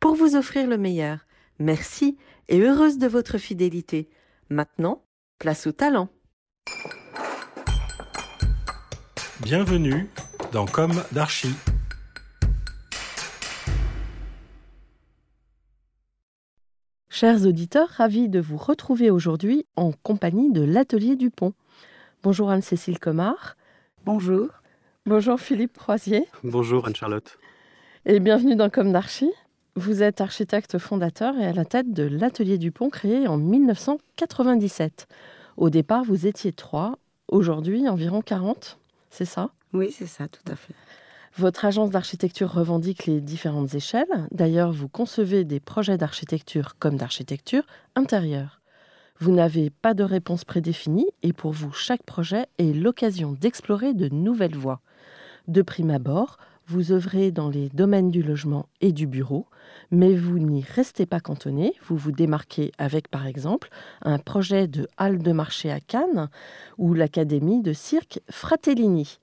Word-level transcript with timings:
pour 0.00 0.14
vous 0.14 0.34
offrir 0.34 0.66
le 0.66 0.78
meilleur. 0.78 1.26
Merci 1.58 2.16
et 2.48 2.58
heureuse 2.58 2.98
de 2.98 3.06
votre 3.06 3.36
fidélité. 3.38 4.08
Maintenant, 4.48 5.04
place 5.38 5.66
au 5.66 5.72
talent. 5.72 6.08
Bienvenue 9.42 10.08
dans 10.52 10.66
Comme 10.66 11.02
d'Archie. 11.12 11.54
Chers 17.10 17.44
auditeurs, 17.46 17.88
ravis 17.88 18.30
de 18.30 18.40
vous 18.40 18.56
retrouver 18.56 19.10
aujourd'hui 19.10 19.66
en 19.76 19.92
compagnie 19.92 20.50
de 20.50 20.62
l'Atelier 20.62 21.16
du 21.16 21.30
Pont. 21.30 21.52
Bonjour 22.22 22.50
Anne-Cécile 22.50 22.98
Comard. 22.98 23.56
Bonjour. 24.06 24.48
Bonjour 25.04 25.38
Philippe 25.38 25.76
Croisier. 25.76 26.24
Bonjour 26.42 26.86
Anne-Charlotte. 26.86 27.38
Et 28.06 28.20
bienvenue 28.20 28.56
dans 28.56 28.70
Comme 28.70 28.92
d'Archie. 28.92 29.32
Vous 29.76 30.02
êtes 30.02 30.20
architecte 30.20 30.78
fondateur 30.78 31.38
et 31.38 31.46
à 31.46 31.52
la 31.52 31.64
tête 31.64 31.92
de 31.92 32.02
l'Atelier 32.02 32.58
du 32.58 32.72
Pont 32.72 32.90
créé 32.90 33.28
en 33.28 33.36
1997. 33.36 35.06
Au 35.56 35.70
départ, 35.70 36.02
vous 36.02 36.26
étiez 36.26 36.52
trois, 36.52 36.98
aujourd'hui 37.28 37.88
environ 37.88 38.20
40, 38.20 38.78
c'est 39.10 39.24
ça? 39.24 39.50
Oui, 39.72 39.94
c'est 39.96 40.06
ça, 40.06 40.26
tout 40.26 40.50
à 40.50 40.56
fait. 40.56 40.74
Votre 41.36 41.64
agence 41.64 41.90
d'architecture 41.90 42.50
revendique 42.52 43.06
les 43.06 43.20
différentes 43.20 43.74
échelles. 43.74 44.26
D'ailleurs, 44.32 44.72
vous 44.72 44.88
concevez 44.88 45.44
des 45.44 45.60
projets 45.60 45.96
d'architecture 45.96 46.74
comme 46.80 46.96
d'architecture 46.96 47.62
intérieure. 47.94 48.60
Vous 49.20 49.30
n'avez 49.30 49.70
pas 49.70 49.94
de 49.94 50.02
réponse 50.02 50.44
prédéfinie 50.44 51.06
et 51.22 51.32
pour 51.32 51.52
vous, 51.52 51.72
chaque 51.72 52.02
projet 52.02 52.46
est 52.58 52.72
l'occasion 52.72 53.32
d'explorer 53.32 53.94
de 53.94 54.08
nouvelles 54.08 54.56
voies. 54.56 54.80
De 55.46 55.62
prime 55.62 55.90
abord, 55.90 56.38
vous 56.70 56.92
œuvrez 56.92 57.32
dans 57.32 57.48
les 57.48 57.68
domaines 57.70 58.12
du 58.12 58.22
logement 58.22 58.66
et 58.80 58.92
du 58.92 59.08
bureau, 59.08 59.46
mais 59.90 60.14
vous 60.14 60.38
n'y 60.38 60.62
restez 60.62 61.04
pas 61.04 61.18
cantonné. 61.18 61.74
Vous 61.84 61.96
vous 61.96 62.12
démarquez 62.12 62.70
avec, 62.78 63.08
par 63.08 63.26
exemple, 63.26 63.70
un 64.02 64.18
projet 64.18 64.68
de 64.68 64.86
halle 64.96 65.18
de 65.18 65.32
marché 65.32 65.70
à 65.70 65.80
Cannes 65.80 66.30
ou 66.78 66.94
l'académie 66.94 67.60
de 67.60 67.72
cirque 67.72 68.20
Fratellini. 68.30 69.18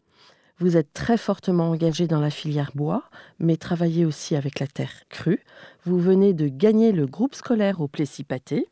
Vous 0.60 0.76
êtes 0.76 0.92
très 0.92 1.18
fortement 1.18 1.70
engagé 1.70 2.06
dans 2.06 2.20
la 2.20 2.32
filière 2.32 2.72
bois, 2.76 3.04
mais 3.40 3.56
travaillez 3.56 4.06
aussi 4.06 4.36
avec 4.36 4.60
la 4.60 4.68
terre 4.68 5.04
crue. 5.08 5.44
Vous 5.86 6.00
venez 6.00 6.34
de 6.34 6.50
gagner 6.50 6.92
le 6.92 7.06
groupe 7.06 7.36
scolaire 7.36 7.80
au 7.80 7.88
Plessis-Pâté. 7.88 8.68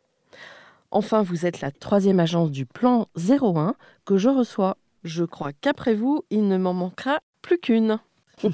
Enfin, 0.91 1.21
vous 1.21 1.45
êtes 1.45 1.61
la 1.61 1.71
troisième 1.71 2.19
agence 2.19 2.51
du 2.51 2.65
plan 2.65 3.07
01 3.17 3.75
que 4.03 4.17
je 4.17 4.29
reçois. 4.29 4.75
Je 5.05 5.23
crois 5.23 5.53
qu'après 5.53 5.93
vous, 5.93 6.25
il 6.29 6.47
ne 6.49 6.57
m'en 6.57 6.73
manquera 6.73 7.19
plus 7.41 7.59
qu'une. 7.59 7.99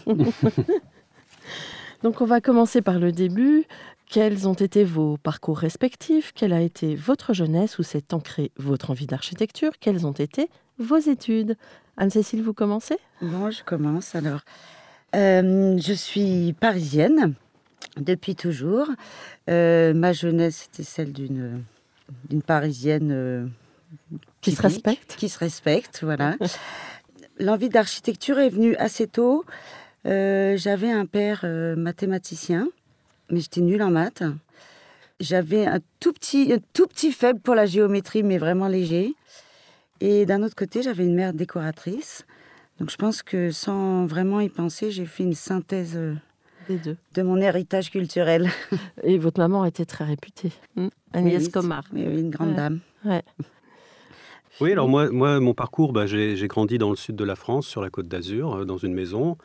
Donc 2.04 2.22
on 2.22 2.26
va 2.26 2.42
commencer 2.42 2.82
par 2.82 3.00
le 3.00 3.12
début. 3.12 3.66
Quels 4.10 4.48
ont 4.48 4.54
été 4.54 4.84
vos 4.84 5.18
parcours 5.18 5.58
respectifs? 5.58 6.34
Quelle 6.34 6.54
a 6.54 6.62
été 6.62 6.96
votre 6.96 7.34
jeunesse 7.34 7.80
où 7.80 7.84
s'est 7.84 8.14
ancrée 8.14 8.52
votre 8.58 8.92
envie 8.92 9.08
d'architecture? 9.08 9.72
Quelles 9.80 10.06
ont 10.06 10.12
été 10.12 10.50
vos 10.80 10.98
études? 10.98 11.56
Anne-Cécile, 11.98 12.42
vous 12.42 12.54
commencez? 12.54 12.98
Bon, 13.22 13.52
je 13.52 13.64
commence 13.64 14.16
alors. 14.16 14.42
Euh, 15.16 15.78
je 15.78 15.94
suis 15.94 16.54
parisienne 16.60 17.36
depuis 17.98 18.36
toujours. 18.36 18.88
Euh, 19.50 19.94
ma 19.94 20.14
jeunesse 20.14 20.70
était 20.72 20.84
celle 20.84 21.14
d'une 21.14 21.64
d'une 22.30 22.42
parisienne 22.42 23.12
euh, 23.12 23.48
qui 24.42 24.52
se 24.52 24.62
respecte. 24.62 25.16
Qui 25.18 25.30
se 25.30 25.40
respecte, 25.40 26.02
voilà. 26.04 26.36
L'envie 27.42 27.70
d'architecture 27.70 28.38
est 28.40 28.50
venue 28.50 28.76
assez 28.78 29.08
tôt. 29.08 29.44
Euh, 30.06 30.56
J'avais 30.58 30.92
un 30.92 31.06
père 31.08 31.42
euh, 31.44 31.76
mathématicien, 31.76 32.68
mais 33.32 33.40
j'étais 33.40 33.62
nulle 33.62 33.82
en 33.82 33.90
maths. 33.90 34.24
J'avais 35.20 35.66
un 35.66 35.80
tout 36.00 36.14
petit, 36.14 36.54
un 36.54 36.60
tout 36.74 36.86
petit 36.88 37.12
faible 37.12 37.40
pour 37.40 37.56
la 37.56 37.66
géométrie, 37.66 38.22
mais 38.24 38.38
vraiment 38.38 38.68
léger. 38.68 39.16
Et 40.02 40.26
d'un 40.28 40.44
autre 40.44 40.56
côté, 40.56 40.82
j'avais 40.84 41.04
une 41.04 41.16
mère 41.16 41.34
décoratrice. 41.34 42.26
Donc 42.80 42.90
je 42.92 42.96
pense 42.96 43.22
que 43.24 43.52
sans 43.52 44.06
vraiment 44.06 44.40
y 44.40 44.50
penser, 44.50 44.92
j'ai 44.92 45.06
fait 45.06 45.24
une 45.24 45.36
synthèse 45.36 45.94
euh, 45.96 46.14
Des 46.68 46.78
deux. 46.78 46.98
de 47.16 47.22
mon 47.24 47.38
héritage 47.38 47.90
culturel. 47.92 48.50
Et 49.04 49.18
votre 49.18 49.40
maman 49.40 49.66
était 49.66 49.86
très 49.86 50.04
réputée, 50.06 50.52
hmm 50.76 50.88
Agnès 51.14 51.44
Oui, 51.46 51.52
Comard. 51.52 51.84
Oui, 51.94 52.06
oui, 52.08 52.20
une 52.22 52.30
grande 52.32 52.50
Ouais. 52.50 52.56
dame. 52.56 52.80
Ouais. 53.06 53.22
Oui, 54.62 54.74
alors 54.74 54.88
moi, 54.88 55.10
moi 55.10 55.40
mon 55.40 55.56
parcours, 55.56 55.92
bah, 55.92 56.06
j'ai 56.06 56.48
grandi 56.48 56.78
dans 56.78 56.92
le 56.92 56.96
sud 56.96 57.16
de 57.16 57.24
la 57.24 57.36
France, 57.36 57.66
sur 57.66 57.82
la 57.82 57.90
côte 57.90 58.08
d'Azur, 58.08 58.58
euh, 58.58 58.66
dans 58.66 58.78
une 58.78 58.94
maison, 58.94 59.36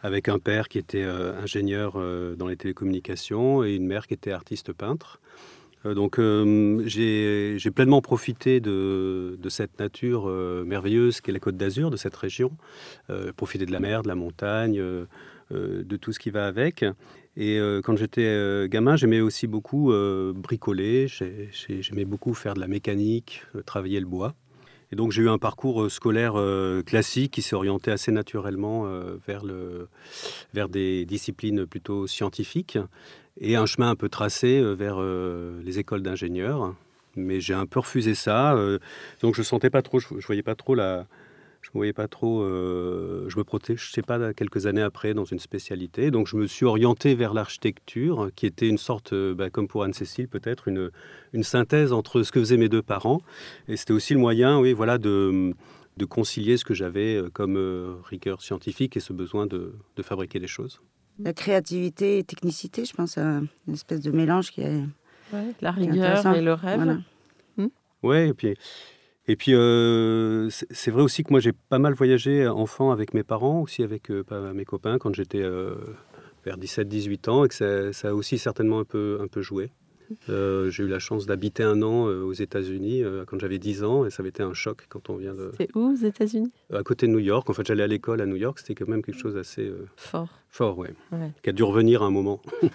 avec 0.00 0.28
un 0.28 0.40
père 0.40 0.68
qui 0.68 0.78
était 0.78 1.04
euh, 1.04 1.40
ingénieur 1.40 1.92
euh, 1.94 2.34
dans 2.34 2.48
les 2.48 2.56
télécommunications 2.56 3.62
et 3.62 3.76
une 3.76 3.86
mère 3.86 4.08
qui 4.08 4.14
était 4.14 4.32
artiste 4.32 4.72
peintre. 4.72 5.20
Donc 5.84 6.18
euh, 6.18 6.82
j'ai 6.86 7.70
pleinement 7.70 8.00
profité 8.02 8.58
de, 8.58 9.38
de 9.40 9.48
cette 9.48 9.78
nature 9.78 10.24
euh, 10.28 10.64
merveilleuse 10.64 11.20
qu'est 11.20 11.30
la 11.30 11.38
côte 11.38 11.56
d'Azur, 11.56 11.92
de 11.92 11.96
cette 11.96 12.16
région, 12.16 12.50
euh, 13.08 13.32
profiter 13.32 13.66
de 13.66 13.72
la 13.72 13.78
mer, 13.78 14.02
de 14.02 14.08
la 14.08 14.16
montagne, 14.16 14.82
de 15.52 15.96
tout 15.96 16.12
ce 16.12 16.18
qui 16.18 16.30
va 16.30 16.48
avec. 16.48 16.84
Et 17.36 17.60
quand 17.84 17.96
j'étais 17.96 18.66
gamin, 18.68 18.96
j'aimais 18.96 19.20
aussi 19.20 19.46
beaucoup 19.46 19.92
bricoler, 20.34 21.06
J'ai- 21.06 21.50
j'ai- 21.52 21.82
j'aimais 21.82 22.04
beaucoup 22.04 22.34
faire 22.34 22.54
de 22.54 22.60
la 22.60 22.66
mécanique, 22.66 23.44
travailler 23.64 24.00
le 24.00 24.06
bois. 24.06 24.34
Et 24.92 24.96
donc 24.96 25.12
j'ai 25.12 25.22
eu 25.22 25.28
un 25.28 25.38
parcours 25.38 25.82
euh, 25.82 25.88
scolaire 25.88 26.34
euh, 26.36 26.82
classique 26.82 27.32
qui 27.32 27.42
s'est 27.42 27.56
orienté 27.56 27.90
assez 27.90 28.12
naturellement 28.12 28.86
euh, 28.86 29.16
vers, 29.26 29.44
le, 29.44 29.88
vers 30.54 30.68
des 30.68 31.04
disciplines 31.04 31.66
plutôt 31.66 32.06
scientifiques 32.06 32.78
et 33.40 33.56
un 33.56 33.66
chemin 33.66 33.90
un 33.90 33.96
peu 33.96 34.08
tracé 34.08 34.62
vers 34.74 34.98
les 34.98 35.78
écoles 35.78 36.02
d'ingénieurs. 36.02 36.74
Mais 37.16 37.38
j'ai 37.38 37.52
un 37.52 37.66
peu 37.66 37.80
refusé 37.80 38.14
ça, 38.14 38.56
donc 39.20 39.34
je 39.34 39.42
sentais 39.42 39.68
pas 39.68 39.82
trop, 39.82 40.00
je 40.00 40.26
voyais 40.26 40.42
pas 40.42 40.54
trop 40.54 40.74
la, 40.74 41.06
je 41.66 41.70
me 41.74 41.80
voyais 41.80 41.92
pas 41.92 42.06
trop, 42.06 42.42
euh, 42.42 43.28
je 43.28 43.36
me 43.38 43.42
protège, 43.42 43.86
je 43.88 43.90
sais 43.90 44.02
pas, 44.02 44.32
quelques 44.32 44.66
années 44.66 44.82
après 44.82 45.14
dans 45.14 45.24
une 45.24 45.40
spécialité. 45.40 46.12
Donc 46.12 46.28
je 46.28 46.36
me 46.36 46.46
suis 46.46 46.64
orienté 46.64 47.16
vers 47.16 47.34
l'architecture, 47.34 48.30
qui 48.36 48.46
était 48.46 48.68
une 48.68 48.78
sorte, 48.78 49.12
euh, 49.12 49.34
bah, 49.34 49.50
comme 49.50 49.66
pour 49.66 49.82
Anne-Cécile 49.82 50.28
peut-être, 50.28 50.68
une, 50.68 50.92
une 51.32 51.42
synthèse 51.42 51.92
entre 51.92 52.22
ce 52.22 52.30
que 52.30 52.38
faisaient 52.38 52.56
mes 52.56 52.68
deux 52.68 52.82
parents. 52.82 53.20
Et 53.66 53.76
c'était 53.76 53.92
aussi 53.92 54.14
le 54.14 54.20
moyen, 54.20 54.60
oui, 54.60 54.74
voilà, 54.74 54.96
de, 54.96 55.54
de 55.96 56.04
concilier 56.04 56.56
ce 56.56 56.64
que 56.64 56.72
j'avais 56.72 57.16
euh, 57.16 57.30
comme 57.32 57.56
euh, 57.56 57.96
rigueur 58.04 58.42
scientifique 58.42 58.96
et 58.96 59.00
ce 59.00 59.12
besoin 59.12 59.46
de, 59.46 59.74
de 59.96 60.02
fabriquer 60.04 60.38
des 60.38 60.46
choses. 60.46 60.80
La 61.18 61.32
créativité 61.32 62.18
et 62.18 62.24
technicité, 62.24 62.84
je 62.84 62.92
pense, 62.92 63.18
à 63.18 63.40
une 63.66 63.74
espèce 63.74 64.02
de 64.02 64.12
mélange 64.12 64.52
qui 64.52 64.60
est. 64.60 64.82
Ouais, 65.32 65.52
la 65.60 65.72
qui 65.72 65.80
est 65.80 65.90
rigueur 65.90 66.26
et 66.32 66.42
le 66.42 66.52
rêve. 66.52 66.76
Voilà. 66.76 66.98
Ouais, 68.02 68.28
et 68.28 68.34
puis, 68.34 68.54
et 69.28 69.36
puis 69.36 69.54
euh, 69.54 70.48
c'est 70.50 70.90
vrai 70.90 71.02
aussi 71.02 71.24
que 71.24 71.32
moi 71.32 71.40
j'ai 71.40 71.52
pas 71.52 71.78
mal 71.78 71.94
voyagé 71.94 72.46
enfant 72.46 72.92
avec 72.92 73.12
mes 73.12 73.24
parents, 73.24 73.62
aussi 73.62 73.82
avec 73.82 74.10
euh, 74.10 74.52
mes 74.54 74.64
copains 74.64 74.98
quand 74.98 75.14
j'étais 75.14 75.42
euh, 75.42 75.74
vers 76.44 76.58
17-18 76.58 77.30
ans 77.30 77.44
et 77.44 77.48
que 77.48 77.54
ça, 77.54 77.92
ça 77.92 78.10
a 78.10 78.12
aussi 78.12 78.38
certainement 78.38 78.78
un 78.78 78.84
peu, 78.84 79.18
un 79.20 79.26
peu 79.26 79.42
joué. 79.42 79.70
Euh, 80.28 80.70
j'ai 80.70 80.84
eu 80.84 80.86
la 80.86 81.00
chance 81.00 81.26
d'habiter 81.26 81.64
un 81.64 81.82
an 81.82 82.04
aux 82.04 82.32
États-Unis 82.32 83.02
quand 83.26 83.40
j'avais 83.40 83.58
10 83.58 83.82
ans 83.82 84.06
et 84.06 84.10
ça 84.10 84.22
avait 84.22 84.28
été 84.28 84.44
un 84.44 84.54
choc 84.54 84.86
quand 84.88 85.10
on 85.10 85.16
vient 85.16 85.34
de. 85.34 85.50
C'est 85.58 85.74
où 85.74 85.90
aux 85.90 85.96
États-Unis? 85.96 86.52
À 86.72 86.84
côté 86.84 87.08
de 87.08 87.12
New 87.12 87.18
York. 87.18 87.50
En 87.50 87.52
fait, 87.52 87.66
j'allais 87.66 87.82
à 87.82 87.88
l'école 87.88 88.20
à 88.20 88.26
New 88.26 88.36
York. 88.36 88.60
C'était 88.60 88.76
quand 88.76 88.88
même 88.88 89.02
quelque 89.02 89.18
chose 89.18 89.34
d'assez 89.34 89.68
fort. 89.96 90.28
Fort, 90.48 90.78
ouais. 90.78 90.94
ouais. 91.10 91.32
Qui 91.42 91.50
a 91.50 91.52
dû 91.52 91.64
revenir 91.64 92.04
à 92.04 92.06
un 92.06 92.12
moment. 92.12 92.40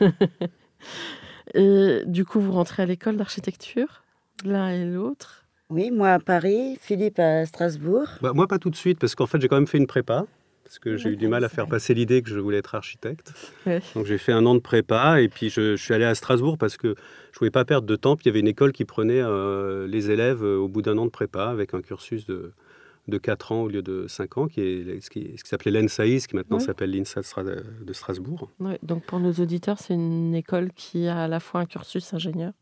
et 1.54 2.02
du 2.06 2.26
coup, 2.26 2.42
vous 2.42 2.52
rentrez 2.52 2.84
à 2.84 2.86
l'école 2.86 3.16
d'architecture, 3.16 4.04
l'un 4.44 4.68
et 4.68 4.84
l'autre 4.84 5.41
Oui, 5.72 5.90
moi 5.90 6.10
à 6.10 6.20
Paris, 6.20 6.78
Philippe 6.82 7.18
à 7.18 7.46
Strasbourg. 7.46 8.06
Bah, 8.22 8.34
moi, 8.34 8.46
pas 8.46 8.60
tout 8.60 8.70
de 8.70 8.76
suite, 8.76 9.00
parce 9.00 9.16
qu'en 9.16 9.26
fait, 9.26 9.40
j'ai 9.40 9.48
quand 9.48 9.56
même 9.56 9.68
fait 9.68 9.78
une 9.78 9.88
prépa 9.88 10.26
parce 10.66 10.80
que 10.80 10.96
j'ai 10.96 11.10
eu 11.10 11.18
du 11.18 11.28
mal 11.28 11.44
à 11.44 11.50
faire 11.50 11.68
passer 11.68 11.94
l'idée 11.94 12.22
que 12.22 12.30
je 12.30 12.40
voulais 12.40 12.60
être 12.60 12.76
architecte. 12.76 13.34
Ouais. 13.66 13.82
Donc 13.94 14.06
j'ai 14.06 14.18
fait 14.18 14.32
un 14.32 14.46
an 14.46 14.56
de 14.56 14.62
prépa 14.62 15.20
et 15.20 15.28
puis 15.28 15.50
je, 15.50 15.76
je, 15.76 15.84
suis 15.84 15.94
allé 15.94 16.06
à 16.06 16.16
Strasbourg 16.16 16.58
parce 16.58 16.78
que 16.78 16.96
je 17.34 17.40
voulais 17.40 17.52
pas 17.52 17.66
perdre 17.66 17.86
de 17.86 17.96
temps. 17.98 18.16
Puis 18.16 18.24
il 18.24 18.28
y 18.28 18.32
avait 18.32 18.40
une 18.40 18.48
école 18.48 18.72
qui 18.72 18.86
prenait 18.86 19.22
euh, 19.22 19.86
les 19.86 20.12
élèves 20.12 20.46
euh, 20.46 20.56
au 20.56 20.70
bout 20.70 20.82
d'un 20.82 20.98
an 20.98 21.04
de 21.04 21.10
prépa 21.12 21.50
avec 21.50 21.74
un 21.74 21.82
cursus 21.82 22.26
de, 22.26 22.54
de 23.10 23.18
4 23.18 23.52
ans 23.52 23.62
au 23.64 23.68
lieu 23.68 23.82
de 23.82 24.08
5 24.08 24.38
ans, 24.38 24.48
qui 24.48 24.62
est 24.62 25.02
ce 25.02 25.10
qui, 25.10 25.36
s'appelait 25.44 25.72
l'ENSAIS, 25.72 26.28
qui 26.28 26.38
maintenant 26.38 26.58
Ouais. 26.58 26.64
s'appelle 26.64 26.92
l'INSA 26.92 27.22
de 27.82 27.94
Strasbourg. 27.94 28.50
Ouais, 28.62 28.80
donc 28.82 29.04
pour 29.04 29.20
nos 29.20 29.34
auditeurs, 29.34 29.78
c'est 29.78 29.94
une 29.94 30.34
école 30.36 30.72
qui 30.74 31.08
a 31.08 31.24
à 31.24 31.28
la 31.28 31.42
fois 31.42 31.60
un 31.60 31.66
cursus 31.66 32.14
ingénieur 32.14 32.54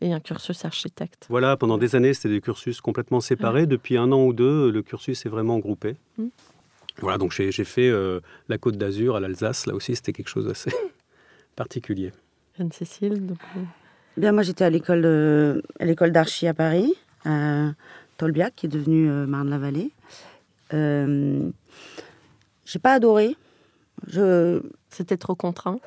et 0.00 0.12
un 0.12 0.20
cursus 0.20 0.64
architecte. 0.64 1.26
Voilà, 1.28 1.56
pendant 1.56 1.78
des 1.78 1.94
années, 1.96 2.12
c'était 2.14 2.28
des 2.28 2.40
cursus 2.40 2.80
complètement 2.80 3.20
séparés. 3.20 3.66
Depuis 3.66 3.96
un 3.96 4.12
an 4.12 4.24
ou 4.24 4.32
deux, 4.32 4.70
le 4.70 4.82
cursus 4.82 5.24
est 5.26 5.28
vraiment 5.28 5.58
groupé. 5.58 5.96
Mm. 6.18 6.26
Voilà, 7.00 7.18
donc 7.18 7.32
j'ai 7.32 7.52
j'ai 7.52 7.64
fait 7.64 7.88
euh, 7.88 8.20
la 8.48 8.56
Côte 8.58 8.76
d'Azur 8.78 9.16
à 9.16 9.20
l'Alsace. 9.20 9.66
Là 9.66 9.74
aussi, 9.74 9.94
c'était 9.96 10.12
quelque 10.12 10.28
chose 10.28 10.46
d'assez 10.46 10.70
particulier. 11.56 12.12
Anne-Cécile, 12.58 13.26
donc, 13.26 13.38
euh, 13.56 13.60
Bien, 14.16 14.32
moi 14.32 14.42
j'étais 14.42 14.64
à 14.64 14.70
l'école 14.70 15.02
de- 15.02 15.62
à 15.78 15.84
l'école 15.84 16.10
d'archi 16.12 16.46
à 16.46 16.54
Paris, 16.54 16.94
à 17.26 17.72
Tolbiac, 18.16 18.54
qui 18.56 18.64
est 18.66 18.68
devenue 18.70 19.10
euh, 19.10 19.26
Marne-la-Vallée. 19.26 19.90
Euh, 20.72 21.50
j'ai 22.64 22.78
pas 22.78 22.94
adoré. 22.94 23.36
Je, 24.08 24.62
c'était 24.88 25.16
trop 25.18 25.34
contraint. 25.34 25.78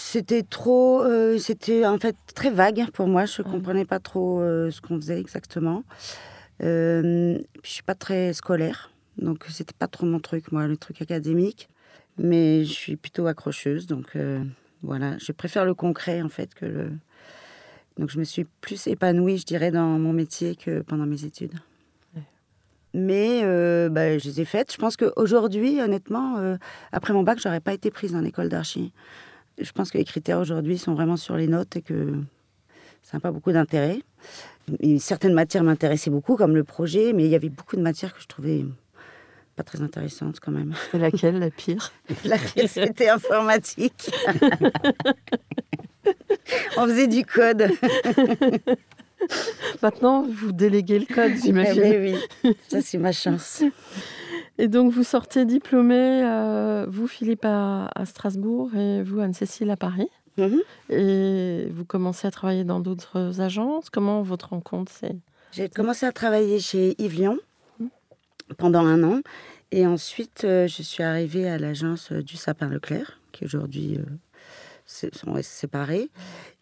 C'était 0.00 0.42
trop, 0.42 1.02
euh, 1.02 1.38
c'était 1.38 1.86
en 1.86 1.98
fait 1.98 2.16
très 2.34 2.50
vague 2.50 2.90
pour 2.92 3.06
moi. 3.06 3.24
Je 3.26 3.42
Ouais. 3.42 3.50
comprenais 3.50 3.84
pas 3.84 4.00
trop 4.00 4.40
euh, 4.40 4.70
ce 4.70 4.80
qu'on 4.80 4.96
faisait 4.96 5.20
exactement. 5.20 5.84
Euh, 6.62 7.36
puis 7.62 7.70
je 7.70 7.70
suis 7.70 7.82
pas 7.82 7.94
très 7.94 8.32
scolaire, 8.32 8.90
donc 9.18 9.44
c'était 9.48 9.74
pas 9.78 9.86
trop 9.88 10.06
mon 10.06 10.20
truc, 10.20 10.52
moi, 10.52 10.66
le 10.66 10.76
truc 10.76 11.00
académique. 11.02 11.68
Mais 12.18 12.64
je 12.64 12.72
suis 12.72 12.96
plutôt 12.96 13.26
accrocheuse, 13.26 13.86
donc 13.86 14.16
euh, 14.16 14.42
voilà. 14.82 15.16
Je 15.18 15.32
préfère 15.32 15.64
le 15.64 15.74
concret 15.74 16.20
en 16.22 16.28
fait 16.28 16.54
que 16.54 16.66
le. 16.66 16.90
Donc 17.98 18.10
je 18.10 18.18
me 18.18 18.24
suis 18.24 18.44
plus 18.60 18.86
épanouie, 18.86 19.38
je 19.38 19.46
dirais, 19.46 19.70
dans 19.70 19.98
mon 19.98 20.12
métier 20.12 20.56
que 20.56 20.80
pendant 20.80 21.06
mes 21.06 21.24
études. 21.24 21.54
Ouais. 22.14 22.22
Mais 22.94 23.42
bah, 23.90 24.16
je 24.18 24.24
les 24.28 24.40
ai 24.40 24.44
faites. 24.44 24.72
Je 24.72 24.78
pense 24.78 24.96
qu'aujourd'hui, 24.96 25.80
honnêtement, 25.80 26.56
après 26.92 27.12
mon 27.12 27.22
bac, 27.22 27.38
j'aurais 27.42 27.60
pas 27.60 27.74
été 27.74 27.90
prise 27.90 28.14
en 28.14 28.24
école 28.24 28.48
d'archi. 28.48 28.92
Je 29.60 29.72
pense 29.72 29.90
que 29.90 29.98
les 29.98 30.04
critères 30.04 30.38
aujourd'hui 30.38 30.78
sont 30.78 30.94
vraiment 30.94 31.16
sur 31.16 31.36
les 31.36 31.46
notes 31.46 31.76
et 31.76 31.82
que 31.82 32.14
ça 33.02 33.16
n'a 33.16 33.20
pas 33.20 33.30
beaucoup 33.30 33.52
d'intérêt. 33.52 33.98
Certaines 34.98 35.34
matières 35.34 35.64
m'intéressaient 35.64 36.10
beaucoup, 36.10 36.36
comme 36.36 36.54
le 36.54 36.64
projet, 36.64 37.12
mais 37.12 37.24
il 37.24 37.30
y 37.30 37.34
avait 37.34 37.48
beaucoup 37.48 37.76
de 37.76 37.82
matières 37.82 38.14
que 38.14 38.22
je 38.22 38.26
trouvais 38.26 38.64
pas 39.56 39.62
très 39.62 39.82
intéressantes 39.82 40.38
quand 40.40 40.52
même. 40.52 40.74
C'est 40.90 40.98
laquelle 40.98 41.38
la 41.38 41.50
pire? 41.50 41.92
La 42.24 42.38
pire, 42.38 42.68
c'était 42.68 43.08
informatique. 43.08 44.10
On 46.76 46.86
faisait 46.86 47.08
du 47.08 47.24
code. 47.24 47.68
Maintenant, 49.82 50.26
vous 50.26 50.52
déléguez 50.52 51.00
le 51.00 51.06
code, 51.06 51.32
j'imagine. 51.42 51.82
Eh 51.84 51.98
oui, 51.98 52.18
oui. 52.44 52.56
Ça, 52.68 52.80
c'est 52.80 52.98
ma 52.98 53.12
chance. 53.12 53.62
Et 54.60 54.68
donc, 54.68 54.92
vous 54.92 55.04
sortez 55.04 55.46
diplômé, 55.46 56.22
euh, 56.22 56.84
vous, 56.86 57.06
Philippe, 57.06 57.46
à, 57.46 57.90
à 57.94 58.04
Strasbourg 58.04 58.74
et 58.76 59.02
vous, 59.02 59.20
Anne-Cécile, 59.20 59.70
à 59.70 59.76
Paris. 59.78 60.08
Mhm. 60.36 60.60
Et 60.90 61.68
vous 61.70 61.86
commencez 61.86 62.26
à 62.26 62.30
travailler 62.30 62.64
dans 62.64 62.80
d'autres 62.80 63.40
agences. 63.40 63.88
Comment 63.88 64.20
votre 64.20 64.50
rencontre 64.50 64.92
c'est 64.94 65.16
J'ai 65.52 65.70
commencé 65.70 66.04
à 66.04 66.12
travailler 66.12 66.60
chez 66.60 66.94
Yves 67.02 67.14
Lyon 67.14 67.38
pendant 68.58 68.84
un 68.84 69.02
an. 69.02 69.20
Et 69.72 69.86
ensuite, 69.86 70.44
euh, 70.44 70.66
je 70.66 70.82
suis 70.82 71.02
arrivée 71.02 71.48
à 71.48 71.56
l'agence 71.56 72.12
euh, 72.12 72.22
du 72.22 72.36
Sapin 72.36 72.68
Leclerc, 72.68 73.18
qui 73.32 73.46
aujourd'hui 73.46 73.98
euh, 73.98 75.08
sont 75.14 75.40
séparés. 75.40 76.10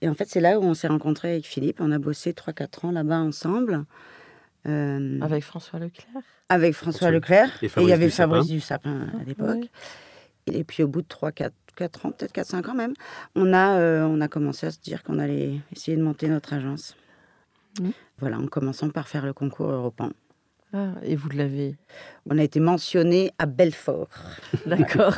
Et 0.02 0.08
en 0.08 0.14
fait, 0.14 0.28
c'est 0.28 0.40
là 0.40 0.60
où 0.60 0.62
on 0.62 0.74
s'est 0.74 0.86
rencontrés 0.86 1.32
avec 1.32 1.46
Philippe. 1.46 1.80
On 1.80 1.90
a 1.90 1.98
bossé 1.98 2.32
3-4 2.32 2.86
ans 2.86 2.92
là-bas 2.92 3.18
ensemble. 3.18 3.84
Euh, 4.68 5.18
Avec 5.20 5.42
François 5.44 5.78
Leclerc 5.78 6.22
avec 6.48 6.74
François 6.74 7.10
Leclerc. 7.10 7.50
et 7.62 7.70
il 7.76 7.88
y 7.88 7.92
avait. 7.92 8.08
Fabrice 8.08 8.46
du 8.46 8.60
Sapin 8.60 9.08
à 9.20 9.24
l'époque. 9.24 9.56
Oui. 9.60 9.70
Et 10.46 10.64
puis 10.64 10.82
au 10.82 10.88
bout 10.88 11.02
de 11.02 11.06
3, 11.06 11.30
4, 11.32 11.52
ans, 12.06 12.10
peut-être 12.10 12.32
4, 12.32 12.46
5 12.46 12.68
ans 12.70 12.74
même, 12.74 12.94
on 13.34 13.52
a, 13.52 13.78
euh, 13.78 14.04
on 14.04 14.20
a 14.20 14.28
commencé 14.28 14.66
à 14.66 14.70
se 14.70 14.80
dire 14.80 15.02
qu'on 15.02 15.18
allait 15.18 15.60
essayer 15.76 15.96
de 15.96 16.02
monter 16.02 16.28
notre 16.28 16.54
agence. 16.54 16.96
Mhm. 17.80 17.92
Voilà, 18.18 18.38
en 18.38 18.46
commençant 18.46 18.88
par 18.88 19.08
faire 19.08 19.26
le 19.26 19.32
concours 19.34 19.70
européen. 19.70 20.10
Ah, 20.72 20.92
Et 21.02 21.16
vous 21.16 21.30
l'avez. 21.30 21.76
On 22.28 22.36
a 22.38 22.42
été 22.42 22.60
mentionné 22.60 23.32
à 23.38 23.46
Belfort. 23.46 24.08
D'accord. 24.66 25.14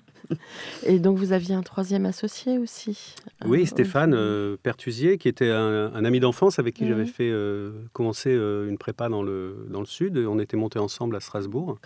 et 0.86 0.98
donc, 0.98 1.16
vous 1.18 1.32
aviez 1.32 1.54
un 1.54 1.62
troisième 1.62 2.04
associé 2.04 2.58
aussi 2.58 3.14
Oui, 3.44 3.62
Euh, 3.62 3.66
Stéphane 3.66 4.14
euh, 4.14 4.56
Pertusier, 4.62 5.16
qui 5.18 5.28
était 5.28 5.50
un, 5.50 5.92
un 5.94 6.04
ami 6.04 6.20
d'enfance 6.20 6.58
avec 6.58 6.74
qui 6.74 6.86
j'avais 6.86 7.06
fait 7.06 7.30
euh, 7.30 7.70
commencer 7.92 8.30
euh, 8.34 8.68
une 8.68 8.76
prépa 8.78 9.08
dans 9.08 9.22
le, 9.22 9.66
dans 9.70 9.80
le 9.80 9.86
sud. 9.86 10.18
On 10.18 10.38
était 10.38 10.56
montés 10.56 10.78
ensemble 10.78 11.16
à 11.16 11.20
Strasbourg. 11.20 11.78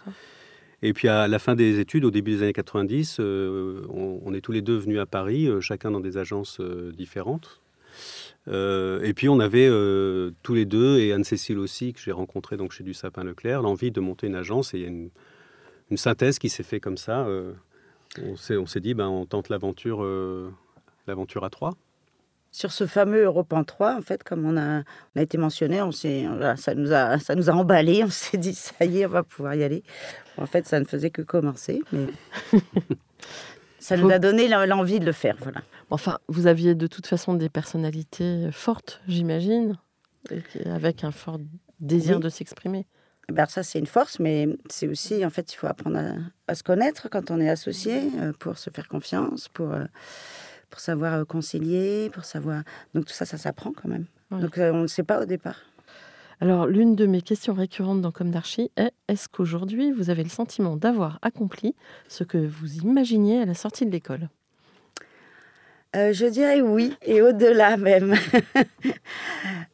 Et 0.83 0.93
puis 0.95 1.09
à 1.09 1.29
la 1.29 1.39
fin 1.39 1.55
des 1.55 1.79
études, 1.79 2.05
au 2.07 2.11
début 2.11 2.33
des 2.33 2.43
années 2.43 2.53
90, 2.55 3.19
euh, 3.21 3.83
on, 3.91 4.21
on 4.25 4.33
est 4.35 4.41
tous 4.41 4.53
les 4.53 4.63
deux 4.63 4.79
venus 4.79 4.99
à 4.99 5.07
Paris, 5.07 5.47
euh, 5.47 5.61
chacun 5.61 5.91
dans 5.91 6.01
des 6.01 6.17
agences 6.17 6.59
euh, 6.61 6.91
différentes. 6.93 7.60
Euh, 8.49 9.03
et 9.03 9.13
puis 9.15 9.29
on 9.29 9.39
avait 9.41 9.69
euh, 9.69 10.33
tous 10.43 10.55
les 10.55 10.65
deux, 10.65 10.99
et 10.99 11.13
Anne-Cécile 11.13 11.59
aussi, 11.59 11.93
que 11.93 12.01
j'ai 12.01 12.13
rencontré 12.13 12.57
donc 12.57 12.73
chez 12.73 12.83
Du 12.85 12.95
Sapin 12.95 13.25
Leclerc, 13.25 13.63
l'envie 13.63 13.91
de 13.91 14.01
monter 14.01 14.27
une 14.27 14.35
agence. 14.35 14.75
Et 14.75 14.79
il 14.79 14.83
y 14.83 14.87
a 14.87 14.89
une, 14.89 15.11
une 15.91 15.97
synthèse 15.97 16.39
qui 16.39 16.49
s'est 16.49 16.63
fait 16.63 16.81
comme 16.81 16.97
ça. 16.97 17.27
euh, 17.27 17.53
on 18.23 18.37
s'est 18.37 18.57
on 18.57 18.67
s'est 18.67 18.81
dit, 18.81 18.95
ben, 18.95 19.09
on 19.09 19.27
tente 19.27 19.49
l'aventure 19.51 20.03
euh, 20.03 20.51
l'aventure 21.07 21.45
à 21.45 21.51
trois. 21.51 21.75
Sur 22.53 22.73
ce 22.73 22.85
fameux 22.89 23.23
Europan 23.23 23.63
3, 23.63 23.95
en 23.97 24.03
fait, 24.03 24.25
comme 24.25 24.45
on 24.45 24.57
a, 24.57 24.81
on 24.81 25.21
a 25.21 25.23
été 25.23 25.39
mentionné, 25.39 25.81
on 25.83 25.93
ça, 25.93 26.75
nous 26.75 26.93
a, 26.93 27.19
ça 27.21 27.35
nous 27.37 27.49
a 27.49 27.53
emballé. 27.53 28.03
On 28.03 28.11
s'est 28.11 28.39
dit, 28.39 28.55
ça 28.55 28.85
y 28.85 29.01
est, 29.01 29.07
on 29.07 29.11
va 29.11 29.23
pouvoir 29.23 29.55
y 29.55 29.63
aller. 29.63 29.85
En 30.37 30.47
fait, 30.47 30.67
ça 30.67 30.81
ne 30.81 30.85
faisait 30.85 31.11
que 31.11 31.23
commencer, 31.23 31.81
mais 31.93 32.07
ça 33.81 33.97
nous 33.97 34.11
a 34.11 34.19
donné 34.21 34.47
l'en- 34.47 34.65
l'envie 34.67 35.01
de 35.01 35.05
le 35.07 35.13
faire. 35.13 35.37
Voilà. 35.41 35.63
Enfin, 35.91 36.19
vous 36.29 36.47
aviez 36.47 36.75
de 36.77 36.87
toute 36.87 37.07
façon 37.09 37.35
des 37.35 37.49
personnalités 37.49 38.51
fortes, 38.53 39.01
j'imagine, 39.09 39.77
avec 40.67 41.03
un 41.03 41.11
fort 41.11 41.39
désir 41.81 42.17
Oui. 42.17 42.23
de 42.23 42.29
s'exprimer. 42.29 42.87
Eh 43.29 43.33
ben, 43.33 43.47
ça, 43.47 43.63
c'est 43.63 43.79
une 43.79 43.87
force, 43.87 44.19
mais 44.19 44.49
c'est 44.69 44.89
aussi, 44.89 45.25
en 45.25 45.31
fait, 45.31 45.53
il 45.53 45.57
faut 45.57 45.67
apprendre 45.67 45.99
à, 45.99 46.13
à 46.49 46.55
se 46.55 46.63
connaître 46.63 47.09
quand 47.09 47.31
on 47.31 47.41
est 47.41 47.49
associé, 47.49 48.03
euh, 48.19 48.33
pour 48.39 48.59
se 48.59 48.71
faire 48.71 48.89
confiance, 48.89 49.49
pour, 49.49 49.73
euh, 49.73 49.85
pour 50.69 50.81
savoir 50.81 51.15
euh, 51.15 51.25
concilier, 51.25 52.11
pour 52.13 52.25
savoir. 52.25 52.63
Donc, 52.95 53.07
tout 53.07 53.13
ça, 53.15 53.25
ça 53.25 53.39
s'apprend 53.39 53.73
quand 53.73 53.89
même. 53.89 54.07
Ouais. 54.31 54.41
Donc, 54.41 54.55
on 54.59 54.75
ne 54.79 54.83
le 54.83 54.89
sait 54.89 55.03
pas 55.05 55.21
au 55.23 55.25
départ. 55.27 55.57
Alors, 56.41 56.67
l'une 56.67 56.97
de 56.97 57.07
mes 57.07 57.21
questions 57.21 57.53
récurrentes 57.53 58.01
dans 58.01 58.13
Comme 58.13 58.31
d'Archie 58.31 58.71
est 58.77 58.93
est-ce 59.09 59.29
qu'aujourd'hui, 59.29 59.93
vous 59.93 60.09
avez 60.09 60.23
le 60.23 60.31
sentiment 60.31 60.77
d'avoir 60.77 61.19
accompli 61.23 61.75
ce 62.09 62.25
que 62.25 62.39
vous 62.39 62.79
imaginiez 62.79 63.43
à 63.43 63.45
la 63.45 63.55
sortie 63.55 63.85
de 63.85 63.91
l'école? 63.91 64.29
Euh, 65.97 66.13
je 66.13 66.27
dirais 66.27 66.61
oui, 66.61 66.95
et 67.03 67.23
au-delà 67.23 67.77
même. 67.77 68.15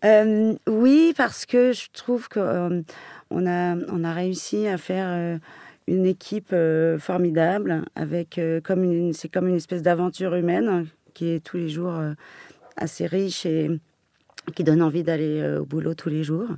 Euh, 0.05 0.55
oui, 0.69 1.15
parce 1.17 1.47
que 1.47 1.73
je 1.73 1.89
trouve 1.93 2.29
qu'on 2.29 2.85
on 3.31 3.47
a, 3.47 4.13
réussi 4.13 4.69
à 4.69 4.77
faire 4.77 5.09
euh, 5.09 5.39
une 5.89 6.07
équipe 6.07 6.51
euh, 6.53 6.99
formidable, 6.99 7.85
avec 7.95 8.39
euh, 8.39 8.61
comme 8.61 9.13
c'est 9.13 9.29
comme 9.29 9.49
une 9.49 9.57
espèce 9.57 9.83
d'aventure 9.83 10.35
humaine 10.35 10.87
qui 11.15 11.31
est 11.31 11.45
tous 11.45 11.57
les 11.57 11.69
jours 11.69 11.95
euh, 11.95 12.13
assez 12.77 13.07
riche 13.07 13.47
et 13.47 13.71
qui 14.55 14.65
donne 14.65 14.83
envie 14.83 15.03
d'aller 15.03 15.41
euh, 15.41 15.61
au 15.61 15.65
boulot 15.65 15.95
tous 15.95 16.09
les 16.09 16.25
jours. 16.25 16.49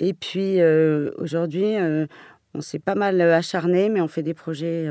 Et 0.00 0.14
puis 0.14 0.60
euh, 0.60 1.10
aujourd'hui, 1.18 1.76
euh, 1.76 2.06
on 2.54 2.60
s'est 2.60 2.78
pas 2.78 2.94
mal 2.94 3.20
acharné, 3.20 3.88
mais 3.88 4.00
on 4.00 4.08
fait 4.08 4.22
des 4.22 4.34
projets 4.34 4.88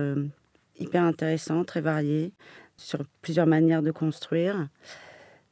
hyper 0.80 1.04
intéressants, 1.04 1.64
très 1.64 1.82
variés 1.82 2.32
sur 2.78 3.00
plusieurs 3.22 3.48
manières 3.48 3.82
de 3.82 3.92
construire. 3.92 4.68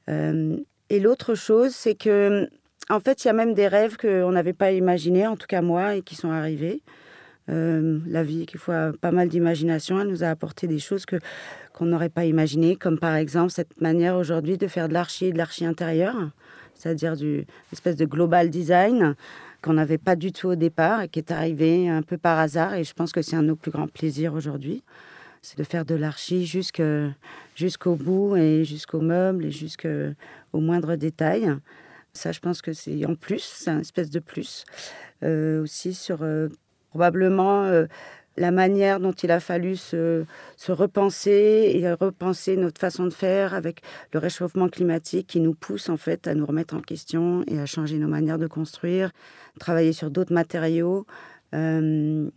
Et 0.07 0.99
l'autre 0.99 1.33
chose, 1.33 1.73
c'est 1.73 1.95
que, 1.95 2.47
en 2.89 2.99
fait, 2.99 3.23
il 3.23 3.27
y 3.27 3.31
a 3.31 3.33
même 3.33 3.55
des 3.55 3.67
rêves 3.67 3.97
qu'on 3.97 4.31
n'avait 4.31 4.53
pas 4.53 4.71
imaginés, 4.71 5.25
en 5.25 5.35
tout 5.35 5.47
cas 5.47 5.63
moi, 5.63 5.95
et 5.95 6.03
qui 6.03 6.15
sont 6.15 6.29
arrivés. 6.29 6.83
la 7.47 8.23
vie, 8.23 8.45
qu'il 8.45 8.59
faut 8.59 8.71
pas 9.01 9.11
mal 9.11 9.27
d'imagination. 9.27 9.99
Elle 9.99 10.09
nous 10.09 10.23
a 10.23 10.27
apporté 10.27 10.67
des 10.67 10.79
choses 10.79 11.07
que 11.07 11.17
qu'on 11.73 11.85
n'aurait 11.85 12.09
pas 12.09 12.25
imaginées, 12.25 12.75
comme 12.75 12.99
par 12.99 13.15
exemple 13.15 13.51
cette 13.51 13.81
manière 13.81 14.15
aujourd'hui 14.15 14.57
de 14.57 14.67
faire 14.67 14.87
de 14.87 14.93
l'archi 14.93 15.33
de 15.33 15.37
l'archi 15.37 15.65
intérieur, 15.65 16.15
c'est-à-dire 16.75 17.15
du 17.15 17.45
espèce 17.73 17.95
de 17.95 18.05
global 18.05 18.49
design 18.49 19.15
qu'on 19.61 19.73
n'avait 19.73 19.97
pas 19.97 20.15
du 20.15 20.31
tout 20.31 20.49
au 20.49 20.55
départ 20.55 21.01
et 21.01 21.09
qui 21.09 21.19
est 21.19 21.31
arrivé 21.31 21.89
un 21.89 22.03
peu 22.03 22.17
par 22.17 22.37
hasard. 22.37 22.75
Et 22.75 22.83
je 22.83 22.93
pense 22.93 23.11
que 23.11 23.21
c'est 23.21 23.35
un 23.35 23.41
de 23.41 23.47
nos 23.47 23.55
plus 23.55 23.71
grands 23.71 23.87
plaisirs 23.87 24.33
aujourd'hui. 24.33 24.83
C'est 25.41 25.57
de 25.57 25.63
faire 25.63 25.85
de 25.85 25.95
l'archi 25.95 26.45
jusqu'au 26.45 27.95
bout 27.95 28.35
et 28.35 28.63
jusqu'au 28.63 29.01
meuble 29.01 29.45
et 29.45 29.51
jusqu'au 29.51 29.89
moindre 30.53 30.95
détail. 30.95 31.55
Ça, 32.13 32.31
je 32.31 32.39
pense 32.39 32.61
que 32.61 32.73
c'est 32.73 33.05
en 33.05 33.15
plus, 33.15 33.43
c'est 33.43 33.69
un 33.69 33.79
espèce 33.79 34.09
de 34.09 34.19
plus. 34.19 34.65
Euh, 35.23 35.63
aussi 35.63 35.93
sur 35.93 36.19
euh, 36.21 36.49
probablement 36.89 37.63
euh, 37.63 37.85
la 38.37 38.51
manière 38.51 38.99
dont 38.99 39.11
il 39.11 39.31
a 39.31 39.39
fallu 39.39 39.75
se, 39.75 40.25
se, 40.57 40.71
repenser 40.71 41.71
et 41.75 41.93
repenser 41.93 42.57
notre 42.57 42.79
façon 42.79 43.05
de 43.05 43.13
faire 43.13 43.53
avec 43.53 43.81
le 44.11 44.19
réchauffement 44.19 44.69
climatique 44.69 45.27
qui 45.27 45.39
nous 45.39 45.53
pousse 45.53 45.89
en 45.89 45.97
fait 45.97 46.27
à 46.27 46.35
nous 46.35 46.45
remettre 46.45 46.75
en 46.75 46.81
question 46.81 47.43
et 47.47 47.59
à 47.59 47.65
changer 47.65 47.97
nos 47.97 48.07
manières 48.07 48.39
de 48.39 48.47
construire, 48.47 49.11
travailler 49.59 49.93
sur 49.93 50.11
d'autres 50.11 50.33
matériaux. 50.33 51.05
Euh, 51.53 52.29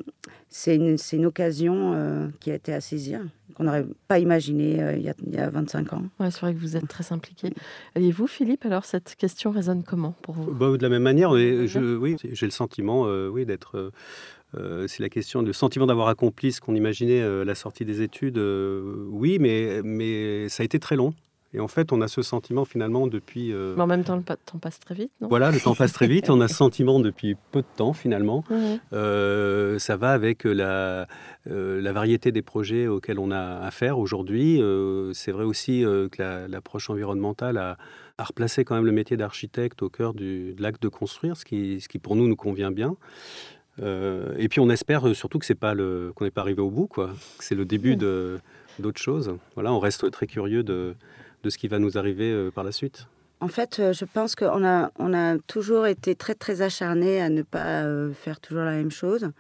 c'est 0.49 0.77
une, 0.77 0.97
une, 1.13 1.27
occasion 1.27 1.93
euh, 1.95 2.29
qui 2.41 2.51
a 2.51 2.55
été 2.55 2.73
à 2.73 2.81
saisir, 2.81 3.21
qu'on 3.55 3.65
n'aurait 3.65 3.87
pas 4.07 4.19
imaginé 4.19 4.81
euh, 4.81 4.97
il, 4.97 5.03
y 5.03 5.09
a, 5.09 5.15
il, 5.27 5.35
y 5.35 5.39
a, 5.39 5.51
25 5.51 5.93
ans. 5.93 6.05
Ouais, 6.21 6.31
c'est 6.31 6.41
vrai 6.41 6.55
que 6.55 6.59
vous 6.59 6.77
êtes 6.77 6.87
très 6.87 7.13
impliqué. 7.13 7.53
Et 7.97 8.13
vous, 8.13 8.27
Philippe, 8.27 8.65
alors 8.65 8.85
cette 8.85 9.17
question 9.17 9.51
résonne 9.51 9.83
comment 9.83 10.15
pour 10.23 10.35
vous? 10.35 10.53
Bah, 10.53 10.77
De 10.77 10.83
la 10.83 10.89
même 10.89 11.03
manière, 11.03 11.33
je, 11.33 11.97
oui, 11.97 12.17
j'ai 12.33 12.47
le 12.47 12.53
sentiment 12.53 13.05
oui, 13.29 13.45
d'être 13.45 13.91
euh, 14.57 14.87
c'est 14.89 15.03
la 15.03 15.09
question 15.09 15.43
du 15.43 15.53
sentiment 15.53 15.87
d'avoir 15.87 16.09
accompli 16.09 16.53
ce 16.53 16.61
qu'on 16.61 16.75
imaginait 16.75 17.21
euh, 17.21 17.43
à 17.43 17.45
la 17.45 17.55
sortie 17.55 17.85
des 17.85 18.03
études. 18.03 18.39
Euh, 18.39 19.07
oui, 19.11 19.39
mais, 19.39 19.83
mais 19.85 20.49
ça 20.49 20.63
a 20.63 20.65
été 20.65 20.79
très 20.79 20.97
long. 20.97 21.13
Et 21.55 21.61
en 21.61 21.69
fait, 21.69 21.93
on 21.93 22.03
a 22.03 22.09
ce 22.09 22.21
sentiment 22.21 22.67
finalement 22.67 23.07
depuis. 23.07 23.55
Mais 23.55 23.81
en 23.81 23.87
même 23.87 24.05
temps, 24.05 24.17
le 24.17 24.23
temps 24.23 24.59
passe 24.61 24.81
très 24.81 24.95
vite, 24.95 25.11
non? 25.23 25.29
Voilà, 25.29 25.51
le 25.51 25.59
temps 25.59 25.75
passe 25.75 25.95
très 25.95 26.07
vite. 26.07 26.29
on 26.29 26.43
a 26.43 26.49
ce 26.49 26.55
sentiment 26.57 27.01
depuis 27.01 27.37
peu 27.53 27.63
de 27.63 27.67
temps 27.75 27.95
finalement. 27.95 28.45
ça 28.91 29.97
va 29.97 30.11
avec 30.11 30.45
la, 30.45 31.07
la 31.47 31.93
variété 31.93 32.33
des 32.33 32.43
projets 32.43 32.87
auxquels 32.87 33.19
on 33.19 33.31
a 33.31 33.61
affaire 33.61 33.99
aujourd'hui. 33.99 34.61
c'est 35.15 35.33
vrai 35.33 35.45
aussi 35.45 35.85
que 36.13 36.47
l'approche 36.51 36.91
environnementale 36.91 37.57
a, 37.57 37.79
a, 38.19 38.25
replacé 38.25 38.67
quand 38.67 38.75
même 38.75 38.85
le 38.85 38.93
métier 38.93 39.17
d'architecte 39.17 39.81
au 39.81 39.89
cœur 39.89 40.13
du, 40.13 40.53
de 40.53 40.63
l'acte 40.63 40.83
de 40.83 40.89
construire, 40.89 41.39
ce 41.39 41.47
qui, 41.47 41.81
ce 41.81 41.89
qui 41.89 41.99
pour 41.99 42.15
nous 42.15 42.29
nous 42.29 42.37
convient 42.37 42.73
bien. 42.73 42.95
Euh, 43.81 44.35
et 44.37 44.49
puis 44.49 44.61
on 44.61 44.71
espère 44.71 45.07
euh, 45.07 45.15
surtout 45.15 45.39
que 45.39 45.47
c'est 45.47 45.55
pas 45.55 45.75
le 45.75 46.13
qu'on 46.15 46.25
n'est 46.25 46.31
pas 46.31 46.41
arrivé 46.41 46.61
au 46.61 46.71
bout, 46.71 46.87
quoi. 46.87 47.09
Que 47.39 47.45
c'est 47.45 47.55
le 47.55 47.65
début 47.65 47.97
de 47.97 48.39
d'autres 48.79 49.01
choses. 49.01 49.37
Voilà, 49.55 49.73
on 49.73 49.79
reste 49.79 50.11
très 50.11 50.27
curieux 50.27 50.63
de, 50.63 50.95
de 51.43 51.51
ce 51.51 51.59
qui 51.59 51.69
va 51.69 51.79
nous 51.79 51.99
arriver 51.99 52.31
euh, 52.31 52.51
par 52.51 52.65
la 52.65 52.73
suite. 52.73 53.07
En 53.41 53.49
fait, 53.49 53.81
je 53.93 54.05
pense 54.05 54.35
qu'on 54.35 54.65
a, 54.65 54.91
on 54.99 55.15
a 55.15 55.39
toujours 55.47 55.87
été 55.87 56.17
très, 56.17 56.35
très 56.35 56.61
acharnés 56.61 57.21
à 57.21 57.29
ne 57.29 57.43
pas 57.43 57.85
faire 58.13 58.41
toujours 58.41 58.65
la 58.65 58.73
même 58.73 58.91
chose, 58.91 59.31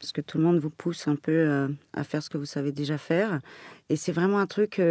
parce 0.00 0.10
que 0.10 0.20
tout 0.20 0.38
le 0.38 0.42
monde 0.42 0.58
vous 0.58 0.70
pousse 0.70 1.06
un 1.06 1.14
peu 1.14 1.68
à 1.92 2.02
faire 2.02 2.24
ce 2.24 2.28
que 2.28 2.38
vous 2.38 2.44
savez 2.44 2.72
déjà 2.72 2.98
faire. 2.98 3.38
Et 3.88 3.94
c'est 3.94 4.10
vraiment 4.10 4.40
un 4.40 4.46
truc, 4.46 4.82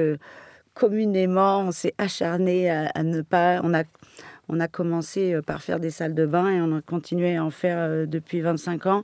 communément, 0.74 1.64
on 1.68 1.74
s'est 1.74 1.96
acharné 1.98 2.70
à, 2.70 2.90
à, 2.96 3.04
ne 3.04 3.22
pas... 3.24 3.60
On 3.62 3.74
a, 3.74 3.84
on 4.50 4.60
a 4.60 4.68
commencé 4.68 5.34
euh, 5.34 5.42
par 5.42 5.62
faire 5.62 5.80
des 5.80 5.90
salles 5.90 6.14
de 6.14 6.26
bain 6.26 6.50
et 6.50 6.62
on 6.62 6.78
a 6.78 6.82
continué 6.82 7.36
à 7.38 7.44
en 7.44 7.50
faire 7.50 7.78
euh, 7.80 8.06
depuis 8.06 8.42
25 8.42 8.86
ans. 8.86 9.04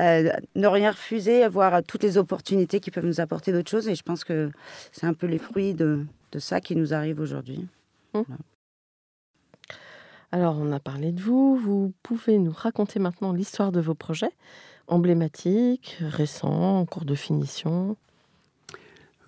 Euh, 0.00 0.30
ne 0.54 0.66
rien 0.66 0.90
refuser, 0.90 1.42
avoir 1.42 1.82
toutes 1.82 2.02
les 2.02 2.18
opportunités 2.18 2.80
qui 2.80 2.90
peuvent 2.90 3.06
nous 3.06 3.20
apporter 3.20 3.52
d'autres 3.52 3.70
choses. 3.70 3.88
Et 3.88 3.94
je 3.94 4.02
pense 4.02 4.24
que 4.24 4.50
c'est 4.92 5.06
un 5.06 5.14
peu 5.14 5.26
les 5.26 5.38
fruits 5.38 5.74
de, 5.74 6.04
ça 6.38 6.60
qui 6.60 6.76
nous 6.76 6.94
arrive 6.94 7.20
aujourd'hui. 7.20 7.66
Mmh. 8.14 8.22
Alors, 10.30 10.58
on 10.58 10.72
a 10.72 10.80
parlé 10.80 11.12
de 11.12 11.20
vous. 11.20 11.56
Vous 11.56 11.92
pouvez 12.02 12.38
nous 12.38 12.52
raconter 12.52 12.98
maintenant 12.98 13.32
l'histoire 13.32 13.72
de 13.72 13.80
vos 13.80 13.94
projets 13.94 14.32
emblématiques, 14.86 15.98
récents, 16.00 16.80
en 16.80 16.86
cours 16.86 17.04
de 17.04 17.14
finition 17.14 17.96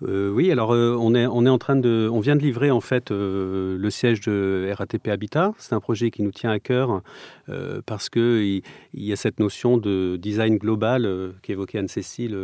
euh, 0.07 0.31
oui, 0.31 0.51
alors 0.51 0.73
euh, 0.73 0.95
on, 0.99 1.13
est, 1.13 1.27
on 1.27 1.45
est 1.45 1.49
en 1.49 1.57
train 1.57 1.75
de, 1.75 2.09
on 2.11 2.19
vient 2.19 2.35
de 2.35 2.41
livrer 2.41 2.71
en 2.71 2.81
fait 2.81 3.11
euh, 3.11 3.77
le 3.77 3.89
siège 3.89 4.21
de 4.21 4.71
RATP 4.75 5.07
Habitat. 5.09 5.53
C'est 5.57 5.73
un 5.73 5.79
projet 5.79 6.09
qui 6.11 6.23
nous 6.23 6.31
tient 6.31 6.51
à 6.51 6.59
cœur 6.59 7.01
parce 7.85 8.09
que 8.09 8.41
il, 8.41 8.63
y 8.93 9.11
a 9.11 9.17
cette 9.17 9.41
notion 9.41 9.77
de 9.77 10.15
design 10.15 10.57
global 10.57 11.33
qu'évoquait 11.41 11.79
Anne-Cécile 11.79 12.37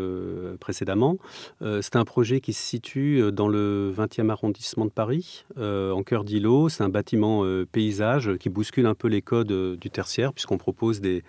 précédemment. 0.59 1.17
c'est 1.61 1.95
un 1.95 2.03
projet 2.03 2.41
qui 2.41 2.51
se 2.51 2.61
situe 2.61 3.31
dans 3.31 3.47
le 3.47 3.93
20e 3.97 4.29
arrondissement 4.29 4.83
de 4.83 4.89
Paris, 4.89 5.45
en 5.57 6.03
cœur 6.03 6.25
d'îlot. 6.25 6.67
C'est 6.67 6.83
un 6.83 6.89
bâtiment 6.89 7.45
paysage 7.71 8.35
qui 8.37 8.49
bouscule 8.49 8.85
un 8.85 8.95
peu 8.95 9.07
les 9.07 9.21
codes 9.21 9.77
du 9.79 9.89
tertiaire 9.89 10.33
puisqu'on 10.33 10.57
propose 10.57 10.99
des 10.99 11.23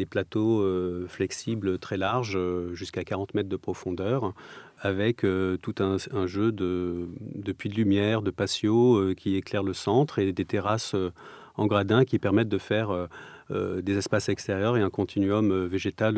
des 0.00 0.06
plateaux 0.06 0.64
flexibles 1.08 1.78
très 1.78 1.98
larges, 1.98 2.38
jusqu'à 2.72 3.04
40 3.04 3.34
mètres 3.34 3.50
de 3.50 3.56
profondeur, 3.56 4.32
avec 4.80 5.24
euh, 5.24 5.56
tout 5.58 5.74
un, 5.78 6.26
jeu 6.26 6.52
de, 6.52 7.08
de, 7.20 7.52
puits 7.52 7.68
de 7.68 7.74
lumière, 7.74 8.22
de 8.22 8.30
patio 8.30 8.96
euh, 8.96 9.14
qui 9.14 9.36
éclairent 9.36 9.62
le 9.62 9.74
centre 9.74 10.18
et 10.18 10.32
des 10.32 10.44
terrasses 10.44 10.94
euh, 10.94 11.12
en 11.56 11.66
gradin 11.66 12.04
qui 12.04 12.18
permettent 12.18 12.48
de 12.48 12.58
faire 12.58 13.08
des 13.50 13.98
espaces 13.98 14.30
extérieurs 14.30 14.78
et 14.78 14.80
un 14.80 14.88
continuum 14.88 15.66
végétal 15.66 16.16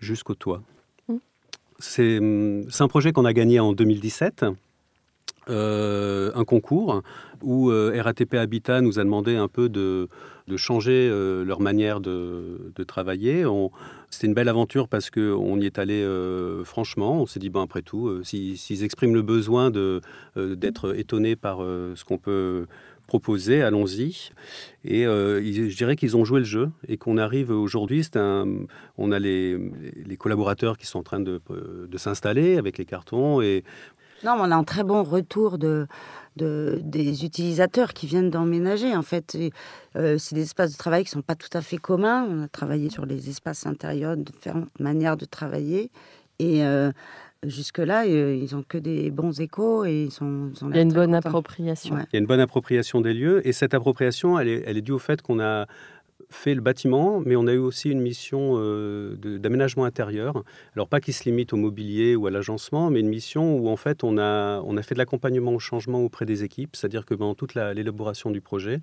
jusqu'au 0.00 0.34
toit. 0.34 0.62
Mmh. 1.06 1.16
C'est 1.78 2.18
un 2.18 2.88
projet 2.88 3.12
qu'on 3.12 3.24
a 3.24 3.32
gagné 3.32 3.60
en 3.60 3.72
2017. 3.72 4.46
Un 5.48 6.44
concours 6.44 7.02
où 7.42 7.68
RATP 7.68 8.34
Habitat 8.34 8.80
nous 8.80 8.98
a 8.98 9.04
demandé 9.04 9.36
un 9.36 9.48
peu 9.48 9.68
de, 9.68 10.08
changer 10.56 11.08
leur 11.44 11.60
manière 11.60 12.00
de, 12.00 12.72
travailler. 12.86 13.44
C'était 14.14 14.28
une 14.28 14.34
belle 14.34 14.48
aventure 14.48 14.86
parce 14.86 15.10
qu'on 15.10 15.60
y 15.60 15.66
est 15.66 15.76
allé 15.80 16.00
euh, 16.00 16.62
franchement. 16.62 17.22
On 17.22 17.26
s'est 17.26 17.40
dit, 17.40 17.50
bon, 17.50 17.62
après 17.62 17.82
tout, 17.82 18.06
euh, 18.06 18.22
s'ils 18.22 18.84
expriment 18.84 19.12
le 19.12 19.22
besoin 19.22 19.72
euh, 19.74 20.00
d'être 20.36 20.96
étonnés 20.96 21.34
par 21.34 21.58
ce 21.58 22.04
qu'on 22.04 22.18
peut 22.18 22.66
proposer, 23.08 23.60
allons-y. 23.60 24.30
Et 24.84 25.02
je 25.02 25.76
dirais 25.76 25.96
qu'ils 25.96 26.16
ont 26.16 26.24
joué 26.24 26.38
le 26.38 26.46
jeu 26.46 26.70
et 26.86 26.96
qu'on 26.96 27.18
arrive 27.18 27.50
aujourd'hui, 27.50 28.08
on 28.14 29.12
a 29.12 29.18
les, 29.18 29.58
collaborateurs 30.16 30.78
qui 30.78 30.86
sont 30.86 31.00
en 31.00 31.02
train 31.02 31.20
de, 31.20 31.40
de 31.88 31.98
s'installer 31.98 32.56
avec 32.56 32.78
les 32.78 32.84
cartons 32.84 33.42
et 33.42 33.64
non, 34.24 34.36
on 34.38 34.50
a 34.50 34.56
un 34.56 34.64
très 34.64 34.84
bon 34.84 35.02
retour 35.02 35.58
de, 35.58 35.86
des 36.36 37.24
utilisateurs 37.24 37.92
qui 37.92 38.06
viennent 38.06 38.30
d'emménager. 38.30 38.94
En 38.96 39.02
fait, 39.02 39.36
euh, 39.96 40.18
c'est 40.18 40.34
des 40.34 40.42
espaces 40.42 40.72
de 40.72 40.78
travail 40.78 41.04
qui 41.04 41.10
ne 41.10 41.20
sont 41.20 41.22
pas 41.22 41.34
tout 41.36 41.50
à 41.52 41.60
fait 41.60 41.76
communs. 41.76 42.26
On 42.28 42.42
a 42.42 42.48
travaillé 42.48 42.90
sur 42.90 43.06
les 43.06 43.28
espaces 43.28 43.66
intérieurs, 43.66 44.16
différentes 44.16 44.78
manières 44.80 45.16
de 45.16 45.24
travailler. 45.24 45.90
Et 46.38 46.64
euh, 46.64 46.90
jusque-là, 47.44 48.04
euh, 48.06 48.34
ils 48.34 48.54
n'ont 48.54 48.64
que 48.66 48.78
des 48.78 49.10
bons 49.10 49.40
échos 49.40 49.84
et 49.84 50.04
ils 50.04 50.10
sont. 50.10 50.50
Il 50.62 50.74
y 50.74 50.78
a 50.78 50.82
une 50.82 50.92
bonne 50.92 51.14
appropriation. 51.14 51.96
Il 52.12 52.14
y 52.14 52.16
a 52.16 52.20
une 52.20 52.26
bonne 52.26 52.40
appropriation 52.40 53.00
des 53.00 53.14
lieux. 53.14 53.46
Et 53.46 53.52
cette 53.52 53.74
appropriation, 53.74 54.38
elle 54.38 54.48
est, 54.48 54.64
elle 54.66 54.76
est 54.76 54.82
due 54.82 54.92
au 54.92 54.98
fait 54.98 55.22
qu'on 55.22 55.40
a 55.40 55.66
fait 56.30 56.54
le 56.54 56.60
bâtiment, 56.60 57.20
mais 57.24 57.36
on 57.36 57.46
a 57.46 57.52
eu 57.52 57.58
aussi 57.58 57.90
une 57.90 58.00
mission 58.00 58.54
euh, 58.54 59.16
d'aménagement 59.16 59.84
intérieur. 59.84 60.42
Alors 60.74 60.88
pas 60.88 61.00
qui 61.00 61.12
se 61.12 61.24
limite 61.24 61.52
au 61.52 61.56
mobilier 61.56 62.16
ou 62.16 62.26
à 62.26 62.30
l'agencement, 62.30 62.90
mais 62.90 63.00
une 63.00 63.08
mission 63.08 63.56
où 63.56 63.68
en 63.68 63.76
fait 63.76 64.04
on 64.04 64.18
a, 64.18 64.60
on 64.64 64.76
a 64.76 64.82
fait 64.82 64.94
de 64.94 64.98
l'accompagnement 64.98 65.52
au 65.52 65.58
changement 65.58 66.00
auprès 66.00 66.26
des 66.26 66.44
équipes, 66.44 66.76
c'est-à-dire 66.76 67.04
que 67.04 67.14
pendant 67.14 67.34
toute 67.34 67.54
l'élaboration 67.54 68.30
du 68.30 68.40
projet, 68.40 68.80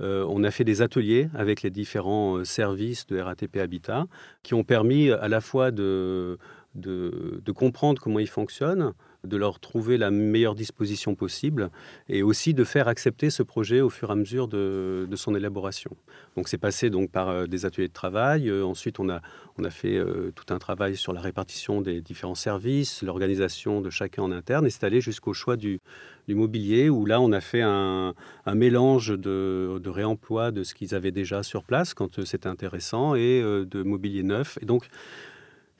euh, 0.00 0.26
on 0.28 0.42
a 0.44 0.50
fait 0.50 0.64
des 0.64 0.82
ateliers 0.82 1.28
avec 1.34 1.62
les 1.62 1.70
différents 1.70 2.38
euh, 2.38 2.44
services 2.44 3.06
de 3.06 3.18
RATP 3.20 3.58
Habitat 3.58 4.06
qui 4.42 4.54
ont 4.54 4.64
permis 4.64 5.10
à 5.10 5.28
la 5.28 5.40
fois 5.40 5.70
de, 5.70 6.38
de, 6.74 7.40
de 7.44 7.52
comprendre 7.52 8.00
comment 8.00 8.18
ils 8.18 8.28
fonctionnent, 8.28 8.92
de 9.24 9.36
leur 9.36 9.60
trouver 9.60 9.98
la 9.98 10.10
meilleure 10.10 10.54
disposition 10.54 11.14
possible 11.14 11.70
et 12.08 12.22
aussi 12.22 12.54
de 12.54 12.64
faire 12.64 12.88
accepter 12.88 13.30
ce 13.30 13.42
projet 13.42 13.80
au 13.80 13.90
fur 13.90 14.10
et 14.10 14.12
à 14.12 14.16
mesure 14.16 14.48
de, 14.48 15.08
son 15.14 15.34
élaboration. 15.34 15.90
Donc 16.36 16.48
c'est 16.48 16.58
passé 16.58 16.90
donc 16.90 17.10
par 17.10 17.28
euh, 17.28 17.46
des 17.46 17.64
ateliers 17.64 17.88
de 17.88 17.92
travail. 17.92 18.48
Euh, 18.48 18.64
ensuite, 18.64 18.98
on 18.98 19.08
a, 19.08 19.20
on 19.58 19.64
a 19.64 19.70
fait 19.70 19.96
euh, 19.96 20.32
tout 20.34 20.52
un 20.52 20.58
travail 20.58 20.96
sur 20.96 21.12
la 21.12 21.20
répartition 21.20 21.80
des 21.80 22.00
différents 22.00 22.34
services, 22.34 23.02
l'organisation 23.02 23.80
de 23.80 23.90
chacun 23.90 24.22
en 24.22 24.32
interne 24.32 24.66
et 24.66 24.70
c'est 24.70 24.84
allé 24.84 25.00
jusqu'au 25.00 25.32
choix 25.32 25.56
du, 25.56 25.80
mobilier 26.28 26.88
où 26.88 27.04
là, 27.04 27.20
on 27.20 27.30
a 27.32 27.40
fait 27.40 27.60
un, 27.60 28.14
mélange 28.46 29.10
de, 29.10 29.78
de, 29.82 29.90
réemploi 29.90 30.50
de 30.50 30.64
ce 30.64 30.74
qu'ils 30.74 30.94
avaient 30.94 31.10
déjà 31.10 31.42
sur 31.42 31.62
place 31.62 31.92
quand 31.92 32.24
c'était 32.24 32.48
intéressant 32.48 33.14
et 33.14 33.42
de 33.42 33.82
mobilier 33.82 34.22
neuf. 34.22 34.56
Et 34.62 34.64
donc, 34.64 34.88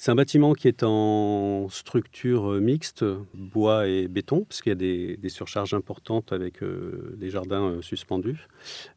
c'est 0.03 0.11
un 0.11 0.17
bâtiment 0.17 0.53
qui 0.53 0.67
est 0.67 0.83
en 0.83 1.69
structure 1.69 2.55
euh, 2.55 2.61
mixte, 2.61 3.05
bois 3.35 3.87
et 3.87 4.09
béton, 4.09 4.43
parce 4.43 4.61
qu'il 4.61 4.71
y 4.71 4.73
a 4.73 5.17
des, 5.17 5.29
surcharges 5.29 5.75
importantes 5.75 6.33
avec 6.33 6.61
euh, 6.65 7.17
les 7.21 7.31
jardins 7.31 7.69
euh, 7.69 7.83
suspendus, 7.83 8.49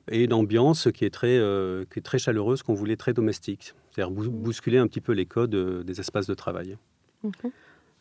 et 0.09 0.23
une 0.23 0.33
ambiance 0.33 0.87
qui 0.91 1.05
est 1.05 1.11
très, 1.11 1.39
qui 1.91 1.99
est 1.99 2.03
très 2.03 2.17
chaleureuse, 2.17 2.63
qu'on 2.63 2.73
voulait 2.73 2.95
très 2.95 3.13
domestique. 3.13 3.75
c'est-à-dire 3.91 4.09
bousculer 4.09 4.79
un 4.79 4.87
petit 4.87 4.99
peu 4.99 5.11
les 5.11 5.27
codes 5.27 5.55
des 5.83 5.99
espaces 5.99 6.25
de 6.25 6.33
travail. 6.33 6.75
Mhm. 7.23 7.51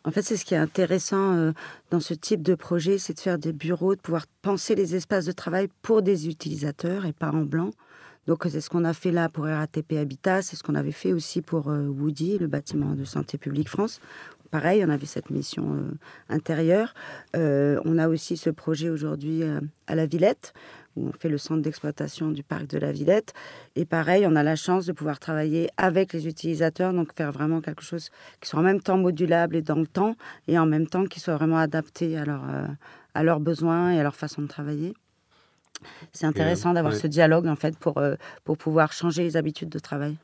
En 0.03 0.09
fait, 0.09 0.23
c'est 0.23 0.37
ce 0.37 0.43
qui 0.43 0.55
est 0.55 0.57
intéressant 0.57 1.53
dans 1.91 1.99
ce 1.99 2.15
type 2.15 2.41
de 2.41 2.55
projet, 2.55 2.97
c'est 2.97 3.13
de 3.13 3.19
faire 3.19 3.37
des 3.37 3.53
bureaux, 3.53 3.93
de 3.93 4.01
pouvoir 4.01 4.25
penser 4.41 4.73
les 4.73 4.95
espaces 4.95 5.25
de 5.25 5.31
travail 5.31 5.67
pour 5.83 6.01
des 6.01 6.27
utilisateurs 6.27 7.05
et 7.05 7.13
pas 7.13 7.29
en 7.29 7.43
blanc. 7.43 7.69
Donc 8.27 8.45
c'est 8.49 8.61
ce 8.61 8.69
qu'on 8.69 8.85
a 8.85 8.93
fait 8.93 9.11
là 9.11 9.29
pour 9.29 9.45
RATP 9.45 9.93
Habitat, 9.93 10.41
c'est 10.41 10.55
ce 10.55 10.63
qu'on 10.63 10.75
avait 10.75 10.91
fait 10.91 11.13
aussi 11.13 11.41
pour 11.41 11.67
Woody, 11.67 12.39
le 12.39 12.47
bâtiment 12.47 12.95
de 12.95 13.03
Santé 13.05 13.37
publique 13.37 13.69
France, 13.69 14.01
pareil, 14.55 14.85
on 14.85 14.89
avait 14.89 15.05
cette 15.05 15.31
mission 15.31 15.73
euh, 15.73 15.91
intérieure. 16.29 16.93
Euh, 17.35 17.77
on 17.83 17.97
a 17.97 18.07
aussi 18.07 18.37
ce 18.37 18.49
projet 18.49 18.89
aujourd'hui 18.89 19.43
euh, 19.43 19.59
à 19.87 19.95
la 19.95 20.05
Villette, 20.05 20.53
où 20.95 21.09
on 21.09 21.11
fait 21.11 21.27
le 21.27 21.37
centre 21.37 21.61
d'exploitation 21.61 22.31
du 22.31 22.41
parc 22.41 22.67
de 22.67 22.77
la 22.77 22.93
Villette. 22.93 23.33
Et 23.75 23.83
pareil, 23.83 24.25
on 24.25 24.33
a 24.37 24.43
la 24.43 24.55
chance 24.55 24.85
de 24.85 24.93
pouvoir 24.93 25.19
travailler 25.19 25.69
avec 25.75 26.13
les 26.13 26.25
utilisateurs, 26.25 26.93
donc 26.93 27.13
faire 27.13 27.33
vraiment 27.33 27.59
quelque 27.59 27.83
chose 27.83 28.11
qui 28.39 28.47
soit 28.47 28.61
en 28.61 28.63
même 28.63 28.79
temps 28.81 28.97
modulable 28.97 29.57
et 29.57 29.61
dans 29.61 29.75
le 29.75 29.87
temps, 29.87 30.15
et 30.47 30.57
en 30.57 30.65
même 30.65 30.87
temps 30.87 31.03
qui 31.03 31.19
soit 31.19 31.35
vraiment 31.35 31.57
adapté 31.57 32.17
à, 32.17 32.23
à 33.13 33.23
leurs 33.23 33.41
besoins 33.41 33.91
et 33.91 33.99
à 33.99 34.03
leur 34.03 34.15
façon 34.15 34.41
de 34.41 34.47
travailler. 34.47 34.93
C'est 36.11 36.25
intéressant 36.25 36.73
d'avoir 36.73 36.95
ce 36.95 37.07
dialogue 37.07 37.47
en 37.47 37.55
fait 37.55 37.77
pour, 37.77 38.01
pour 38.43 38.57
pouvoir 38.57 38.93
changer 38.93 39.23
les 39.23 39.37
habitudes 39.37 39.69
de 39.69 39.79
travail. 39.79 40.15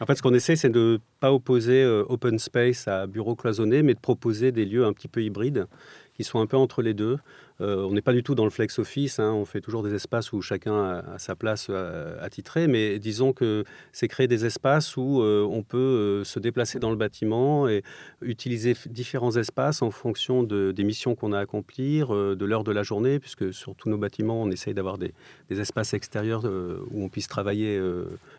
En 0.00 0.06
fait, 0.06 0.16
ce 0.16 0.22
qu'on 0.22 0.34
essaie, 0.34 0.56
c'est 0.56 0.68
de 0.68 0.92
ne 0.94 0.98
pas 1.20 1.32
opposer 1.32 1.82
euh, 1.82 2.04
open 2.08 2.38
space 2.38 2.88
à 2.88 3.06
bureau 3.06 3.34
cloisonné, 3.34 3.82
mais 3.82 3.94
de 3.94 3.98
proposer 3.98 4.52
des 4.52 4.64
lieux 4.64 4.84
un 4.84 4.92
petit 4.92 5.08
peu 5.08 5.22
hybrides 5.22 5.66
qui 6.16 6.24
sont 6.24 6.40
un 6.40 6.46
peu 6.46 6.56
entre 6.56 6.82
les 6.82 6.94
deux. 6.94 7.18
Euh, 7.60 7.84
on 7.84 7.92
n'est 7.92 8.02
pas 8.02 8.12
du 8.12 8.22
tout 8.22 8.34
dans 8.34 8.44
le 8.44 8.50
flex 8.50 8.78
office, 8.78 9.18
hein. 9.18 9.32
on 9.32 9.46
fait 9.46 9.60
toujours 9.60 9.82
des 9.82 9.94
espaces 9.94 10.32
où 10.32 10.42
chacun 10.42 10.74
a, 10.74 11.18
sa 11.18 11.34
place 11.34 11.68
euh, 11.70 12.18
attitrée, 12.20 12.66
mais 12.66 12.98
disons 12.98 13.32
que 13.32 13.64
c'est 13.92 14.08
créer 14.08 14.28
des 14.28 14.44
espaces 14.44 14.96
où 14.96 15.22
on 15.22 15.62
peut 15.62 16.22
se 16.24 16.38
déplacer 16.38 16.78
dans 16.78 16.90
le 16.90 16.96
bâtiment 16.96 17.68
et 17.68 17.82
utiliser 18.20 18.74
différents 18.86 19.36
espaces 19.36 19.80
en 19.80 19.90
fonction 19.90 20.42
des 20.42 20.84
missions 20.84 21.14
qu'on 21.14 21.32
a 21.32 21.38
à 21.38 21.40
accomplir, 21.40 22.10
de 22.10 22.44
l'heure 22.44 22.64
de 22.64 22.72
la 22.72 22.82
journée, 22.82 23.18
puisque 23.18 23.52
sur 23.52 23.74
tous 23.74 23.88
nos 23.88 23.98
bâtiments, 23.98 24.42
on 24.42 24.50
essaye 24.50 24.74
d'avoir 24.74 24.98
des, 24.98 25.12
espaces 25.50 25.94
extérieurs 25.94 26.44
où 26.44 27.04
on 27.04 27.08
puisse 27.08 27.28
travailler 27.28 27.80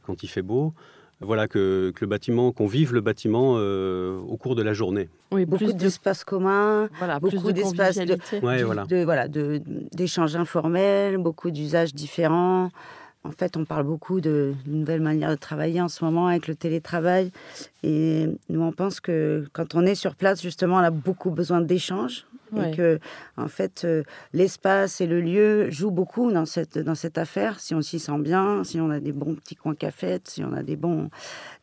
quand 0.03 0.24
il 0.24 0.27
fait 0.27 0.41
beau 0.41 0.74
voilà, 1.20 1.48
que, 1.48 1.94
le 2.00 2.08
bâtiment, 2.08 2.52
qu'on 2.52 2.68
vive 2.68 2.94
le 2.94 3.02
bâtiment 3.02 3.56
euh, 3.58 4.20
au 4.20 4.38
cours 4.38 4.56
de 4.56 4.62
la 4.62 4.74
journée. 4.74 5.10
Oui, 5.32 5.46
beaucoup 5.46 5.74
d'espaces 5.74 6.24
communs, 6.24 6.90
beaucoup 7.20 7.52
d'espaces 7.52 7.98
de, 7.98 9.04
voilà. 9.04 9.28
d'échanges 9.28 10.36
informels, 10.36 11.18
beaucoup 11.18 11.52
d'usages 11.52 11.94
différents. 11.94 12.70
En 13.24 13.32
fait, 13.32 13.58
on 13.58 13.66
parle 13.66 13.84
beaucoup 13.84 14.22
de, 14.22 14.54
de 14.66 14.72
nouvelles 14.72 15.02
manières 15.02 15.32
de 15.32 15.36
travailler 15.36 15.82
en 15.82 15.90
ce 15.90 16.06
moment 16.06 16.28
avec 16.28 16.48
le 16.48 16.56
télétravail. 16.56 17.32
Et 17.84 18.28
nous, 18.50 18.62
on 18.62 18.72
pense 18.72 19.00
que 19.00 19.46
quand 19.54 19.76
on 19.76 19.86
est 19.86 19.96
sur 19.96 20.16
place, 20.16 20.42
justement, 20.42 20.76
on 20.76 20.80
a 20.80 20.92
beaucoup 20.92 21.32
besoin 21.32 21.60
d'échanges 21.62 22.26
et 22.56 22.75
que, 22.75 23.00
en 23.36 23.48
fait, 23.48 23.84
euh, 23.84 24.04
l'espace 24.34 25.01
et 25.01 25.08
le 25.08 25.22
lieu 25.22 25.70
jouent 25.70 25.92
beaucoup 25.92 26.32
dans 26.32 26.46
cette, 26.46 26.77
dans 26.77 26.96
cette 26.96 27.18
affaire. 27.18 27.60
Si 27.60 27.75
on 27.75 27.82
s'y 27.82 28.00
sent 28.00 28.20
bien, 28.20 28.63
si 28.63 28.80
on 28.80 28.89
a 28.89 29.00
des 29.00 29.12
bons 29.12 29.36
petits 29.36 29.56
coins 29.56 29.75
cafés, 29.75 30.20
si 30.24 30.44
on 30.44 30.54
a 30.54 30.63
des 30.63 30.75
bons, 30.75 31.10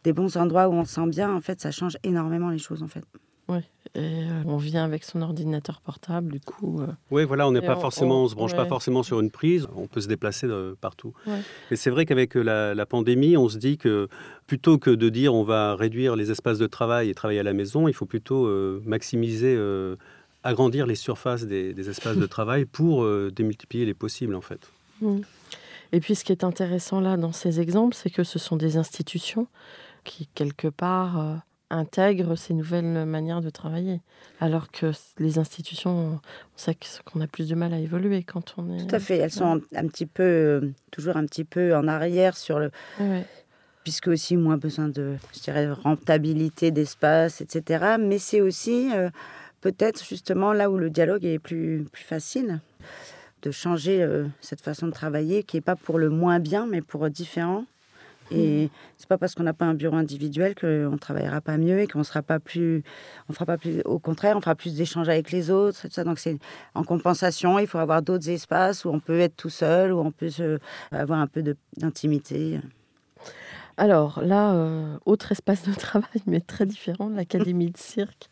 des 0.05 0.13
bons 0.13 0.37
endroits 0.37 0.69
où 0.69 0.73
on 0.73 0.85
se 0.85 0.95
sent 0.95 1.09
bien, 1.09 1.33
en 1.33 1.41
fait, 1.41 1.61
ça 1.61 1.71
change 1.71 1.97
énormément 2.03 2.51
les 2.51 2.59
choses, 2.59 2.83
en 2.83 2.89
fait. 2.89 3.05
Oui, 3.47 3.59
et 3.95 4.01
euh, 4.01 4.43
on 4.47 4.57
vient 4.57 4.85
avec 4.85 5.05
son 5.05 5.21
ordinateur 5.21 5.83
portable, 5.83 6.33
du 6.33 6.41
coup. 6.41 6.81
Euh, 6.81 6.87
oui, 7.11 7.25
voilà, 7.25 7.47
on 7.47 7.53
n'est 7.53 7.61
pas 7.61 7.77
forcément, 7.77 8.25
on, 8.25 8.29
se 8.29 8.35
branche 8.35 8.57
pas 8.57 8.65
forcément 8.65 9.03
sur 9.03 9.21
une 9.21 9.31
prise, 9.31 9.69
on 9.77 9.87
peut 9.87 10.01
se 10.01 10.09
déplacer 10.09 10.49
partout. 10.81 11.13
Et 11.71 11.77
c'est 11.77 11.91
vrai 11.91 12.07
qu'avec 12.07 12.35
la, 12.35 12.75
la, 12.75 12.87
pandémie, 12.87 13.37
on 13.37 13.49
se 13.49 13.59
dit 13.59 13.77
que 13.77 14.09
plutôt 14.47 14.79
que 14.79 14.91
de 14.91 15.09
dire 15.11 15.35
on 15.35 15.45
va 15.45 15.77
réduire 15.77 16.17
les 16.17 16.31
espaces 16.31 16.59
de 16.59 16.67
travail 16.67 17.11
et 17.11 17.15
travailler 17.15 17.41
à 17.41 17.45
la 17.45 17.53
maison, 17.53 17.87
il 17.87 17.95
faut 17.95 18.07
plutôt 18.07 18.49
maximiser 18.85 19.57
agrandir 20.45 20.87
les 20.87 20.95
surfaces 20.95 21.45
des, 21.45 21.89
espaces 21.89 22.17
de 22.17 22.27
travail 22.27 22.67
pour 22.67 23.03
euh, 23.03 23.33
démultiplier 23.35 23.85
les 23.87 23.95
possibles, 23.95 24.35
en 24.35 24.41
fait. 24.43 24.61
Mmh. 25.01 25.21
Et 25.93 26.01
puis, 26.01 26.15
ce 26.15 26.25
qui 26.25 26.33
est 26.33 26.45
intéressant 26.45 27.01
là 27.01 27.17
dans 27.17 27.33
ces 27.33 27.61
exemples, 27.61 27.97
c'est 27.97 28.11
que 28.11 28.23
ce 28.23 28.39
sont 28.39 28.57
des 28.57 28.77
institutions 28.77 29.49
qui, 30.05 30.29
quelque 30.35 30.69
part, 30.69 31.19
euh, 31.19 31.35
intègrent 31.71 32.37
ces 32.37 32.53
nouvelles 32.53 33.07
manières 33.07 33.41
de 33.41 33.51
travailler. 33.51 34.01
Alors 34.39 34.71
que 34.71 34.93
les 35.19 35.39
institutions, 35.39 35.91
on 35.91 36.21
sait 36.57 36.77
qu'on 37.05 37.21
a 37.23 37.27
plus 37.27 37.49
de 37.49 37.55
mal 37.55 37.73
à 37.73 37.79
évoluer 37.79 38.23
quand 38.23 38.55
on 38.59 38.77
est. 38.77 38.87
Tout 38.87 38.95
à 38.95 38.99
fait. 38.99 39.17
Elles 39.17 39.31
sont 39.31 39.61
un, 39.75 39.87
petit 39.89 40.07
peu, 40.07 40.23
euh, 40.23 40.73
toujours 40.91 41.17
un 41.17 41.25
petit 41.25 41.45
peu 41.45 41.75
en 41.75 41.89
arrière 41.89 42.37
sur 42.37 42.59
le. 42.59 42.71
Puisque 43.83 44.09
aussi 44.09 44.39
moins 44.39 44.57
besoin 44.57 44.89
de, 44.89 45.17
je 45.35 45.41
dirais, 45.41 45.71
rentabilité 45.71 46.71
d'espace, 46.71 47.43
etc. 47.43 47.97
Mais 48.01 48.19
c'est 48.19 48.41
aussi 48.41 48.89
peut-être 49.65 50.05
justement 50.05 50.53
là 50.53 50.71
où 50.71 50.77
le 50.77 50.91
dialogue 50.91 51.25
est 51.25 51.39
plus, 51.39 51.87
plus 51.91 52.05
facile, 52.05 52.61
de 53.41 53.51
changer 53.51 54.03
euh, 54.03 54.27
cette 54.43 54.61
façon 54.61 54.87
de 54.87 54.93
travailler 54.93 55.43
qui 55.43 55.57
n'est 55.57 55.63
pas 55.63 55.75
pour 55.75 55.99
le 55.99 56.11
moins 56.11 56.39
bien, 56.39 56.67
mais 56.67 56.83
pour 56.83 57.09
différent. 57.09 57.65
Et 58.31 58.67
mmh. 58.67 58.69
c'est 58.99 59.09
pas 59.09 59.17
parce 59.17 59.35
qu'on 59.35 59.43
n'a 59.43 59.55
pas 59.55 59.65
un 59.65 59.73
bureau 59.73 59.97
individuel 59.97 60.55
qu'on 60.55 60.67
ne 60.67 60.99
travaillera 60.99 61.41
pas 61.41 61.57
mieux 61.57 61.81
et 61.81 61.87
qu'on 61.87 62.05
sera 62.05 62.21
pas 62.21 62.41
plus, 62.41 62.83
on 63.31 63.33
fera 63.33 63.47
pas 63.47 63.57
plus, 63.57 63.81
au 63.87 63.99
contraire, 63.99 64.37
on 64.37 64.43
fera 64.43 64.55
plus 64.55 64.75
d'échanges 64.75 65.09
avec 65.09 65.31
les 65.31 65.51
autres. 65.51 65.87
Ça. 65.91 66.05
Donc 66.05 66.19
c'est 66.19 66.39
en 66.75 66.85
compensation, 66.85 67.59
il 67.59 67.67
faut 67.67 67.79
avoir 67.79 68.03
d'autres 68.03 68.29
espaces 68.29 68.85
où 68.85 68.91
on 68.91 69.01
peut 69.01 69.19
être 69.19 69.37
tout 69.37 69.51
seul, 69.51 69.95
où 69.95 69.99
on 69.99 70.11
peut 70.11 70.29
avoir 70.91 71.21
un 71.21 71.27
peu 71.27 71.43
d'intimité. 71.79 72.61
Alors 73.79 74.23
là, 74.23 74.53
euh, 74.53 74.99
autre 75.07 75.33
espace 75.33 75.67
de 75.67 75.75
travail, 75.89 76.23
mais 76.27 76.41
très 76.41 76.67
différent, 76.67 77.09
l'académie 77.09 77.71
de 77.71 77.79
cirque. 77.79 78.29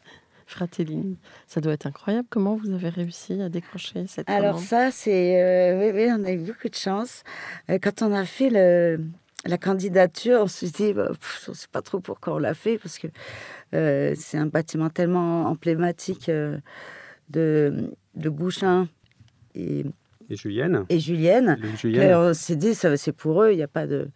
Fratellini. 0.53 1.19
Ça 1.47 1.61
doit 1.61 1.73
être 1.73 1.87
incroyable. 1.87 2.27
Comment 2.31 2.57
vous 2.57 2.71
avez 2.73 2.88
réussi 2.88 3.41
à 3.41 3.49
décrocher 3.49 4.07
cette 4.07 4.29
Alors 4.31 4.59
ça, 4.59 4.91
c'est... 4.91 5.43
Euh, 5.43 5.81
oui, 5.81 5.91
oui, 5.95 6.11
on 6.11 6.25
a 6.25 6.33
eu 6.33 6.38
beaucoup 6.38 6.69
de 6.69 6.75
chance. 6.75 7.25
Euh, 7.71 7.79
quand 7.83 8.03
on 8.03 8.12
a 8.12 8.25
fait 8.25 8.51
le, 8.51 9.01
la 9.45 9.59
candidature, 9.59 10.41
on 10.43 10.47
s'est 10.47 10.71
dit, 10.71 10.93
bah, 10.93 11.11
je 11.45 11.51
ne 11.51 11.57
sais 11.57 11.69
pas 11.71 11.83
trop 11.83 12.01
pourquoi 12.01 12.35
on 12.35 12.38
l'a 12.38 12.55
fait, 12.55 12.79
parce 12.79 12.99
que 12.99 13.09
euh, 13.75 14.15
c'est 14.17 14.38
un 14.38 14.47
bâtiment 14.47 14.91
tellement 14.91 15.47
emblématique 15.47 16.31
de, 17.31 17.91
de 18.15 18.29
Bouchin 18.29 18.88
et, 19.55 19.85
et 20.31 20.37
Julienne. 20.37 20.87
Et 20.88 20.99
Julienne. 21.01 21.59
On 22.15 22.35
s'est 22.35 22.57
dit, 22.57 22.75
c'est 22.75 23.12
pour 23.12 23.43
eux, 23.43 23.53
il 23.53 23.57
n'y 23.57 23.62
a 23.62 23.69
pas 23.69 23.87
de... 23.87 24.09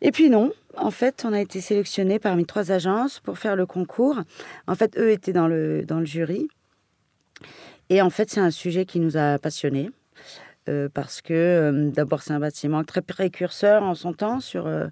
Et 0.00 0.10
puis 0.10 0.30
non, 0.30 0.52
en 0.76 0.90
fait, 0.90 1.24
on 1.26 1.32
a 1.32 1.40
été 1.40 1.60
sélectionné 1.60 2.18
parmi 2.18 2.44
trois 2.44 2.72
agences 2.72 3.20
pour 3.20 3.38
faire 3.38 3.56
le 3.56 3.66
concours. 3.66 4.20
En 4.66 4.74
fait, 4.74 4.98
eux 4.98 5.10
étaient 5.10 5.32
dans 5.32 5.48
le, 5.48 5.84
dans 5.84 6.00
le 6.00 6.06
jury. 6.06 6.48
Et 7.90 8.02
en 8.02 8.10
fait, 8.10 8.30
c'est 8.30 8.40
un 8.40 8.50
sujet 8.50 8.86
qui 8.86 9.00
nous 9.00 9.16
a 9.16 9.38
passionnés. 9.38 9.90
Euh, 10.70 10.88
parce 10.92 11.20
que 11.20 11.34
euh, 11.34 11.90
d'abord 11.90 12.22
c'est 12.22 12.32
un 12.32 12.40
bâtiment 12.40 12.84
très 12.84 13.02
précurseur 13.02 13.82
en 13.82 13.94
son 13.94 14.14
temps 14.14 14.40
sur, 14.40 14.66
euh, 14.66 14.86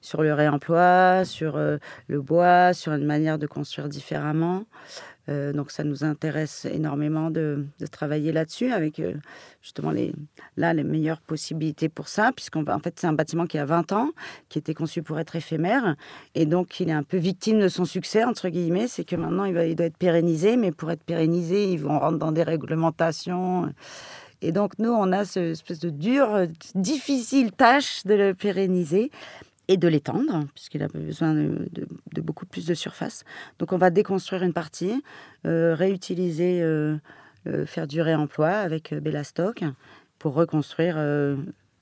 sur 0.00 0.22
le 0.22 0.32
réemploi, 0.32 1.24
sur 1.24 1.58
le 1.58 2.20
bois, 2.20 2.72
sur 2.72 2.92
une 2.92 3.04
manière 3.04 3.38
de 3.38 3.48
construire 3.48 3.88
différemment. 3.88 4.64
Euh, 5.28 5.52
donc 5.52 5.70
ça 5.70 5.82
nous 5.82 6.04
intéresse 6.04 6.66
énormément 6.66 7.30
de, 7.30 7.66
travailler 7.90 8.32
là-dessus 8.32 8.72
avec 8.72 9.00
euh, 9.00 9.14
justement 9.60 9.90
les, 9.90 10.12
là 10.56 10.72
les 10.72 10.84
meilleures 10.84 11.20
possibilités 11.20 11.88
pour 11.88 12.08
ça, 12.08 12.32
puisqu'en 12.34 12.64
en 12.66 12.78
fait 12.78 12.94
c'est 12.98 13.06
un 13.06 13.12
bâtiment 13.12 13.46
qui 13.46 13.58
a 13.58 13.64
20 13.64 13.92
ans, 13.92 14.10
qui 14.48 14.58
était 14.58 14.74
conçu 14.74 15.02
pour 15.02 15.18
être 15.18 15.34
éphémère, 15.34 15.96
et 16.34 16.46
donc 16.46 16.80
il 16.80 16.88
est 16.88 16.92
un 16.92 17.02
peu 17.02 17.16
victime 17.16 17.58
de 17.60 17.68
son 17.68 17.84
succès, 17.84 18.24
entre 18.24 18.48
guillemets, 18.48 18.88
c'est 18.88 19.04
que 19.04 19.16
maintenant 19.16 19.44
il 19.44 19.54
doit 19.54 19.86
être 19.86 19.96
pérennisé, 19.96 20.56
mais 20.56 20.72
pour 20.72 20.90
être 20.90 21.02
pérennisé, 21.02 21.72
ils 21.72 21.80
vont 21.80 21.98
rentrer 21.98 22.18
dans 22.18 22.32
des 22.32 22.44
réglementations. 22.44 23.72
Et 24.42 24.52
donc 24.52 24.78
nous, 24.78 24.90
on 24.90 25.12
a 25.12 25.24
cette 25.24 25.52
espèce 25.52 25.80
de 25.80 25.90
dure, 25.90 26.46
difficile 26.74 27.52
tâche 27.52 28.04
de 28.04 28.14
le 28.14 28.34
pérenniser 28.34 29.10
et 29.68 29.76
de 29.76 29.88
l'étendre, 29.88 30.46
puisqu'il 30.54 30.82
a 30.82 30.88
besoin 30.88 31.34
de, 31.34 31.88
beaucoup 32.20 32.46
plus 32.46 32.66
de 32.66 32.74
surface. 32.74 33.24
Donc 33.58 33.72
on 33.72 33.78
va 33.78 33.90
déconstruire 33.90 34.42
une 34.42 34.52
partie, 34.52 35.02
euh, 35.46 35.74
réutiliser, 35.74 36.62
euh, 36.62 36.96
euh, 37.46 37.66
faire 37.66 37.86
du 37.86 38.00
réemploi 38.00 38.48
avec 38.48 38.94
Bellastock 38.94 39.64
pour 40.18 40.34
reconstruire 40.34 40.96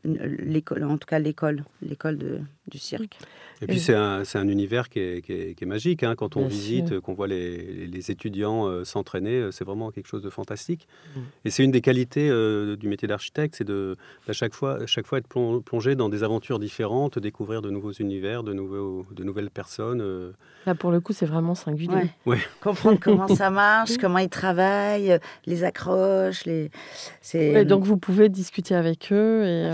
l'école, 0.05 0.85
en 0.85 0.99
tout 0.99 1.07
cas 1.07 1.19
l'école, 1.19 1.65
l'école 1.83 2.43
du 2.69 2.79
cirque. 2.79 3.19
Et 3.63 3.67
puis 3.67 3.81
c'est 3.81 3.95
un, 3.95 4.23
un, 4.35 4.49
univers 4.49 4.89
qui 4.89 4.99
est, 4.99 5.23
qui 5.23 5.33
est, 5.33 5.67
magique. 5.67 6.03
Hein. 6.03 6.15
Quand 6.17 6.37
on 6.37 6.47
visite, 6.47 7.01
qu'on 7.01 7.15
voit 7.15 7.27
les, 7.27 7.87
les 7.87 8.11
étudiants 8.11 8.67
euh, 8.67 8.85
s'entraîner, 8.85 9.37
euh, 9.37 9.51
c'est 9.51 9.65
vraiment 9.65 9.91
quelque 9.91 10.07
chose 10.07 10.23
de 10.23 10.31
fantastique. 10.31 10.89
Mm. 11.15 11.21
Et 11.45 11.51
c'est 11.51 11.65
une 11.65 11.71
des 11.71 11.81
qualités 11.81 12.29
euh, 12.29 12.77
du 12.77 12.89
métier 12.89 13.07
d'architecte, 13.09 13.55
c'est 13.57 13.65
de 13.65 13.97
à 14.29 14.33
chaque 14.33 14.55
fois, 14.55 14.83
à 14.83 14.87
chaque 14.87 15.07
fois 15.07 15.19
être 15.19 15.29
plongé 15.29 15.95
dans 15.95 16.09
des 16.09 16.23
aventures 16.23 16.59
différentes, 16.59 17.19
découvrir 17.19 17.63
de 17.63 17.71
nouveaux 17.71 17.93
univers, 17.93 18.43
de, 18.43 18.53
nouveaux, 18.53 19.07
de 19.13 19.25
nouvelles 19.25 19.51
personnes. 19.51 20.33
Là, 20.67 20.75
pour 20.75 20.91
le 20.91 21.01
coup, 21.01 21.13
c'est 21.13 21.27
vraiment 21.27 21.55
singulier. 21.55 22.11
Ouais. 22.27 22.39
Comprendre 22.61 22.99
comment 23.01 23.29
ça 23.29 23.51
marche, 23.51 23.97
comment 23.99 24.19
ils 24.19 24.29
travaillent, 24.29 25.19
les 25.47 25.65
accroches. 25.65 26.45
Les... 26.45 26.71
donc 27.65 27.85
vous 27.85 27.99
pouvez 27.99 28.29
discuter 28.29 28.75
avec 28.75 29.13
eux 29.13 29.45
et 29.45 29.71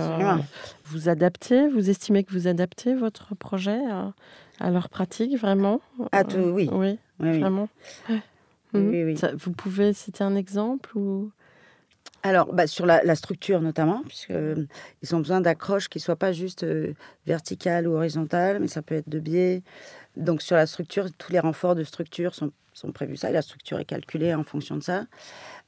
vous 0.90 1.08
adaptez, 1.08 1.68
vous 1.68 1.88
estimez 1.90 2.24
que 2.24 2.32
vous 2.32 2.46
adaptez 2.48 2.94
votre 2.94 3.34
projet 3.34 3.78
à, 3.90 4.12
à 4.58 4.70
leur 4.70 4.88
pratique, 4.88 5.38
vraiment? 5.38 5.80
Ah, 6.12 6.24
tout, 6.24 6.38
oui. 6.38 6.68
Oui, 6.72 6.98
oui, 7.20 7.40
vraiment. 7.40 7.68
Ouais. 8.08 8.20
Oui, 8.74 8.80
oui, 8.90 9.04
oui. 9.04 9.16
Ça- 9.16 9.32
vous 9.34 9.52
pouvez 9.52 9.92
citer 9.92 10.24
un 10.24 10.36
exemple 10.36 10.96
ou... 10.96 11.30
Alors, 12.22 12.52
bah, 12.52 12.66
sur 12.66 12.86
la, 12.86 13.02
la 13.02 13.14
structure 13.14 13.60
notamment, 13.60 14.02
puisqu'ils 14.06 14.68
ils 15.02 15.14
ont 15.14 15.18
besoin 15.18 15.40
d'accroches 15.40 15.88
qui 15.88 15.98
ne 15.98 16.02
soient 16.02 16.16
pas 16.16 16.32
juste 16.32 16.64
euh, 16.64 16.92
verticales 17.26 17.88
ou 17.88 17.94
horizontales, 17.94 18.60
mais 18.60 18.68
ça 18.68 18.82
peut 18.82 18.96
être 18.96 19.08
de 19.08 19.18
biais. 19.18 19.62
Donc, 20.16 20.42
sur 20.42 20.56
la 20.56 20.66
structure, 20.66 21.06
tous 21.16 21.32
les 21.32 21.38
renforts 21.38 21.74
de 21.74 21.84
structure 21.84 22.34
sont, 22.34 22.52
sont 22.74 22.92
prévus 22.92 23.16
ça, 23.16 23.30
et 23.30 23.32
la 23.32 23.42
structure 23.42 23.78
est 23.78 23.86
calculée 23.86 24.34
en 24.34 24.44
fonction 24.44 24.76
de 24.76 24.82
ça. 24.82 25.06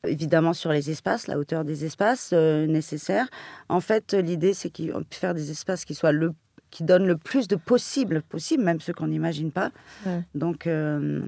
Évidemment, 0.06 0.52
sur 0.52 0.72
les 0.72 0.90
espaces, 0.90 1.26
la 1.26 1.38
hauteur 1.38 1.64
des 1.64 1.84
espaces 1.84 2.30
euh, 2.32 2.66
nécessaires. 2.66 3.28
En 3.68 3.80
fait, 3.80 4.12
l'idée, 4.12 4.52
c'est 4.52 4.70
qu'on 4.70 5.00
peut 5.00 5.06
faire 5.10 5.34
des 5.34 5.50
espaces 5.50 5.84
qui 5.84 5.94
soient 5.94 6.12
le 6.12 6.34
qui 6.70 6.84
donnent 6.84 7.06
le 7.06 7.18
plus 7.18 7.48
de 7.48 7.56
possible, 7.56 8.22
possible, 8.22 8.62
même 8.64 8.80
ceux 8.80 8.94
qu'on 8.94 9.08
n'imagine 9.08 9.52
pas. 9.52 9.72
Ouais. 10.06 10.22
Donc, 10.34 10.66
euh, 10.66 11.20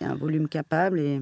il 0.00 0.06
y 0.06 0.08
a 0.08 0.12
un 0.12 0.14
volume 0.14 0.46
capable 0.46 1.00
et, 1.00 1.20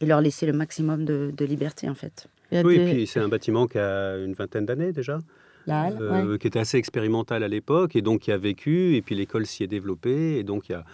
et 0.00 0.06
leur 0.06 0.20
laisser 0.20 0.46
le 0.46 0.52
maximum 0.52 1.04
de, 1.04 1.32
de 1.36 1.44
liberté, 1.44 1.88
en 1.88 1.94
fait. 1.94 2.26
Oui, 2.52 2.62
des- 2.62 2.74
et 2.76 2.92
puis 2.92 3.06
c'est 3.06 3.20
un 3.20 3.28
bâtiment 3.28 3.66
qui 3.66 3.78
a 3.78 4.16
une 4.18 4.34
vingtaine 4.34 4.66
d'années 4.66 4.92
déjà, 4.92 5.18
La 5.66 5.82
halle, 5.82 5.98
euh, 6.00 6.32
ouais. 6.32 6.38
qui 6.38 6.46
était 6.46 6.58
assez 6.60 6.78
expérimental 6.78 7.42
à 7.42 7.48
l'époque 7.48 7.96
et 7.96 8.02
donc 8.02 8.20
qui 8.22 8.32
a 8.32 8.38
vécu, 8.38 8.94
et 8.96 9.02
puis 9.02 9.14
l'école 9.14 9.46
s'y 9.46 9.64
est 9.64 9.66
développée, 9.68 10.38
et 10.38 10.44
donc 10.44 10.68
il 10.68 10.72
y 10.72 10.74
a, 10.76 10.84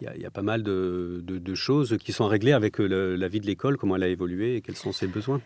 il 0.00 0.04
y 0.04 0.08
a- 0.08 0.16
il 0.16 0.22
y 0.22 0.26
a 0.26 0.30
pas 0.30 0.42
mal 0.42 0.62
de, 0.62 1.20
de- 1.22 1.38
de 1.38 1.54
choses 1.54 1.96
qui 2.00 2.12
sont 2.12 2.26
réglées 2.26 2.52
avec 2.52 2.78
le- 2.78 3.14
la 3.16 3.28
vie 3.28 3.40
de 3.40 3.46
l'école, 3.46 3.76
comment 3.76 3.96
elle 3.96 4.02
a 4.04 4.08
évolué 4.08 4.56
et 4.56 4.60
quels 4.62 4.76
sont 4.76 4.92
ses 4.92 5.06
besoins. 5.06 5.40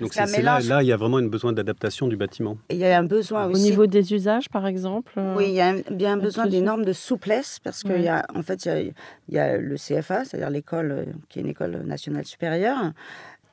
Donc 0.00 0.12
C'est 0.12 0.42
là, 0.42 0.82
il 0.82 0.86
y 0.86 0.92
a 0.92 0.96
vraiment 0.96 1.16
un 1.18 1.26
besoin 1.26 1.52
d'adaptation 1.52 2.06
du 2.08 2.16
bâtiment. 2.16 2.56
Il 2.70 2.76
y 2.76 2.84
a 2.84 2.98
un 2.98 3.02
besoin 3.04 3.46
Au 3.46 3.50
aussi. 3.52 3.62
niveau 3.62 3.86
des 3.86 4.12
usages, 4.12 4.48
par 4.48 4.66
exemple 4.66 5.12
euh, 5.16 5.34
Oui, 5.36 5.46
il 5.48 5.54
y 5.54 5.60
a 5.60 5.68
un- 5.68 5.80
bien 5.90 6.14
un 6.14 6.16
besoin 6.18 6.46
des 6.46 6.60
normes 6.60 6.84
de 6.84 6.92
souplesse 6.92 7.58
parce 7.62 7.82
qu'il 7.82 7.92
Ouais. 7.92 8.02
y 8.02 8.08
a, 8.08 8.26
en 8.34 8.42
fait, 8.42 8.64
il 8.64 8.68
y 8.68 8.70
a, 8.70 8.80
il 8.80 8.92
y 9.30 9.38
a 9.38 9.56
le 9.56 9.76
CFA, 9.76 10.24
c'est-à-dire 10.24 10.50
l'école 10.50 10.90
euh, 10.92 11.04
qui 11.28 11.38
est 11.38 11.42
une 11.42 11.48
école 11.48 11.82
nationale 11.84 12.24
supérieure. 12.24 12.92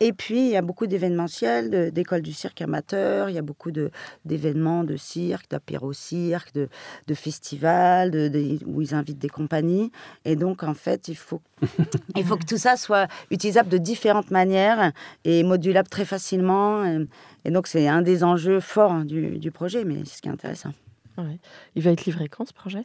Et 0.05 0.11
puis, 0.11 0.47
il 0.47 0.51
y 0.51 0.57
a 0.57 0.61
beaucoup 0.61 0.85
d'événementiels, 0.85 1.69
de- 1.69 1.89
d'écoles 1.89 2.21
du 2.23 2.33
cirque 2.33 2.61
amateur, 2.61 3.29
il 3.29 3.35
y 3.35 3.37
a 3.37 3.41
beaucoup 3.41 3.71
de- 3.71 3.89
d'événements 4.25 4.83
de 4.83 4.97
cirque, 4.97 5.49
d'apéro-cirque, 5.49 6.53
de, 6.53 6.67
de 7.07 7.13
festivals, 7.13 8.11
de- 8.11 8.27
de- 8.27 8.59
où 8.65 8.81
ils 8.81 8.93
invitent 8.93 9.19
des 9.19 9.29
compagnies. 9.29 9.93
Et 10.25 10.35
donc, 10.35 10.63
en 10.63 10.73
fait, 10.73 11.07
il 11.07 11.15
faut, 11.15 11.39
il 12.17 12.25
faut 12.25 12.35
que 12.35 12.45
tout 12.45 12.57
ça 12.57 12.75
soit 12.75 13.07
utilisable 13.31 13.69
de 13.69 13.77
différentes 13.77 14.29
manières 14.29 14.91
et 15.23 15.41
modulable 15.43 15.87
très 15.87 16.03
facilement. 16.03 16.83
Et, 16.83 17.07
et 17.45 17.51
donc, 17.51 17.67
c'est 17.67 17.87
un 17.87 18.01
des 18.01 18.25
enjeux 18.25 18.59
forts 18.59 19.05
du, 19.05 19.39
du 19.39 19.51
projet, 19.51 19.85
mais 19.85 19.99
c'est 20.05 20.17
ce 20.17 20.21
qui 20.21 20.27
est 20.27 20.31
intéressant. 20.33 20.73
ouais. 21.17 21.39
Il 21.75 21.81
va 21.83 21.91
être 21.91 22.03
livré 22.03 22.27
quand, 22.27 22.45
ce 22.45 22.53
projet? 22.53 22.83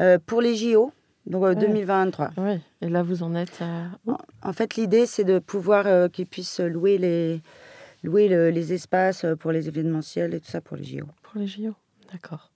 Euh, 0.00 0.18
pour 0.26 0.40
les 0.40 0.56
JO, 0.56 0.92
donc 1.26 1.42
euh, 1.44 1.48
Ouais. 1.48 1.54
2023. 1.56 2.30
Oui. 2.38 2.60
Et 2.80 2.88
là, 2.88 3.02
vous 3.02 3.22
en 3.22 3.34
êtes 3.34 3.60
à... 3.62 3.84
En 4.42 4.52
fait, 4.52 4.76
l'idée, 4.76 5.06
c'est 5.06 5.24
de 5.24 5.38
pouvoir 5.38 5.86
euh, 5.86 6.08
qu'ils 6.08 6.26
puissent 6.26 6.60
louer 6.60 6.98
les, 6.98 7.40
louer 8.02 8.28
le- 8.28 8.50
les 8.50 8.72
espaces 8.72 9.24
euh, 9.24 9.36
pour 9.36 9.52
les 9.52 9.68
événementiels 9.68 10.34
et 10.34 10.40
tout 10.40 10.50
ça 10.50 10.60
pour 10.60 10.76
les 10.76 10.84
JO. 10.84 11.06
Pour 11.22 11.40
les 11.40 11.46
JO, 11.46 11.74
d'accord. 12.12 12.50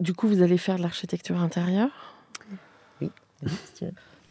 Du 0.00 0.14
coup, 0.14 0.28
vous 0.28 0.42
allez 0.42 0.58
faire 0.58 0.76
de 0.76 0.82
l'architecture 0.82 1.38
intérieure? 1.40 2.14
Oui. 3.00 3.10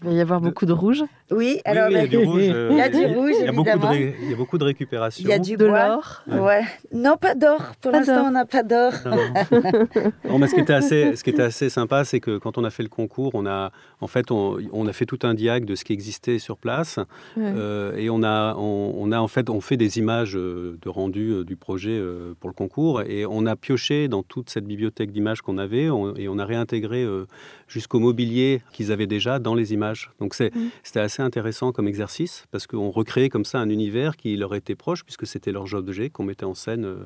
Il 0.04 0.10
va 0.10 0.14
y 0.14 0.22
avoir 0.22 0.40
beaucoup 0.42 0.68
de 0.68 0.74
rouge, 0.74 1.04
Oui, 1.32 1.60
alors 1.66 1.88
oui, 1.90 1.96
oui, 1.96 2.00
il 2.00 2.02
y 2.02 2.06
a 2.06 2.08
du 2.08 2.18
rouge. 2.28 2.42
euh, 2.50 2.68
il 2.72 2.78
y 2.78 2.82
a 2.82 2.90
du 2.90 3.06
rouge, 3.16 3.32
il 3.40 3.46
y 3.46 3.48
a 3.48 3.52
beaucoup 3.52 3.64
de, 3.66 3.70
évidemment. 3.72 3.92
ré- 3.92 4.16
il 4.22 4.30
y 4.30 4.34
a 4.34 4.36
beaucoup 4.38 4.58
de 4.60 4.64
récupération. 4.64 5.24
Il 5.26 5.30
y 5.30 5.34
a 5.34 5.40
du 5.40 5.58
de 5.58 5.66
l'or. 5.66 6.22
Ouais. 6.28 6.62
Non, 6.94 7.18
pas 7.18 7.34
d'or. 7.34 7.62
Pour 7.82 7.92
l'instant, 7.92 8.26
on 8.28 8.32
n'a 8.32 8.46
pas 8.46 8.62
d'or. 8.62 8.94
Non. 9.06 9.18
Non, 10.30 10.38
mais 10.40 10.48
ce 10.48 10.54
qui 10.56 10.62
était 10.62 10.74
assez, 10.74 11.16
ce 11.16 11.24
qui 11.24 11.32
était 11.32 11.42
assez 11.42 11.70
sympa, 11.70 12.04
c'est 12.06 12.20
que 12.20 12.38
quand 12.38 12.58
on 12.60 12.64
a 12.64 12.70
fait 12.70 12.84
le 12.84 12.90
concours, 12.90 13.32
on 13.34 13.46
a, 13.48 13.72
en 14.02 14.08
fait, 14.08 14.30
on, 14.32 14.58
on 14.72 14.88
a 14.88 14.94
fait 14.94 15.06
tout 15.06 15.20
un 15.24 15.34
diag 15.34 15.66
de 15.66 15.74
ce 15.76 15.84
qui 15.84 15.94
existait 15.94 16.38
sur 16.38 16.58
place, 16.58 16.98
Ouais. 17.36 17.44
euh, 17.56 17.96
et 17.96 18.10
on 18.12 18.22
a, 18.24 18.54
on, 18.56 18.94
on 18.98 19.12
a 19.12 19.20
en 19.20 19.28
fait, 19.28 19.50
on 19.50 19.62
fait 19.62 19.78
des 19.78 19.98
images 19.98 20.36
euh, 20.38 20.78
de 20.82 20.90
rendu 20.90 21.32
euh, 21.32 21.44
du 21.44 21.56
projet 21.56 22.00
pour 22.40 22.50
le 22.50 22.54
concours, 22.54 23.02
et 23.02 23.26
on 23.26 23.46
a 23.48 23.56
pioché 23.56 24.08
dans 24.08 24.22
toute 24.22 24.50
cette 24.52 24.66
bibliothèque 24.66 25.12
d'images 25.12 25.42
qu'on 25.42 25.58
avait, 25.58 25.90
on- 25.90 26.16
et 26.16 26.28
on 26.28 26.38
a 26.38 26.46
réintégré 26.46 27.04
euh, 27.04 27.26
jusqu'au 27.68 28.00
mobilier 28.00 28.62
qu'ils 28.72 28.92
avaient 28.92 29.08
déjà 29.08 29.40
dans 29.40 29.56
les 29.56 29.74
images. 29.74 30.12
Donc 30.20 30.34
c'est, 30.34 30.54
Mhm. 30.56 30.70
c'était 30.84 31.00
assez 31.02 31.22
intéressant 31.22 31.72
comme 31.72 31.88
exercice 31.88 32.46
parce 32.52 32.66
qu'on 32.68 32.90
recréait 32.90 33.30
comme 33.30 33.46
ça 33.46 33.60
un 33.60 33.70
univers 33.70 34.16
qui 34.18 34.36
leur 34.38 34.56
était 34.56 34.76
proche, 34.76 35.04
puisque 35.04 35.28
c'était 35.28 35.52
leurs 35.52 35.74
objets 35.74 36.10
qu'on 36.10 36.24
mettait 36.24 36.46
en 36.46 36.56
scène. 36.56 36.86
euh, 36.86 37.06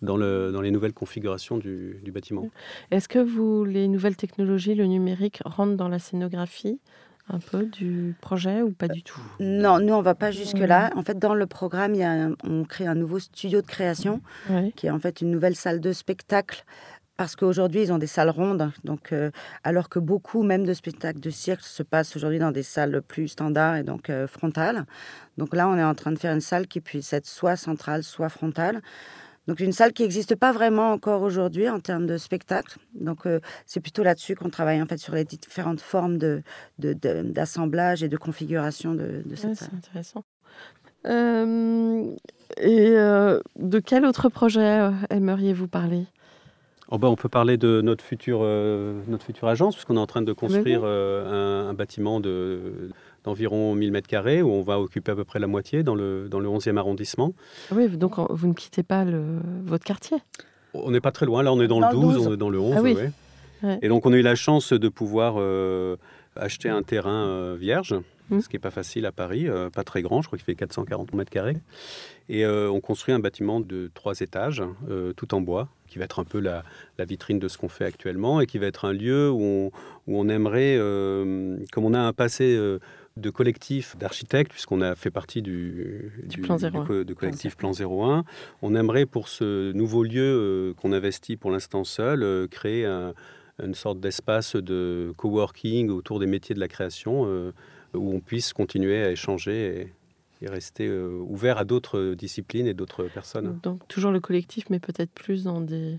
dans, 0.00 0.16
le, 0.16 0.52
dans 0.52 0.60
les 0.60 0.70
nouvelles 0.70 0.92
configurations 0.92 1.58
du, 1.58 1.98
du 2.04 2.12
bâtiment. 2.12 2.48
Est-ce 2.92 3.08
que 3.08 3.18
vous, 3.18 3.64
les 3.64 3.88
nouvelles 3.88 4.14
technologies, 4.14 4.76
le 4.76 4.86
numérique, 4.86 5.40
rentrent 5.44 5.74
dans 5.76 5.88
la 5.88 5.98
scénographie 5.98 6.78
un 7.28 7.40
peu 7.40 7.64
du 7.64 8.14
projet 8.20 8.62
ou 8.62 8.70
pas 8.70 8.86
du 8.86 9.02
tout? 9.02 9.20
Non, 9.40 9.80
nous, 9.80 9.92
on 9.92 10.00
va 10.00 10.14
pas 10.14 10.30
jusque-là. 10.30 10.92
En 10.94 11.02
fait, 11.02 11.18
dans 11.18 11.34
le 11.34 11.46
programme, 11.48 11.96
il 11.96 12.00
y 12.00 12.04
a 12.04 12.12
un- 12.12 12.34
on 12.44 12.62
crée 12.62 12.86
un 12.86 12.94
nouveau 12.94 13.18
studio 13.18 13.60
de 13.60 13.66
création 13.66 14.20
Oui. 14.50 14.72
qui 14.76 14.86
est 14.86 14.90
en 14.90 15.00
fait 15.00 15.20
une 15.20 15.32
nouvelle 15.32 15.56
salle 15.56 15.80
de 15.80 15.90
spectacle. 15.92 16.64
Parce 17.18 17.34
qu'aujourd'hui, 17.36 17.82
ils 17.82 17.92
ont 17.92 17.98
des 17.98 18.06
salles 18.06 18.30
rondes. 18.30 18.70
Donc, 18.84 19.12
euh, 19.12 19.30
alors 19.64 19.88
que 19.88 19.98
beaucoup, 19.98 20.42
même 20.44 20.64
de 20.64 20.72
spectacles 20.72 21.20
de 21.20 21.30
cirque, 21.30 21.62
se 21.62 21.82
passent 21.82 22.14
aujourd'hui 22.16 22.38
dans 22.38 22.52
des 22.52 22.62
salles 22.62 23.02
plus 23.02 23.28
standards 23.28 23.76
et 23.76 23.82
donc 23.82 24.08
euh, 24.08 24.26
frontales. 24.28 24.86
Donc 25.36 25.54
là, 25.54 25.68
on 25.68 25.76
est 25.76 25.82
en 25.84 25.94
train 25.96 26.12
de 26.12 26.18
faire 26.18 26.32
une 26.32 26.40
salle 26.40 26.66
qui 26.68 26.80
puisse 26.80 27.12
être 27.12 27.26
soit 27.26 27.56
centrale, 27.56 28.04
soit 28.04 28.28
frontale. 28.28 28.80
Donc 29.48 29.60
une 29.60 29.72
salle 29.72 29.92
qui 29.94 30.02
n'existe 30.02 30.36
pas 30.36 30.52
vraiment 30.52 30.92
encore 30.92 31.22
aujourd'hui 31.22 31.68
en 31.68 31.80
termes 31.80 32.06
de 32.06 32.18
spectacle. 32.18 32.78
Donc 32.94 33.26
euh, 33.26 33.40
c'est 33.66 33.80
plutôt 33.80 34.02
là-dessus 34.04 34.36
qu'on 34.36 34.50
travaille 34.50 34.80
en 34.80 34.86
fait 34.86 34.98
sur 34.98 35.14
les 35.14 35.24
différentes 35.24 35.80
formes 35.80 36.18
de, 36.18 36.42
d'assemblage 36.78 38.02
et 38.04 38.08
de 38.08 38.16
configuration 38.16 38.94
de, 38.94 39.22
de 39.24 39.34
cette 39.34 39.50
Ouais, 39.50 39.54
salle. 39.56 39.68
c'est 39.72 39.76
intéressant. 39.88 40.24
Euh, 41.06 42.14
et 42.58 42.90
euh, 42.90 43.40
de 43.56 43.78
quel 43.78 44.04
autre 44.04 44.28
projet 44.28 44.90
aimeriez-vous 45.10 45.66
parler? 45.68 46.06
Oh 46.90 46.98
ben, 46.98 47.08
on 47.08 47.16
peut 47.16 47.28
parler 47.28 47.56
de 47.58 47.80
notre 47.82 48.02
future, 48.02 48.40
euh, 48.42 49.00
notre 49.08 49.24
future 49.24 49.46
agence, 49.48 49.74
puisqu'on 49.74 49.96
est 49.96 50.00
en 50.00 50.06
train 50.06 50.22
de 50.22 50.32
construire 50.32 50.80
oui. 50.80 50.86
euh, 50.88 51.64
un, 51.66 51.68
un 51.70 51.74
bâtiment 51.74 52.18
de, 52.20 52.90
d'environ 53.24 53.74
1000 53.74 53.92
mètres 53.92 54.08
carrés, 54.08 54.40
où 54.42 54.50
on 54.50 54.62
va 54.62 54.80
occuper 54.80 55.12
à 55.12 55.14
peu 55.14 55.24
près 55.24 55.38
la 55.38 55.46
moitié 55.46 55.82
dans 55.82 55.94
le, 55.94 56.28
dans 56.30 56.40
le 56.40 56.48
11e 56.48 56.76
arrondissement. 56.78 57.34
Oui, 57.72 57.88
donc 57.88 58.14
vous 58.30 58.46
ne 58.48 58.54
quittez 58.54 58.82
pas 58.82 59.04
le, 59.04 59.22
votre 59.64 59.84
quartier. 59.84 60.16
On 60.72 60.90
n'est 60.90 61.00
pas 61.00 61.12
très 61.12 61.26
loin, 61.26 61.42
là 61.42 61.52
on 61.52 61.60
est 61.60 61.68
dans, 61.68 61.80
le 61.80 61.86
le 61.86 61.92
12, 61.92 62.14
12. 62.14 62.26
on 62.26 62.32
est 62.34 62.36
dans 62.38 62.50
le 62.50 62.58
11. 62.60 62.74
Ah 62.78 62.82
oui. 62.82 62.94
ouais. 62.94 63.10
Ouais. 63.62 63.78
Et 63.82 63.88
donc 63.88 64.06
on 64.06 64.12
a 64.12 64.16
eu 64.16 64.22
la 64.22 64.36
chance 64.36 64.72
de 64.72 64.88
pouvoir 64.88 65.34
euh, 65.38 65.96
acheter 66.36 66.68
un 66.68 66.82
terrain 66.82 67.54
vierge, 67.54 67.96
Mm. 68.30 68.40
ce 68.40 68.48
qui 68.48 68.56
n'est 68.56 68.60
pas 68.60 68.70
facile 68.70 69.06
à 69.06 69.12
Paris, 69.12 69.48
euh, 69.48 69.70
pas 69.70 69.84
très 69.84 70.02
grand, 70.02 70.22
je 70.22 70.26
crois 70.28 70.38
qu'il 70.38 70.44
fait 70.44 70.54
440 70.54 71.14
mètres 71.14 71.30
carrés. 71.30 71.56
Et 72.28 72.44
euh, 72.44 72.70
on 72.70 72.80
construit 72.80 73.14
un 73.14 73.18
bâtiment 73.20 73.60
de 73.60 73.90
trois 73.94 74.20
étages, 74.20 74.62
euh, 74.90 75.12
tout 75.14 75.34
en 75.34 75.40
bois, 75.40 75.68
qui 75.88 75.98
va 75.98 76.04
être 76.04 76.18
un 76.20 76.24
peu 76.24 76.38
la, 76.40 76.62
la 76.98 77.04
vitrine 77.04 77.38
de 77.38 77.48
ce 77.48 77.58
qu'on 77.58 77.68
fait 77.68 77.84
actuellement 77.84 78.40
et 78.40 78.46
qui 78.46 78.58
va 78.58 78.66
être 78.66 78.84
un 78.84 78.92
lieu 78.92 79.30
où 79.30 79.42
on, 79.42 79.66
où 80.06 80.18
on 80.20 80.28
aimerait, 80.28 80.76
euh, 80.78 81.56
comme 81.72 81.84
on 81.84 81.94
a 81.94 82.00
un 82.00 82.12
passé 82.12 82.54
euh, 82.56 82.78
de 83.16 83.30
collectif 83.30 83.96
d'architectes, 83.98 84.52
puisqu'on 84.52 84.80
a 84.80 84.94
fait 84.94 85.10
partie 85.10 85.42
du, 85.42 86.12
Du 86.24 86.40
Plan 86.40 86.56
01. 86.56 86.84
co- 86.86 87.04
de 87.04 87.14
collectif 87.14 87.56
Plan 87.56 87.72
01, 87.72 88.24
on 88.62 88.74
aimerait 88.76 89.06
pour 89.06 89.28
ce 89.28 89.72
nouveau 89.72 90.04
lieu 90.04 90.22
euh, 90.22 90.74
qu'on 90.74 90.92
investit 90.92 91.36
pour 91.36 91.50
l'instant 91.50 91.82
seul, 91.84 92.46
créer 92.48 92.84
un- 92.86 93.14
une 93.60 93.74
sorte 93.74 93.98
d'espace 93.98 94.54
de 94.54 95.12
coworking 95.16 95.90
autour 95.90 96.20
des 96.20 96.26
métiers 96.26 96.54
de 96.54 96.60
la 96.60 96.68
création, 96.68 97.22
où 97.94 98.14
on 98.14 98.20
puisse 98.20 98.52
continuer 98.52 99.02
à 99.02 99.10
échanger 99.10 99.80
et, 99.80 99.92
et 100.40 100.48
rester 100.48 100.86
euh, 100.86 101.08
ouvert 101.26 101.58
à 101.58 101.64
d'autres 101.64 102.14
disciplines 102.14 102.66
et 102.66 102.74
d'autres 102.74 103.04
personnes. 103.04 103.58
Donc 103.62 103.86
toujours 103.88 104.12
le 104.12 104.20
collectif, 104.20 104.70
mais 104.70 104.78
peut-être 104.78 105.10
plus 105.10 105.44
dans 105.44 105.60
des, 105.60 105.98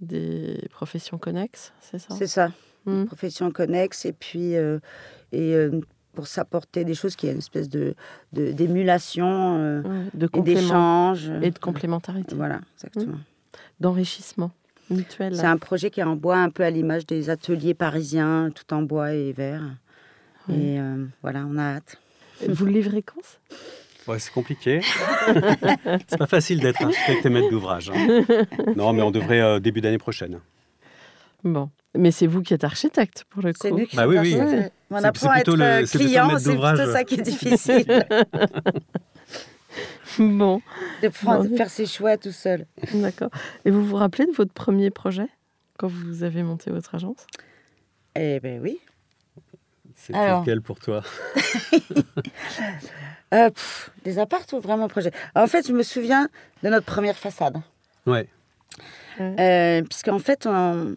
des 0.00 0.66
professions 0.70 1.18
connexes, 1.18 1.72
c'est 1.80 1.98
ça? 1.98 2.14
C'est 2.16 2.26
ça, 2.26 2.52
Hmm. 2.84 3.04
profession 3.04 3.50
connexe 3.52 4.04
et 4.06 4.12
puis 4.12 4.56
euh, 4.56 4.80
et 5.30 5.54
euh, 5.54 5.80
pour 6.14 6.26
s'apporter 6.26 6.84
des 6.84 6.94
choses 6.94 7.14
qui 7.14 7.28
est 7.28 7.32
une 7.32 7.38
espèce 7.38 7.68
de, 7.68 7.94
de- 8.32 8.50
d'émulation 8.52 9.56
euh, 9.58 9.82
Ouais, 9.82 10.10
De 10.14 10.26
complément 10.26 10.52
d'échange. 11.12 11.30
et 11.42 11.50
de 11.52 11.58
complémentarité, 11.60 12.34
Voilà, 12.34 12.60
exactement. 12.74 13.18
d'enrichissement 13.80 14.50
mutuel. 14.90 15.34
C'est 15.36 15.46
un 15.46 15.56
projet 15.58 15.90
qui 15.90 16.00
est 16.00 16.04
en 16.04 16.16
bois, 16.16 16.38
un 16.38 16.50
peu 16.50 16.64
à 16.64 16.70
l'image 16.70 17.06
des 17.06 17.30
ateliers 17.30 17.72
parisiens, 17.74 18.50
tout 18.54 18.74
en 18.74 18.82
bois 18.82 19.12
et 19.14 19.32
verre. 19.32 19.62
Oui. 20.48 20.56
Et 20.56 20.80
euh, 20.80 21.06
voilà, 21.22 21.46
on 21.48 21.56
a 21.56 21.76
hâte. 21.76 21.98
Vous 22.48 22.64
le 22.66 22.72
livrez 22.72 23.02
quand 23.02 23.20
Ouais, 24.08 24.18
c'est 24.18 24.32
compliqué. 24.32 24.80
c'est 26.08 26.18
pas 26.18 26.26
facile 26.26 26.58
d'être 26.60 26.82
architecte 26.82 27.24
et 27.24 27.28
maître 27.30 27.50
d'ouvrage. 27.50 27.90
hein. 27.94 28.24
Non, 28.76 28.92
mais 28.92 29.02
on 29.02 29.10
devrait 29.12 29.40
euh, 29.40 29.60
début 29.60 29.80
d'année 29.80 29.98
prochaine. 29.98 30.40
Bon, 31.44 31.70
mais 31.96 32.10
c'est 32.10 32.26
vous 32.26 32.42
qui 32.42 32.52
êtes 32.54 32.64
architecte 32.64 33.24
pour 33.30 33.42
le 33.42 33.52
coup. 33.52 33.58
C'est 33.62 33.70
nous 33.70 33.86
qui 33.86 33.94
Bah 33.96 34.02
sommes 34.04 34.12
oui, 34.12 34.18
oui. 34.20 34.40
architectes. 34.40 34.72
On 34.90 34.96
apprend 35.04 35.30
à 35.30 35.38
être 35.38 35.56
le- 35.56 35.62
euh, 35.64 35.86
client, 35.86 36.36
c'est 36.38 36.50
plutôt 36.56 36.92
ça 36.92 37.04
qui 37.04 37.14
est 37.14 37.22
difficile. 37.22 38.06
Bon, 40.18 40.60
de, 41.02 41.08
prendre- 41.08 41.44
Bon. 41.44 41.50
de 41.50 41.56
faire 41.56 41.70
ses 41.70 41.86
choix 41.86 42.18
tout 42.18 42.32
seul. 42.32 42.66
d'accord. 42.92 43.30
Et 43.64 43.70
vous 43.70 43.82
vous 43.84 43.96
rappelez 43.96 44.26
de 44.26 44.32
votre 44.32 44.52
premier 44.52 44.90
projet 44.90 45.26
quand 45.78 45.88
vous 45.88 46.22
avez 46.22 46.42
monté 46.42 46.70
votre 46.70 46.94
agence? 46.94 47.26
Eh 48.14 48.38
ben 48.40 48.60
oui. 48.62 48.78
C'était 50.04 50.18
Alors. 50.18 50.40
lequel 50.40 50.60
pour 50.62 50.78
toi? 50.80 51.02
Euh, 53.34 53.48
pff, 53.48 53.90
des 54.04 54.18
apparts 54.18 54.44
ou 54.52 54.60
vraiment 54.60 54.88
projet? 54.88 55.10
En 55.34 55.46
fait, 55.46 55.66
je 55.66 55.72
me 55.72 55.82
souviens 55.82 56.28
de 56.62 56.68
notre 56.68 56.84
première 56.84 57.16
façade. 57.16 57.56
Ouais. 58.06 58.28
Euh, 59.20 59.80
Puisqu'en 59.84 60.18
fait, 60.18 60.46
on- 60.46 60.94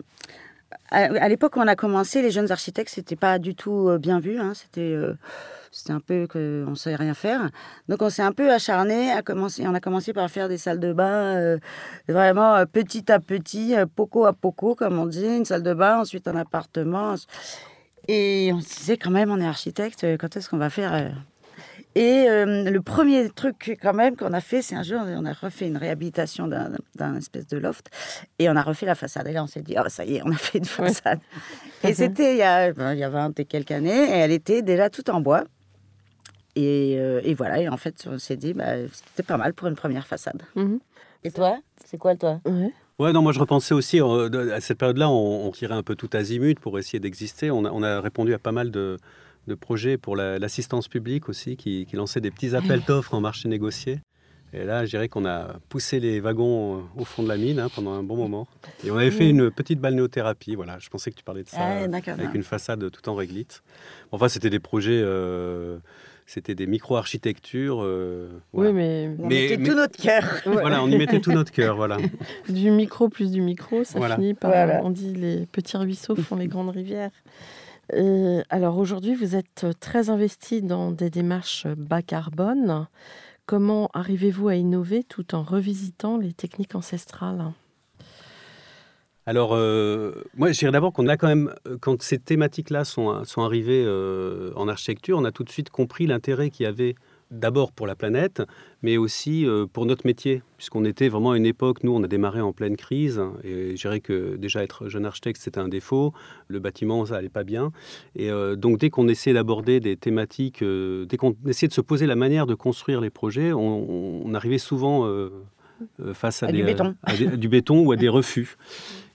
à, 0.91 1.29
l'époque 1.29 1.55
où 1.55 1.59
on 1.61 1.67
a 1.67 1.77
commencé, 1.77 2.21
les 2.21 2.31
jeunes 2.31 2.51
architectes, 2.51 2.89
c'était 2.93 3.15
pas 3.15 3.39
du 3.39 3.55
tout 3.55 3.87
euh, 3.87 3.97
bien 3.97 4.19
vu. 4.19 4.37
hein. 4.37 4.51
C'était 4.53 4.81
euh, 4.81 5.13
c'était 5.71 5.93
un 5.93 6.01
peu 6.01 6.27
qu'on 6.27 6.71
ne 6.71 6.75
savait 6.75 6.97
rien 6.97 7.13
faire. 7.13 7.49
Donc 7.87 8.01
on 8.01 8.09
s'est 8.09 8.21
un 8.21 8.33
peu 8.33 8.51
acharné. 8.51 9.13
À 9.13 9.21
commencer, 9.21 9.63
on 9.65 9.73
a 9.73 9.79
commencé 9.79 10.11
par 10.11 10.29
faire 10.29 10.49
des 10.49 10.57
salles 10.57 10.79
de 10.81 10.91
bain 10.91 11.37
euh, 11.37 11.57
vraiment 12.09 12.55
euh, 12.55 12.65
petit 12.65 13.09
à 13.13 13.19
petit, 13.21 13.75
poco 13.95 14.25
à 14.25 14.33
poco, 14.33 14.75
comme 14.75 14.99
on 14.99 15.05
dit. 15.05 15.25
Une 15.25 15.45
salle 15.45 15.63
de 15.63 15.73
bain, 15.73 15.99
ensuite 15.99 16.27
un 16.27 16.35
appartement. 16.35 17.15
Et 18.07 18.51
on 18.53 18.61
se 18.61 18.75
disait 18.79 18.97
quand 18.97 19.11
même, 19.11 19.31
on 19.31 19.39
est 19.39 19.45
architecte, 19.47 20.03
euh, 20.03 20.17
quand 20.17 20.35
est-ce 20.37 20.49
qu'on 20.49 20.57
va 20.57 20.69
faire 20.69 20.93
euh, 20.93 21.09
et 21.97 22.25
euh, 22.29 22.69
le 22.69 22.81
premier 22.81 23.29
truc 23.29 23.77
quand 23.81 23.93
même 23.93 24.17
qu'on 24.17 24.33
a 24.33 24.41
fait, 24.41 24.61
c'est 24.61 24.75
un 24.75 24.83
jour, 24.83 24.99
on 25.05 25.25
a 25.25 25.31
refait 25.31 25.67
une 25.67 25.77
réhabilitation 25.77 26.47
d'un 26.47 26.71
d'un 26.95 27.15
espèce 27.15 27.47
de 27.47 27.57
loft 27.57 27.89
et 28.37 28.49
on 28.49 28.55
a 28.57 28.61
refait 28.61 28.85
la 28.85 28.95
façade. 28.95 29.25
Et 29.27 29.31
là, 29.31 29.43
on 29.43 29.47
s'est 29.47 29.61
dit, 29.61 29.75
oh, 29.79 29.87
ça 29.87 30.03
y 30.03 30.17
est, 30.17 30.21
on 30.25 30.31
a 30.31 30.35
fait 30.35 30.57
une 30.57 30.65
Ouais. 30.65 30.89
façade. 30.91 31.19
Et 31.83 31.93
c'était 31.93 32.33
il 32.33 32.37
y, 32.39 32.41
a, 32.41 32.73
ben, 32.73 32.93
il 32.93 32.99
y 32.99 33.03
a 33.03 33.09
20 33.09 33.39
et 33.39 33.45
quelques 33.45 33.71
années, 33.71 34.09
et 34.09 34.11
elle 34.17 34.31
était 34.31 34.61
déjà 34.61 34.89
toute 34.89 35.07
en 35.09 35.21
bois. 35.21 35.45
Et, 36.57 36.95
euh, 36.99 37.21
et 37.23 37.33
voilà, 37.33 37.59
et 37.61 37.69
en 37.69 37.77
fait, 37.77 38.05
on 38.11 38.17
s'est 38.19 38.37
dit, 38.37 38.53
bah, 38.53 38.73
c'était 38.91 39.23
pas 39.23 39.37
mal 39.37 39.53
pour 39.53 39.67
une 39.69 39.75
première 39.75 40.05
façade. 40.07 40.41
Mhm. 40.55 40.79
Et 41.23 41.31
toi? 41.31 41.59
C'est 41.85 41.97
quoi, 41.97 42.15
toi? 42.15 42.41
Ouais. 42.45 42.71
Ouais, 42.97 43.11
non, 43.11 43.21
moi 43.21 43.33
je 43.33 43.39
repensais 43.39 43.73
aussi, 43.73 43.99
euh, 44.01 44.53
à 44.55 44.61
cette 44.61 44.77
période-là, 44.77 45.09
on, 45.09 45.47
on 45.47 45.51
tirait 45.51 45.73
un 45.73 45.83
peu 45.83 45.95
tout 45.95 46.09
azimut 46.13 46.57
pour 46.59 46.79
essayer 46.79 46.99
d'exister. 46.99 47.51
On 47.51 47.65
a, 47.65 47.71
on 47.71 47.83
a 47.83 47.99
répondu 47.99 48.33
à 48.33 48.39
pas 48.39 48.53
mal 48.53 48.71
de, 48.71 48.97
de 49.47 49.55
projets 49.55 49.97
pour 49.97 50.15
la- 50.15 50.39
l'assistance 50.39 50.87
publique 50.87 51.27
aussi, 51.27 51.57
qui, 51.57 51.85
qui 51.87 51.97
lançait 51.97 52.21
des 52.21 52.31
petits 52.31 52.55
appels 52.55 52.81
d'offres 52.87 53.13
en 53.13 53.19
marché 53.19 53.49
négocié. 53.49 53.99
Et 54.53 54.63
là, 54.63 54.85
je 54.85 54.91
dirais 54.91 55.09
qu'on 55.09 55.25
a 55.25 55.57
poussé 55.67 55.99
les 55.99 56.21
wagons 56.21 56.77
euh, 56.77 56.81
au 56.95 57.03
fond 57.03 57.21
de 57.23 57.27
la 57.27 57.35
mine 57.35 57.59
hein, 57.59 57.67
pendant 57.75 57.91
un 57.91 58.03
bon 58.03 58.15
moment. 58.15 58.47
Et 58.85 58.91
on 58.91 58.95
avait 58.95 59.11
fait 59.11 59.29
une 59.29 59.51
petite 59.51 59.81
balnéothérapie. 59.81 60.55
Voilà, 60.55 60.79
je 60.79 60.87
pensais 60.87 61.11
que 61.11 61.17
tu 61.17 61.23
parlais 61.25 61.43
de 61.43 61.49
ça, 61.49 61.57
Ah, 61.59 61.87
avec 62.13 62.33
une 62.33 62.43
façade 62.43 62.89
tout 62.91 63.09
en 63.09 63.15
réglite. 63.15 63.61
Enfin, 64.13 64.29
c'était 64.29 64.49
des 64.49 64.61
projets, 64.61 65.01
euh, 65.03 65.79
c'était 66.25 66.55
des 66.55 66.67
micro-architectures. 66.67 67.79
euh, 67.83 68.29
voilà. 68.53 68.69
Oui, 68.71 68.75
mais 68.75 69.09
On 69.19 69.27
Mais- 69.27 69.41
mettait 69.43 69.57
mais- 69.57 69.69
tout 69.69 69.75
notre 69.75 69.97
cœur. 70.01 70.23
Voilà, 70.45 70.83
on 70.83 70.87
y 70.89 70.97
mettait 70.97 71.19
tout 71.21 71.31
notre 71.31 71.51
cœur. 71.51 71.75
Voilà. 71.75 71.97
du 72.49 72.71
micro 72.71 73.09
plus 73.09 73.31
du 73.31 73.41
micro, 73.41 73.83
ça 73.83 73.97
Voilà. 73.99 74.15
finit 74.15 74.33
par. 74.33 74.51
Voilà. 74.51 74.81
On 74.83 74.89
dit 74.89 75.13
les 75.13 75.45
petits 75.45 75.77
ruisseaux 75.77 76.15
font 76.15 76.35
les 76.35 76.47
grandes 76.53 76.69
rivières. 76.71 77.11
Et 77.93 78.39
alors 78.49 78.77
aujourd'hui, 78.79 79.13
vous 79.13 79.35
êtes 79.35 79.67
très 79.79 80.09
investi 80.09 80.61
dans 80.63 80.91
des 80.91 81.09
démarches 81.11 81.67
bas 81.77 82.01
carbone. 82.01 82.87
Comment 83.45 83.91
arrivez-vous 83.93 84.47
à 84.47 84.55
innover 84.55 85.03
tout 85.03 85.35
en 85.35 85.43
revisitant 85.43 86.17
les 86.17 86.33
techniques 86.33 86.73
ancestrales? 86.73 87.51
Alors, 89.25 89.51
euh, 89.53 90.11
moi, 90.37 90.51
je 90.51 90.59
dirais 90.59 90.71
d'abord 90.71 90.93
qu'on 90.93 91.07
a 91.07 91.17
quand 91.17 91.27
même, 91.27 91.51
euh, 91.67 91.77
quand 91.79 92.01
ces 92.03 92.19
thématiques-là 92.19 92.85
sont, 92.85 93.23
sont 93.23 93.41
arrivées 93.41 93.83
euh, 93.85 94.51
en 94.55 94.67
architecture, 94.67 95.17
on 95.17 95.25
a 95.25 95.31
tout 95.31 95.43
de 95.43 95.49
suite 95.49 95.69
compris 95.71 96.05
l'intérêt 96.05 96.51
qu'il 96.51 96.63
y 96.65 96.67
avait 96.67 96.95
d'abord 97.31 97.71
pour 97.71 97.87
la 97.87 97.95
planète, 97.95 98.43
mais 98.83 98.97
aussi 98.97 99.47
euh, 99.47 99.65
pour 99.65 99.87
notre 99.87 100.05
métier, 100.05 100.43
puisqu'on 100.57 100.85
était 100.85 101.09
vraiment 101.09 101.31
à 101.31 101.37
une 101.37 101.47
époque, 101.47 101.83
nous, 101.83 101.91
on 101.91 102.03
a 102.03 102.07
démarré 102.07 102.39
en 102.39 102.53
pleine 102.53 102.77
crise, 102.77 103.19
et 103.43 103.71
je 103.75 103.81
dirais 103.81 103.99
que 103.99 104.35
déjà 104.35 104.61
être 104.63 104.89
jeune 104.89 105.07
architecte, 105.07 105.41
c'était 105.41 105.59
un 105.59 105.67
défaut, 105.67 106.13
le 106.47 106.59
bâtiment, 106.59 107.03
ça 107.07 107.15
allait 107.15 107.29
pas 107.29 107.43
bien, 107.43 107.71
et 108.15 108.29
euh, 108.29 108.55
donc 108.55 108.77
dès 108.77 108.91
qu'on 108.91 109.07
essayait 109.07 109.33
d'aborder 109.33 109.79
des 109.79 109.97
thématiques, 109.97 110.61
euh, 110.61 111.05
dès 111.05 111.17
qu'on 111.17 111.35
essayait 111.47 111.67
de 111.67 111.73
se 111.73 111.81
poser 111.81 112.05
la 112.05 112.15
manière 112.15 112.45
de 112.45 112.53
construire 112.53 113.01
les 113.01 113.09
projets, 113.09 113.51
on, 113.53 114.23
on 114.23 114.33
arrivait 114.35 114.59
souvent 114.59 115.07
euh, 115.07 115.29
euh, 116.01 116.13
face 116.13 116.43
à, 116.43 116.45
À 116.45 116.51
des, 116.51 116.59
du 116.59 116.63
béton. 116.63 116.95
à 117.01 117.15
des- 117.17 117.37
du 117.37 117.49
béton 117.49 117.79
ou 117.83 117.91
à 117.91 117.95
des 117.95 118.07
refus. 118.07 118.55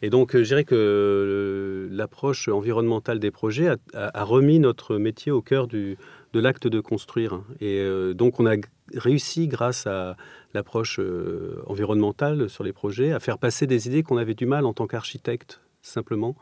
Et 0.02 0.08
donc, 0.10 0.34
euh, 0.34 0.38
je 0.42 0.48
dirais 0.48 0.64
que 0.64 0.74
euh, 0.74 1.88
l'approche 1.94 2.48
environnementale 2.48 3.18
des 3.18 3.30
projets 3.30 3.68
a, 3.68 3.76
a- 3.94 4.20
a 4.20 4.24
remis 4.24 4.58
notre 4.58 4.96
métier 4.96 5.30
au 5.32 5.42
cœur 5.42 5.66
du, 5.66 5.98
de 6.32 6.40
l'acte 6.40 6.66
de 6.66 6.80
construire. 6.80 7.40
Et 7.60 7.78
euh, 7.80 8.14
donc, 8.14 8.40
on 8.40 8.46
a 8.46 8.54
réussi, 8.94 9.46
grâce 9.46 9.86
à 9.86 10.16
l'approche 10.54 10.98
euh, 11.00 11.62
environnementale 11.66 12.48
sur 12.48 12.64
les 12.64 12.72
projets, 12.72 13.12
à 13.12 13.20
faire 13.20 13.38
passer 13.38 13.66
des 13.66 13.86
idées 13.88 14.02
qu'on 14.02 14.16
avait 14.16 14.34
du 14.34 14.46
mal 14.46 14.64
en 14.66 14.72
tant 14.72 14.86
qu'architecte, 14.86 15.60
simplement, 15.82 16.34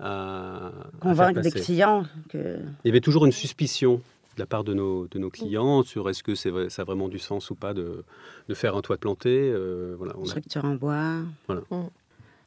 à, 0.00 0.72
Convaincre 1.00 1.40
des 1.42 1.50
clients 1.64 2.04
que. 2.28 2.56
Il 2.84 2.88
y 2.88 2.90
avait 2.90 3.00
toujours 3.00 3.24
une 3.26 3.32
suspicion 3.32 4.00
de 4.36 4.40
la 4.40 4.46
part 4.46 4.64
de 4.64 4.72
nos, 4.74 5.06
de 5.08 5.18
nos 5.18 5.28
clients 5.28 5.82
sur 5.82 6.08
est-ce 6.08 6.22
que 6.22 6.34
c'est 6.34 6.48
vrai- 6.50 6.70
ça 6.70 6.82
a 6.82 6.84
vraiment 6.86 7.08
du 7.08 7.18
sens 7.18 7.50
ou 7.50 7.54
pas 7.54 7.74
de, 7.74 8.02
de 8.48 8.54
faire 8.54 8.74
un 8.74 8.80
toit 8.80 8.96
planté. 8.96 9.28
euh, 9.52 9.94
voilà, 9.98 10.14
on 10.16 10.22
a- 10.24 10.28
Structure 10.28 10.64
en 10.64 10.74
bois. 10.74 11.18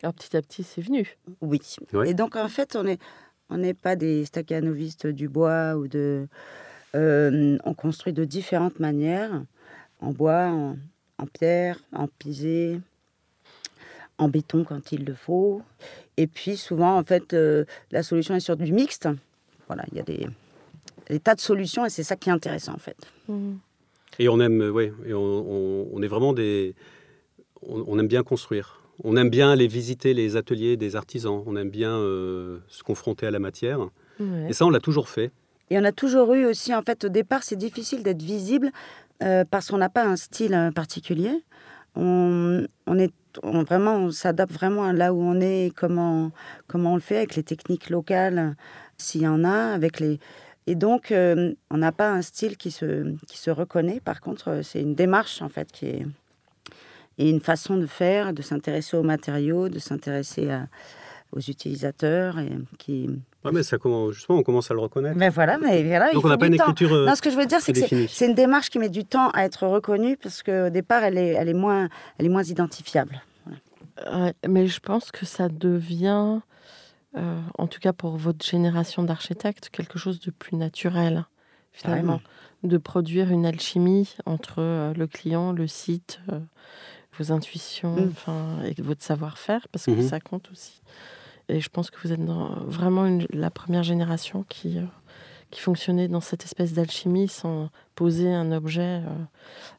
Alors 0.04 0.14
petit 0.14 0.36
à 0.38 0.42
petit, 0.42 0.64
c'est 0.64 0.82
venu. 0.82 1.18
Oui. 1.42 1.60
Ouais. 1.94 2.10
Et 2.10 2.14
donc, 2.14 2.36
en 2.36 2.48
fait, 2.48 2.76
on 2.76 2.84
n'est 2.84 3.00
on 3.50 3.74
pas 3.74 3.96
des 3.96 4.26
staccanovistes 4.26 5.08
du 5.08 5.28
bois 5.30 5.76
ou 5.76 5.88
de. 5.88 6.28
euh, 6.96 7.58
on 7.64 7.74
construit 7.74 8.14
de 8.14 8.26
différentes 8.26 8.80
manières 8.80 9.44
en 10.02 10.12
bois, 10.12 10.48
en, 10.48 10.78
en 11.18 11.26
pierre, 11.28 11.80
en 11.94 12.08
pisé, 12.08 12.80
en 14.18 14.30
béton 14.30 14.64
quand 14.64 14.92
il 14.92 15.06
le 15.06 15.14
faut. 15.14 15.62
Et 16.18 16.28
puis, 16.28 16.58
souvent, 16.58 16.98
en 16.98 17.04
fait, 17.04 17.34
euh, 17.34 17.66
la 17.92 18.04
solution 18.04 18.36
est 18.36 18.40
sur 18.40 18.58
du 18.58 18.72
mixte. 18.72 19.08
Voilà, 19.68 19.84
il 19.92 19.98
y 19.98 20.02
a 20.02 20.04
des, 20.04 20.28
des 21.10 21.20
tas 21.20 21.36
de 21.36 21.42
solutions 21.42 21.86
et 21.86 21.90
c'est 21.90 22.04
ça 22.04 22.16
qui 22.16 22.30
est 22.30 22.34
intéressant, 22.34 22.74
en 22.74 22.78
fait. 22.80 22.98
Mhm. 23.28 23.60
Et 24.20 24.30
on 24.30 24.40
aime, 24.40 24.62
ouais, 24.62 24.94
et 25.06 25.14
on, 25.14 25.20
on- 25.20 25.90
on 25.92 26.02
est 26.02 26.08
vraiment 26.08 26.32
des. 26.34 26.74
On, 27.68 27.84
on 27.88 28.00
aime 28.00 28.08
bien 28.08 28.24
construire. 28.24 28.82
On 29.04 29.18
aime 29.18 29.30
bien 29.30 29.52
aller 29.52 29.68
visiter 29.68 30.14
les 30.14 30.36
ateliers 30.38 30.78
des 30.78 30.96
artisans. 30.96 31.44
On 31.46 31.56
aime 31.56 31.70
bien 31.70 31.92
euh, 31.92 32.60
se 32.68 32.84
confronter 32.84 33.28
à 33.28 33.32
la 33.32 33.40
matière. 33.40 33.80
Ouais. 34.20 34.50
Et 34.50 34.54
ça, 34.54 34.66
on 34.66 34.70
l'a 34.70 34.80
toujours 34.80 35.10
fait. 35.10 35.32
Et 35.70 35.78
on 35.78 35.84
a 35.84 35.92
toujours 35.92 36.34
eu 36.34 36.46
aussi, 36.46 36.74
en 36.74 36.82
fait, 36.82 37.06
au 37.06 37.10
départ, 37.10 37.44
c'est 37.44 37.56
difficile 37.56 38.04
d'être 38.04 38.22
visible 38.22 38.72
euh, 39.24 39.44
parce 39.50 39.70
qu'on 39.70 39.78
n'a 39.78 39.90
pas 39.90 40.06
un 40.06 40.16
style 40.16 40.54
euh, 40.54 40.72
particulier. 40.72 41.44
On, 41.96 42.66
on 42.88 43.00
est 43.00 43.14
on, 43.44 43.64
vraiment, 43.64 43.98
on 43.98 44.12
s'adapte 44.12 44.54
vraiment 44.54 44.86
à 44.86 44.94
là 44.94 45.14
où 45.14 45.22
on 45.22 45.42
est, 45.42 45.74
comment, 45.76 46.32
comment 46.68 46.94
on 46.94 46.96
le 46.96 47.02
fait 47.02 47.18
avec 47.18 47.36
les 47.36 47.44
techniques 47.44 47.90
locales, 47.90 48.56
s'il 48.98 49.22
y 49.22 49.28
en 49.28 49.44
a, 49.44 49.74
avec 49.74 50.00
les. 50.00 50.20
Et 50.68 50.76
donc, 50.76 51.12
euh, 51.12 51.54
on 51.70 51.78
n'a 51.78 51.92
pas 51.92 52.10
un 52.12 52.22
style 52.22 52.58
qui 52.58 52.72
se, 52.72 53.16
qui 53.28 53.38
se 53.38 53.52
reconnaît. 53.52 54.00
Par 54.00 54.22
contre, 54.22 54.62
c'est 54.64 54.82
une 54.82 54.96
démarche, 54.96 55.42
en 55.42 55.50
fait, 55.50 55.72
qui 55.72 55.86
est. 55.88 56.06
Et 57.18 57.30
une 57.30 57.40
façon 57.40 57.78
de 57.78 57.86
faire, 57.86 58.34
de 58.34 58.42
s'intéresser 58.42 58.98
aux 58.98 59.04
matériaux, 59.04 59.70
de 59.70 59.80
s'intéresser 59.80 60.50
à- 60.52 60.68
aux 61.32 61.40
utilisateurs, 61.40 62.40
et 62.40 62.50
qui. 62.78 63.10
Ouais, 63.44 63.52
mais 63.54 63.64
ça 63.64 63.78
commence, 63.78 64.14
justement, 64.14 64.40
on 64.40 64.44
commence 64.44 64.70
à 64.72 64.74
le 64.74 64.80
reconnaître. 64.80 65.18
Mais 65.18 65.30
voilà, 65.30 65.58
mais 65.58 65.84
voilà, 65.84 66.10
il 66.10 66.14
Donc, 66.14 66.20
on 66.20 66.22
faut 66.24 66.30
n'a 66.30 66.38
pas 66.38 66.48
une 66.48 66.58
temps. 66.58 66.64
écriture. 66.66 66.94
euh, 66.94 67.06
Non, 67.06 67.16
ce 67.16 67.22
que 67.22 67.30
je 67.30 67.36
veux 67.38 67.46
dire, 67.46 67.60
c'est 67.62 67.74
que 67.74 68.08
c'est- 68.08 68.26
une 68.26 68.36
démarche 68.36 68.70
qui 68.70 68.80
met 68.80 68.90
du 68.90 69.06
temps 69.06 69.30
à 69.32 69.46
être 69.46 69.66
reconnue 69.68 70.18
parce 70.18 70.44
qu'au 70.44 70.70
départ, 70.70 71.04
elle 71.04 71.18
est, 71.18 71.30
elle, 71.34 71.50
est 71.50 71.54
moins, 71.54 71.90
elle 72.18 72.26
est 72.26 72.30
moins 72.30 72.44
identifiable. 72.44 73.22
Ouais, 74.12 74.34
mais 74.48 74.68
je 74.68 74.80
pense 74.82 75.12
que 75.12 75.26
ça 75.26 75.48
devient, 75.48 76.40
euh, 77.16 77.40
en 77.58 77.68
tout 77.68 77.80
cas 77.80 77.94
pour 77.94 78.18
votre 78.18 78.46
génération 78.46 79.04
d'architectes, 79.04 79.70
quelque 79.72 79.98
chose 79.98 80.20
de 80.20 80.32
plus 80.32 80.58
naturel, 80.58 81.26
finalement. 81.72 82.20
De 82.64 82.78
produire 82.78 83.30
une 83.32 83.46
alchimie 83.46 84.16
entre 84.26 84.56
euh, 84.60 84.94
le 84.96 85.08
client, 85.08 85.52
le 85.54 85.68
site, 85.68 86.20
euh, 86.32 86.40
vos 87.18 87.32
intuitions, 87.32 87.96
Mm. 87.96 88.10
enfin, 88.12 88.46
et 88.64 88.82
votre 88.82 89.04
savoir-faire, 89.04 89.68
parce 89.72 89.86
que 89.86 89.92
Mhm. 89.92 90.08
ça 90.08 90.20
compte 90.20 90.50
aussi. 90.52 90.82
Et 91.50 91.60
je 91.62 91.70
pense 91.70 91.90
que 91.92 91.98
vous 92.04 92.12
êtes 92.12 92.24
dans, 92.26 92.50
vraiment 92.66 93.06
une- 93.06 93.28
la 93.32 93.50
première 93.52 93.84
génération 93.84 94.44
qui, 94.50 94.78
euh, 94.80 94.84
qui 95.52 95.62
fonctionnait 95.62 96.08
dans 96.08 96.22
cette 96.22 96.44
espèce 96.44 96.74
d'alchimie 96.74 97.28
sans 97.28 97.70
poser 97.94 98.34
un 98.34 98.52
objet 98.52 99.02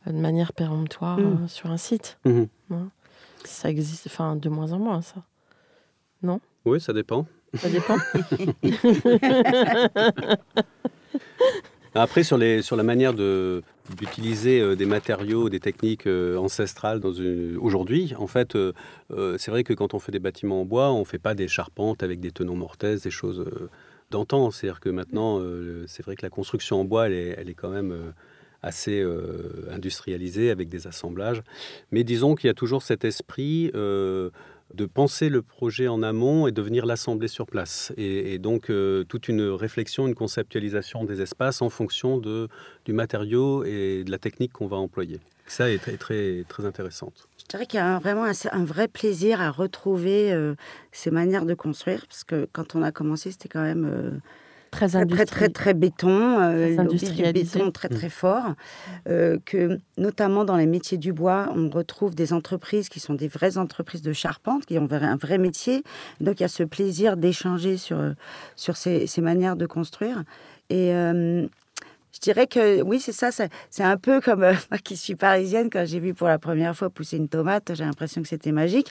euh, 0.07 0.11
de 0.12 0.18
manière 0.18 0.53
péremptoire 0.53 1.18
Mm. 1.18 1.44
euh, 1.44 1.49
sur 1.49 1.70
un 1.70 1.77
site. 1.77 2.18
Mhm. 2.25 2.49
Ça 3.44 3.68
existe, 3.70 4.07
enfin, 4.07 4.37
de 4.37 4.49
moins 4.49 4.72
en 4.72 4.79
moins, 4.79 5.03
ça. 5.03 5.22
Oui, 6.64 6.81
ça 6.81 6.92
dépend. 6.92 7.27
Ça 7.55 7.68
dépend? 7.68 7.96
Après, 11.94 12.22
sur, 12.25 12.37
les, 12.37 12.61
sur 12.62 12.77
la 12.77 12.83
manière 12.83 13.14
de, 13.14 13.62
d'utiliser 13.94 14.61
euh, 14.61 14.77
des 14.77 14.87
matériaux, 14.87 15.49
des 15.49 15.61
techniques 15.61 16.07
euh, 16.07 16.37
ancestrales 16.37 17.01
une- 17.05 17.57
aujourd'hui, 17.61 18.14
en 18.18 18.27
fait, 18.27 18.57
euh, 18.57 18.72
c'est 19.38 19.51
vrai 19.51 19.64
que 19.64 19.72
quand 19.75 19.94
on 19.94 19.99
fait 19.99 20.12
des 20.12 20.18
bâtiments 20.18 20.62
en 20.62 20.64
bois, 20.64 20.90
on 20.92 21.01
ne 21.01 21.05
fait 21.05 21.18
pas 21.18 21.35
des 21.35 21.49
charpentes 21.49 22.03
avec 22.03 22.20
des 22.20 22.33
tenons 22.33 22.57
mortaises, 22.57 23.03
des 23.03 23.11
choses 23.11 23.44
d'antan. 24.11 24.51
C'est-à-dire 24.51 24.81
que 24.81 24.88
maintenant, 24.88 25.40
c'est 25.87 26.05
vrai 26.05 26.16
que 26.16 26.22
la 26.22 26.31
construction 26.31 26.81
en 26.81 26.85
bois, 26.85 27.09
elle 27.09 27.49
est, 27.49 27.55
quand 27.55 27.70
même 27.70 28.12
assez 28.62 29.01
euh, 29.01 29.68
industrialisé 29.70 30.51
avec 30.51 30.68
des 30.68 30.87
assemblages. 30.87 31.42
Mais 31.92 32.05
disons 32.05 32.35
qu'il 32.35 32.49
y 32.49 32.51
a 32.51 32.55
toujours 32.55 32.83
cet 32.83 33.05
esprit 33.05 33.70
de 34.74 34.87
penser 34.87 35.29
le 35.29 35.42
projet 35.42 35.88
en 35.88 36.02
amont 36.02 36.46
et 36.46 36.52
de 36.52 36.62
venir 36.62 36.87
l'assembler 36.87 37.29
sur 37.29 37.46
place. 37.46 37.92
Et, 37.96 38.38
donc 38.38 38.70
toute 39.09 39.29
une 39.29 39.42
réflexion, 39.42 40.07
une 40.07 40.14
conceptualisation 40.14 41.05
des 41.05 41.22
espaces 41.22 41.62
en 41.62 41.70
fonction 41.70 42.18
de, 42.18 42.48
du 42.85 42.92
matériau 42.92 43.64
et 43.64 44.05
de 44.05 44.11
la 44.11 44.18
technique 44.18 44.52
qu'on 44.52 44.66
va 44.66 44.76
employer. 44.76 45.20
Ça 45.46 45.70
est 45.70 45.79
très, 45.79 45.96
très, 45.96 46.44
très. 46.48 46.72
Je 46.90 47.44
dirais 47.48 47.66
qu'il 47.66 47.79
y 47.79 47.83
a 47.83 47.98
vraiment 48.00 48.24
un, 48.24 48.64
vrai 48.64 48.88
plaisir 48.88 49.40
à 49.40 49.50
retrouver 49.50 50.37
ces 50.90 51.11
manières 51.11 51.46
de 51.46 51.55
construire, 51.55 52.05
parce 52.07 52.24
que 52.24 52.48
quand 52.52 52.74
on 52.74 52.83
a 52.83 52.90
commencé, 52.92 53.31
c'était 53.31 53.48
quand 53.48 53.62
même 53.62 54.20
très, 54.70 54.88
très, 54.88 55.26
très, 55.26 55.48
très, 55.48 55.74
béton, 55.74 56.40
euh, 56.40 56.76
très 56.76 57.33
béton 57.33 57.70
très, 57.70 57.88
très 57.88 58.09
fort, 58.09 58.55
euh, 59.09 59.38
que 59.44 59.79
notamment 59.96 60.44
dans 60.44 60.57
les 60.57 60.66
métiers 60.66 60.98
du 60.98 61.12
bois, 61.12 61.48
on 61.55 61.68
retrouve 61.68 62.14
des 62.14 62.33
entreprises 62.33 62.88
qui 62.88 63.00
sont 63.00 63.14
des 63.14 63.29
vraies 63.29 63.59
entreprises 63.59 64.02
de 64.02 64.12
charpente, 64.12 64.66
qui 64.66 64.79
ont 64.79 64.88
un 64.90 65.16
vrai 65.16 65.38
métier. 65.38 65.83
Donc 66.20 66.40
il 66.40 66.42
y 66.42 66.46
a 66.46 66.48
ce 66.48 66.62
plaisir 66.62 67.16
d'échanger 67.16 67.76
sur, 67.76 67.98
sur 68.55 68.76
ces, 68.76 69.07
ces, 69.07 69.20
manières 69.20 69.57
de 69.57 69.66
construire. 69.66 70.24
Et, 70.70 70.92
euh, 70.92 71.46
je 72.16 72.20
dirais 72.20 72.46
que 72.46 72.81
oui, 72.81 72.98
c'est 72.98 73.12
ça. 73.12 73.31
C'est 73.31 73.83
un 73.83 73.96
peu 73.98 74.22
comme 74.22 74.42
euh, 74.42 74.55
moi 74.70 74.79
qui 74.79 74.96
suis 74.96 75.16
parisienne, 75.16 75.68
quand 75.70 75.85
j'ai 75.85 76.00
vu 76.00 76.14
pour 76.14 76.29
la 76.29 76.38
première 76.38 76.74
fois 76.74 76.88
pousser 76.88 77.18
une 77.18 77.29
tomate, 77.29 77.72
j'ai 77.74 77.85
l'impression 77.85 78.22
que 78.22 78.29
c'était 78.29 78.52
magique. 78.52 78.90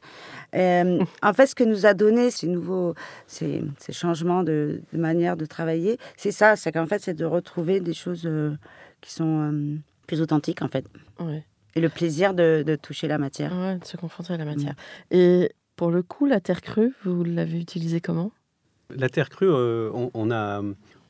Euh, 0.53 1.03
en 1.23 1.33
fait, 1.33 1.47
ce 1.47 1.55
que 1.55 1.63
nous 1.63 1.87
a 1.87 1.95
donné 1.95 2.29
ces 2.29 2.45
nouveaux, 2.45 2.93
ces, 3.25 3.63
changements 3.91 4.43
de, 4.43 4.81
manière 4.93 5.37
de 5.37 5.45
travailler, 5.45 5.97
c'est 6.17 6.31
ça. 6.31 6.55
C'est 6.55 6.71
qu'en 6.71 6.85
fait, 6.85 7.01
c'est 7.01 7.15
de 7.15 7.25
retrouver 7.25 7.79
des 7.79 7.93
choses 7.93 8.27
euh, 8.27 8.55
qui 9.01 9.11
sont 9.11 9.79
plus 10.05 10.21
authentiques, 10.21 10.61
en 10.61 10.67
fait. 10.67 10.85
Et 11.73 11.81
le 11.81 11.89
plaisir 11.89 12.35
de, 12.35 12.77
toucher 12.79 13.07
la 13.07 13.17
matière. 13.17 13.53
Ouais, 13.57 13.79
de 13.79 13.85
se 13.85 13.97
confronter 13.97 14.33
à 14.33 14.37
la 14.37 14.45
matière. 14.45 14.73
Mm. 15.09 15.15
Et 15.15 15.51
pour 15.75 15.89
le 15.89 16.03
coup, 16.03 16.27
la 16.27 16.39
terre 16.39 16.61
crue, 16.61 16.93
vous 17.03 17.23
l'avez 17.23 17.59
utilisée 17.59 18.01
comment? 18.01 18.31
La 18.95 19.09
terre 19.09 19.29
crue, 19.29 19.49
on, 19.51 20.31
a 20.31 20.61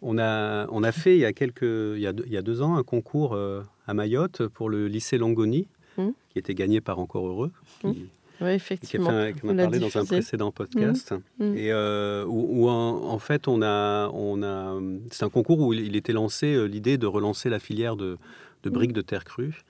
on 0.06 0.20
a, 0.20 0.68
on 0.70 0.84
a 0.84 0.92
fait 0.92 1.16
il 1.16 1.20
y 1.20 1.26
a, 1.26 1.34
quelques, 1.34 1.64
il 1.64 2.00
y 2.00 2.08
a, 2.08 2.14
deux, 2.14 2.24
il 2.28 2.32
y 2.32 2.38
a 2.38 2.44
deux 2.44 2.62
ans 2.62 2.76
un 2.76 2.84
concours 2.84 3.34
euh, 3.34 3.64
à 3.88 3.96
Mayotte 3.96 4.48
pour 4.48 4.70
le 4.70 4.88
lycée 4.88 5.18
Longoni, 5.18 5.68
mmh. 5.98 6.10
qui 6.30 6.40
était 6.40 6.54
gagné 6.54 6.80
par 6.80 7.00
Encore 7.00 7.28
Heureux. 7.28 7.52
Qui, 7.82 7.88
mmh. 7.88 7.96
Oui, 8.42 8.50
effectivement. 8.50 9.08
Qui 9.08 9.48
a, 9.48 9.54
parlé 9.56 9.80
dans 9.80 9.98
un 9.98 10.06
précédent 10.06 10.52
podcast. 10.52 11.16
Mmh. 11.40 11.56
Et 11.56 11.72
euh, 11.72 12.24
où, 12.28 12.70
en, 12.70 13.18
fait, 13.18 13.48
on 13.48 13.64
a, 13.64 14.10
on 14.10 14.44
a, 14.44 14.80
c'est 15.10 15.24
un 15.24 15.30
concours 15.30 15.60
où 15.60 15.74
il 15.74 15.96
était 15.96 16.14
lancé 16.14 16.54
euh, 16.54 16.66
l'idée 16.66 16.98
de 17.00 17.08
relancer 17.08 17.50
la 17.50 17.60
filière 17.60 17.96
de, 17.96 18.18
de 18.64 18.70
briques 18.70 18.94
de 18.94 19.02
terre 19.02 19.24
crue. 19.24 19.62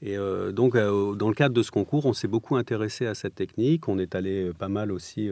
Et 0.00 0.16
donc, 0.52 0.76
dans 0.76 1.28
le 1.28 1.34
cadre 1.34 1.54
de 1.54 1.62
ce 1.62 1.70
concours, 1.70 2.06
on 2.06 2.12
s'est 2.12 2.28
beaucoup 2.28 2.56
intéressé 2.56 3.06
à 3.06 3.14
cette 3.14 3.34
technique. 3.34 3.88
On 3.88 3.98
est 3.98 4.14
allé 4.14 4.52
pas 4.58 4.68
mal 4.68 4.92
aussi 4.92 5.30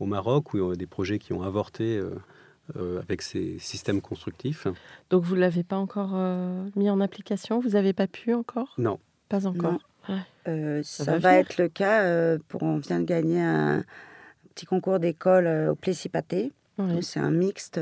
au 0.00 0.06
Maroc, 0.06 0.52
où 0.52 0.56
il 0.56 0.66
y 0.66 0.72
a 0.72 0.74
des 0.74 0.86
projets 0.86 1.18
qui 1.18 1.34
ont 1.34 1.42
avorté 1.42 2.00
euh, 2.74 3.00
avec 3.00 3.22
ces 3.22 3.58
systèmes 3.60 4.00
constructifs. 4.00 4.66
Donc 5.10 5.22
vous 5.22 5.36
ne 5.36 5.40
l'avez 5.40 5.62
pas 5.62 5.76
encore 5.76 6.12
euh, 6.14 6.68
mis 6.74 6.90
en 6.90 7.00
application? 7.00 7.60
Vous 7.60 7.70
n'avez 7.70 7.92
pas 7.92 8.08
pu 8.08 8.34
encore? 8.34 8.74
Non. 8.76 8.98
Pas 9.28 9.46
encore? 9.46 9.78
Euh, 10.48 10.80
ça, 10.82 11.18
va, 11.18 11.34
être 11.34 11.58
le 11.58 11.68
cas. 11.68 12.38
pour, 12.48 12.64
on 12.64 12.78
vient 12.78 12.98
de 12.98 13.04
gagner 13.04 13.40
un 13.40 13.84
petit 14.54 14.66
concours 14.66 14.98
d'école 14.98 15.46
au 15.70 15.74
Plessis-Pâté. 15.76 16.52
C'est 17.02 17.20
un 17.20 17.30
mixte 17.30 17.80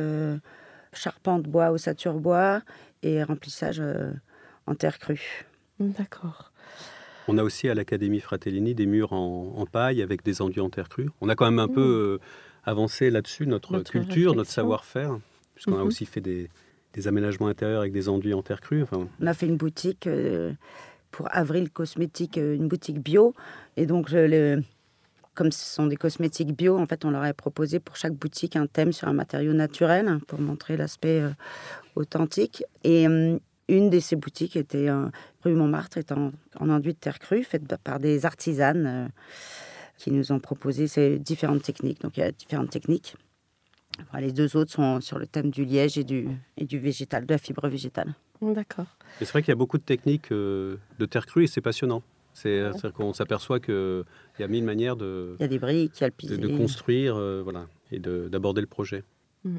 charpente 0.93 1.45
bois, 1.45 1.71
ossature 1.71 2.15
bois 2.15 2.63
et 3.03 3.23
remplissage 3.23 3.83
en 4.67 4.75
terre 4.75 4.99
crue. 4.99 5.47
D'accord. 5.81 6.53
On 7.27 7.39
a 7.39 7.43
aussi 7.43 7.69
à 7.69 7.75
l'Académie 7.75 8.21
Fratellini 8.21 8.75
des 8.75 8.87
murs 8.87 9.13
en, 9.13 9.67
paille 9.71 10.03
avec 10.03 10.23
des 10.23 10.43
enduits 10.43 10.61
en 10.61 10.71
terre 10.71 10.89
crue. 10.89 11.11
On 11.21 11.29
a 11.29 11.35
quand 11.35 11.47
même 11.47 11.59
un 11.59 11.69
mmh. 11.69 11.75
peu 11.75 12.21
avancer 12.65 13.11
là-dessus 13.11 13.47
notre, 13.47 13.81
culture, 13.83 14.35
notre 14.35 14.51
savoir-faire, 14.51 15.19
puisqu'on 15.55 15.77
a 15.77 15.81
mhm. 15.81 15.87
aussi 15.87 16.07
fait 16.07 16.21
des, 16.21 16.49
aménagements 17.07 17.49
intérieurs 17.49 17.81
avec 17.81 17.93
des 17.93 18.09
enduits 18.09 18.35
en 18.35 18.43
terre 18.43 18.61
crue. 18.61 18.83
Enfin... 18.83 19.09
On 19.21 19.27
a 19.27 19.35
fait 19.35 19.47
une 19.47 19.57
boutique 19.57 20.07
euh, 20.07 20.53
pour 21.11 21.29
Avril 21.31 21.71
Cosmétiques, 21.71 22.39
euh, 22.39 22.55
une 22.55 22.69
boutique 22.69 23.01
bio. 23.01 23.35
Et 23.77 23.87
donc, 23.87 24.11
le, 24.11 24.63
comme 25.35 25.51
ce 25.51 25.75
sont 25.75 25.87
des 25.87 25.97
cosmétiques 25.97 26.57
bio, 26.57 26.79
en 26.79 26.87
fait, 26.87 27.05
on 27.05 27.11
leur 27.11 27.23
a 27.23 27.33
proposé 27.35 27.81
pour 27.81 27.97
chaque 27.97 28.15
boutique 28.15 28.55
un 28.55 28.67
thème 28.67 28.93
sur 28.93 29.09
un 29.09 29.13
matériau 29.13 29.53
naturel 29.53 30.19
pour 30.29 30.41
montrer 30.41 30.77
l'aspect 30.77 31.21
euh, 31.21 31.31
authentique. 31.97 32.63
Et 32.85 33.05
une 33.05 33.91
de 33.91 33.99
ces 33.99 34.15
boutiques 34.15 34.57
était 34.57 34.89
rue 35.43 35.55
Montmartre, 35.55 35.99
est 35.99 36.13
en, 36.13 36.31
en, 36.61 36.69
enduit 36.69 36.93
de 36.93 36.99
terre 36.99 37.19
crue, 37.19 37.43
faite 37.43 37.63
par 37.83 37.99
des 37.99 38.25
artisanes 38.27 39.11
qui 39.97 40.11
nous 40.11 40.33
ont 40.33 40.41
proposé 40.41 40.89
ces 40.89 41.19
différentes 41.19 41.63
techniques. 41.63 42.01
Donc 42.01 42.17
il 42.17 42.21
y 42.21 42.23
a 42.25 42.33
différentes 42.33 42.71
techniques. 42.71 43.17
les 44.19 44.33
deux 44.33 44.57
autres 44.57 44.73
sont 44.73 45.01
sur 45.01 45.19
le 45.19 45.27
thème 45.27 45.51
du 45.51 45.65
liège 45.65 45.99
et 45.99 46.05
du, 46.05 46.29
et 46.57 46.65
du 46.65 46.79
végétal, 46.79 47.27
de 47.27 47.33
la 47.33 47.39
fibre 47.39 47.69
végétale. 47.69 48.15
D'accord. 48.43 48.87
C'est 49.19 49.29
vrai 49.31 49.43
qu'il 49.43 49.51
y 49.51 49.53
a 49.53 49.57
beaucoup 49.57 49.79
de 49.79 49.85
techniques 49.85 50.33
euh, 50.33 50.77
de 50.99 51.07
terre 51.07 51.27
crue 51.27 51.45
et 51.45 51.47
c'est 51.47 51.61
passionnant. 51.61 52.03
C'est-à-dire 52.35 52.93
qu'on 52.93 53.13
s'aperçoit 53.13 53.61
qu'il 53.61 54.05
y 54.41 54.43
a 54.43 54.49
mille 54.49 54.65
manières 54.65 54.97
de, 54.97 55.37
il 55.39 55.43
y 55.43 55.45
a 55.45 55.49
des 55.49 55.61
briques, 55.61 56.01
il 56.01 56.03
y 56.03 56.07
a 56.07 56.11
de, 56.11 56.37
de, 56.37 56.57
construire 56.57 57.15
euh, 57.15 57.43
voilà, 57.43 57.69
et 57.93 58.01
d'aborder 58.01 58.61
le 58.61 58.67
projet. 58.67 59.05
Mm. 59.45 59.59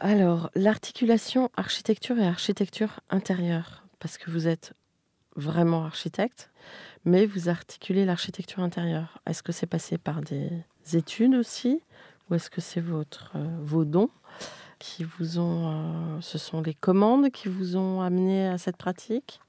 Alors, 0.00 0.50
l'articulation 0.54 1.50
architecture 1.56 2.18
et 2.18 2.26
architecture 2.26 3.00
intérieure, 3.10 3.84
parce 3.98 4.16
que 4.16 4.30
vous 4.30 4.48
êtes 4.48 4.72
vraiment 5.36 5.84
architecte, 5.84 6.50
mais 7.04 7.26
vous 7.26 7.48
articulez 7.48 8.04
l'architecture 8.04 8.60
intérieure. 8.60 9.20
Est-ce 9.26 9.42
que 9.42 9.52
c'est 9.52 9.66
passé 9.66 9.98
par 9.98 10.20
des 10.20 10.50
études 10.92 11.34
aussi 11.34 11.82
ou 12.30 12.34
est-ce 12.34 12.50
que 12.50 12.60
c'est 12.60 12.80
votre, 12.80 13.32
euh, 13.36 13.46
vos 13.62 13.84
dons 13.84 14.10
qui 14.78 15.04
vous 15.04 15.38
ont, 15.38 15.72
euh, 15.72 16.20
ce 16.20 16.38
sont 16.38 16.60
les 16.60 16.74
commandes 16.74 17.30
qui 17.30 17.48
vous 17.48 17.76
ont 17.76 18.00
amené 18.00 18.48
à 18.48 18.58
cette 18.58 18.76
pratique? 18.76 19.40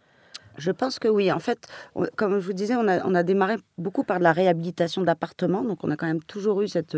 Je 0.58 0.72
pense 0.72 1.00
que 1.00 1.08
oui. 1.08 1.32
En 1.32 1.40
fait, 1.40 1.68
comme 2.16 2.40
je 2.40 2.46
vous 2.46 2.54
disais, 2.54 2.76
on 2.76 2.88
a, 2.88 3.06
on 3.06 3.16
a 3.16 3.24
démarré 3.24 3.56
beaucoup 3.78 4.04
par 4.04 4.20
de 4.20 4.24
la 4.24 4.34
réhabilitation 4.34 5.04
d'appartements. 5.04 5.64
Donc, 5.64 5.84
on 5.84 5.92
a 5.92 5.96
quand 5.96 6.08
même 6.08 6.22
toujours 6.24 6.62
eu 6.62 6.68
cette, 6.68 6.98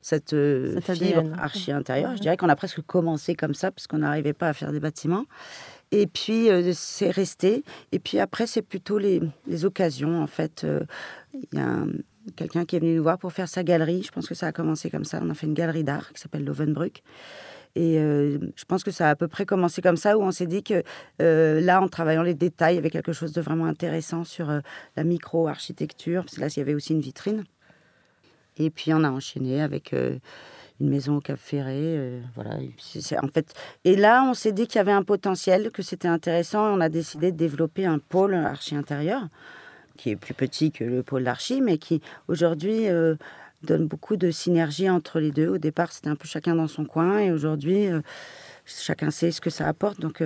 cette, 0.00 0.32
euh, 0.32 0.80
fibre 0.80 1.22
archi 1.38 1.70
intérieure. 1.70 2.16
Je 2.16 2.22
dirais 2.22 2.36
qu'on 2.36 2.48
a 2.48 2.56
presque 2.56 2.80
commencé 2.82 3.36
comme 3.36 3.54
ça, 3.54 3.70
parce 3.70 3.86
qu'on 3.86 3.98
n'arrivait 3.98 4.32
pas 4.32 4.48
à 4.48 4.52
faire 4.52 4.72
des 4.72 4.80
bâtiments. 4.80 5.24
Et 5.92 6.06
puis, 6.06 6.50
euh, 6.50 6.72
c'est 6.74 7.10
resté. 7.10 7.62
Et 7.92 7.98
puis 7.98 8.18
après, 8.18 8.46
c'est 8.46 8.62
plutôt 8.62 8.98
les, 8.98 9.20
les, 9.46 9.64
occasions, 9.64 10.20
en 10.20 10.26
fait. 10.26 10.64
Euh, 10.64 10.80
il 11.34 11.58
y 11.58 11.62
a 11.62 11.84
quelqu'un 12.34 12.64
qui 12.64 12.76
est 12.76 12.80
venu 12.80 12.96
nous 12.96 13.02
voir 13.02 13.18
pour 13.18 13.32
faire 13.32 13.48
sa 13.48 13.62
galerie. 13.62 14.02
Je 14.02 14.10
pense 14.10 14.26
que 14.26 14.34
ça 14.34 14.48
a 14.48 14.52
commencé 14.52 14.90
comme 14.90 15.04
ça. 15.04 15.20
On 15.22 15.30
a 15.30 15.34
fait 15.34 15.46
une 15.46 15.54
galerie 15.54 15.84
d'art 15.84 16.12
qui 16.12 16.20
s'appelle 16.20 16.44
Lovenbruck. 16.44 17.02
Et 17.76 17.98
euh, 17.98 18.38
je 18.56 18.64
pense 18.64 18.82
que 18.82 18.90
ça 18.90 19.08
a 19.08 19.10
à 19.10 19.16
peu 19.16 19.28
près 19.28 19.44
commencé 19.44 19.82
comme 19.82 19.98
ça, 19.98 20.16
où 20.16 20.22
on 20.22 20.30
s'est 20.30 20.46
dit 20.46 20.62
que 20.62 20.82
là, 21.18 21.80
en 21.80 21.88
travaillant 21.88 22.22
les 22.22 22.34
détails, 22.34 22.74
il 22.74 22.76
y 22.76 22.78
avait 22.78 22.90
quelque 22.90 23.12
chose 23.12 23.32
de 23.32 23.40
vraiment 23.40 23.66
intéressant 23.66 24.24
sur 24.24 24.48
la 24.96 25.04
micro-architecture. 25.04 26.24
Parce 26.24 26.36
que 26.36 26.40
là, 26.40 26.48
il 26.48 26.58
y 26.58 26.62
avait 26.62 26.74
aussi 26.74 26.94
une 26.94 27.00
vitrine. 27.00 27.44
Et 28.56 28.70
puis, 28.70 28.92
on 28.92 29.04
a 29.04 29.10
enchaîné 29.10 29.60
avec 29.60 29.94
une 30.80 30.88
maison 30.88 31.16
au 31.16 31.20
Cap 31.20 31.38
Ferré. 31.38 31.72
Euh, 31.74 32.20
voilà. 32.34 32.58
C'est, 32.78 33.18
en 33.18 33.28
fait, 33.28 33.54
et 33.84 33.96
là, 33.96 34.24
on 34.28 34.34
s'est 34.34 34.52
dit 34.52 34.66
qu'il 34.66 34.76
y 34.76 34.80
avait 34.80 34.92
un 34.92 35.02
potentiel, 35.02 35.70
que 35.70 35.82
c'était 35.82 36.08
intéressant. 36.08 36.68
Et 36.68 36.76
on 36.76 36.80
a 36.80 36.88
décidé 36.88 37.32
de 37.32 37.36
développer 37.36 37.86
un 37.86 37.98
pôle 37.98 38.34
archi 38.34 38.76
intérieur, 38.76 39.28
qui 39.96 40.10
est 40.10 40.16
plus 40.16 40.34
petit 40.34 40.72
que 40.72 40.84
le 40.84 41.02
pôle 41.02 41.24
d'archi, 41.24 41.60
mais 41.60 41.78
qui 41.78 42.02
aujourd'hui 42.28 42.88
euh, 42.88 43.16
donne 43.62 43.86
beaucoup 43.86 44.16
de 44.16 44.30
synergie 44.30 44.90
entre 44.90 45.18
les 45.20 45.30
deux. 45.30 45.48
Au 45.48 45.58
départ, 45.58 45.92
c'était 45.92 46.10
un 46.10 46.16
peu 46.16 46.28
chacun 46.28 46.54
dans 46.54 46.68
son 46.68 46.84
coin, 46.84 47.18
et 47.18 47.32
aujourd'hui, 47.32 47.86
euh, 47.86 48.02
chacun 48.66 49.10
sait 49.10 49.30
ce 49.30 49.40
que 49.40 49.50
ça 49.50 49.66
apporte. 49.66 50.00
Donc, 50.00 50.22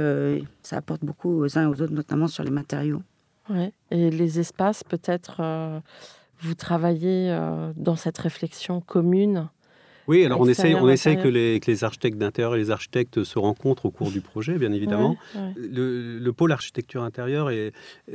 ça 0.63 0.77
apporte 0.77 1.05
beaucoup 1.05 1.45
aux 1.45 1.59
uns 1.59 1.63
et 1.63 1.67
aux 1.67 1.83
autres, 1.83 1.93
notamment 1.93 2.27
sur 2.27 2.43
les 2.43 2.51
matériaux. 2.51 3.03
Ouais. 3.49 3.73
Et 3.91 4.11
les 4.11 4.41
espaces, 4.41 4.83
peut-être, 4.83 5.43
vous 6.41 6.55
travaillez 6.55 7.37
dans 7.77 7.97
cette 7.97 8.17
réflexion 8.17 8.81
commune 8.81 9.49
oui, 10.11 10.25
alors 10.25 10.41
on 10.41 10.47
essaye, 10.47 10.75
on 10.75 10.89
essaye 10.89 11.17
que 11.17 11.29
les, 11.29 11.61
que 11.61 11.71
les 11.71 11.85
architectes 11.85 12.19
d'intérieur 12.19 12.57
et 12.57 12.59
les 12.59 12.73
architectes 12.73 13.23
se 13.23 13.39
rencontrent 13.39 13.87
au 13.87 13.93
cours 13.93 14.11
du 14.11 14.21
projet, 14.21 14.59
bien 14.59 14.73
évidemment. 14.73 15.17
Le, 15.57 16.31
pôle 16.33 16.51
architecture 16.51 17.05
intérieure, 17.05 17.49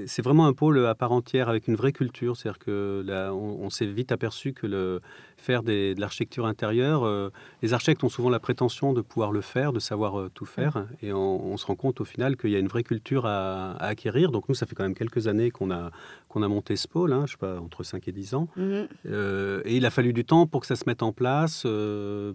c'est 0.05 0.21
vraiment 0.21 0.45
un 0.45 0.51
pôle 0.51 0.85
à 0.85 0.93
part 0.93 1.13
entière 1.13 1.47
avec 1.47 1.69
une 1.69 1.75
vraie 1.75 1.93
culture. 1.93 2.35
C'est-à-dire 2.35 2.59
que 2.59 3.01
là, 3.07 3.33
on, 3.33 3.69
s'est 3.69 3.85
vite 3.85 4.11
aperçu 4.11 4.51
que 4.51 4.67
le, 4.67 4.99
faire 5.37 5.63
des, 5.63 5.95
de 5.95 6.01
l'architecture 6.01 6.45
intérieure, 6.45 7.05
euh, 7.05 7.29
les 7.61 7.73
architectes 7.73 8.03
ont 8.03 8.09
souvent 8.09 8.29
la 8.29 8.39
prétention 8.39 8.93
de 8.93 9.01
pouvoir 9.01 9.31
le 9.31 9.41
faire, 9.41 9.71
de 9.71 9.79
savoir 9.79 10.19
euh, 10.19 10.29
tout 10.33 10.45
faire. 10.45 10.87
Et 11.01 11.13
on, 11.13 11.55
se 11.55 11.65
rend 11.65 11.75
compte 11.75 12.01
au 12.01 12.05
final 12.05 12.35
qu'il 12.35 12.49
y 12.49 12.55
a 12.55 12.59
une 12.59 12.67
vraie 12.67 12.83
culture 12.83 13.25
à, 13.25 13.77
acquérir. 13.81 14.31
Donc 14.31 14.49
nous, 14.49 14.55
ça 14.55 14.65
fait 14.65 14.75
quand 14.75 14.83
même 14.83 14.95
quelques 14.95 15.27
années 15.27 15.51
qu'on 15.51 15.71
a, 15.71 15.91
qu'on 16.35 16.43
a 16.43 16.49
monté 16.49 16.75
ce 16.75 16.87
pôle, 16.87 17.13
hein, 17.13 17.23
je 17.25 17.31
sais 17.31 17.37
pas, 17.37 17.61
entre 17.61 17.83
5 17.83 18.05
et 18.09 18.11
10 18.11 18.35
ans. 18.35 18.49
Mhm. 18.57 18.87
Euh, 19.05 19.61
et 19.63 19.77
il 19.77 19.85
a 19.85 19.89
fallu 19.89 20.11
du 20.11 20.25
temps 20.25 20.47
pour 20.47 20.59
que 20.59 20.67
ça 20.67 20.75
se 20.75 20.83
mette 20.85 21.01
en 21.01 21.13
place 21.13 21.65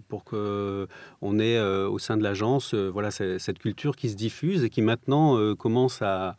pour 0.07 0.23
que 0.23 0.87
on 1.21 1.37
ait 1.39 1.61
au 1.61 1.99
sein 1.99 2.17
de 2.17 2.23
l'agence 2.23 2.73
voilà 2.73 3.11
cette 3.11 3.59
culture 3.59 3.95
qui 3.95 4.09
se 4.09 4.15
diffuse 4.15 4.63
et 4.63 4.69
qui 4.69 4.81
maintenant 4.81 5.55
commence 5.55 6.01
à, 6.01 6.35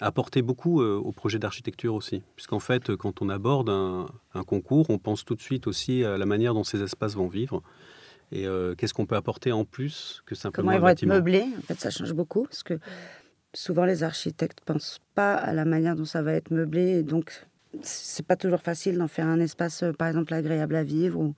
apporter 0.00 0.40
beaucoup 0.40 0.80
au 0.80 1.12
projet 1.12 1.38
d'architecture 1.38 1.94
aussi. 1.94 2.22
Puisqu'en 2.36 2.60
fait, 2.60 2.94
quand 2.94 3.20
on 3.22 3.28
aborde 3.28 3.68
un, 3.68 4.06
concours, 4.44 4.88
on 4.88 4.98
pense 4.98 5.24
tout 5.24 5.34
de 5.34 5.42
suite 5.42 5.66
aussi 5.66 6.04
à 6.04 6.16
la 6.16 6.26
manière 6.26 6.54
dont 6.54 6.64
ces 6.64 6.82
espaces 6.82 7.14
vont 7.14 7.28
vivre. 7.28 7.62
Et 8.32 8.46
qu'est-ce 8.78 8.94
qu'on 8.94 9.06
peut 9.06 9.16
apporter 9.16 9.52
en 9.52 9.64
plus 9.64 10.22
que 10.26 10.34
simplement 10.34 10.68
Comment 10.68 10.78
ils 10.78 10.80
vont 10.80 10.88
être 10.88 11.06
meublés 11.06 11.46
En 11.58 11.62
fait, 11.62 11.78
ça 11.80 11.90
change 11.90 12.12
beaucoup 12.12 12.44
parce 12.44 12.62
que 12.62 12.78
souvent 13.56 13.86
les 13.86 14.02
architectes 14.02 14.60
pensent 14.64 15.00
pas 15.14 15.34
à 15.34 15.52
la 15.52 15.64
manière 15.64 15.96
dont 15.96 16.04
ça 16.04 16.22
va 16.22 16.34
être 16.34 16.50
meublé, 16.50 16.98
et 16.98 17.02
donc 17.02 17.32
c'est 17.82 18.26
pas 18.26 18.36
toujours 18.36 18.60
facile 18.60 18.98
d'en 18.98 19.08
faire 19.08 19.26
un 19.26 19.40
espace, 19.40 19.82
euh, 19.82 19.92
par 19.92 20.08
exemple, 20.08 20.34
agréable 20.34 20.76
à 20.76 20.84
vivre. 20.84 21.18
Ou... 21.18 21.34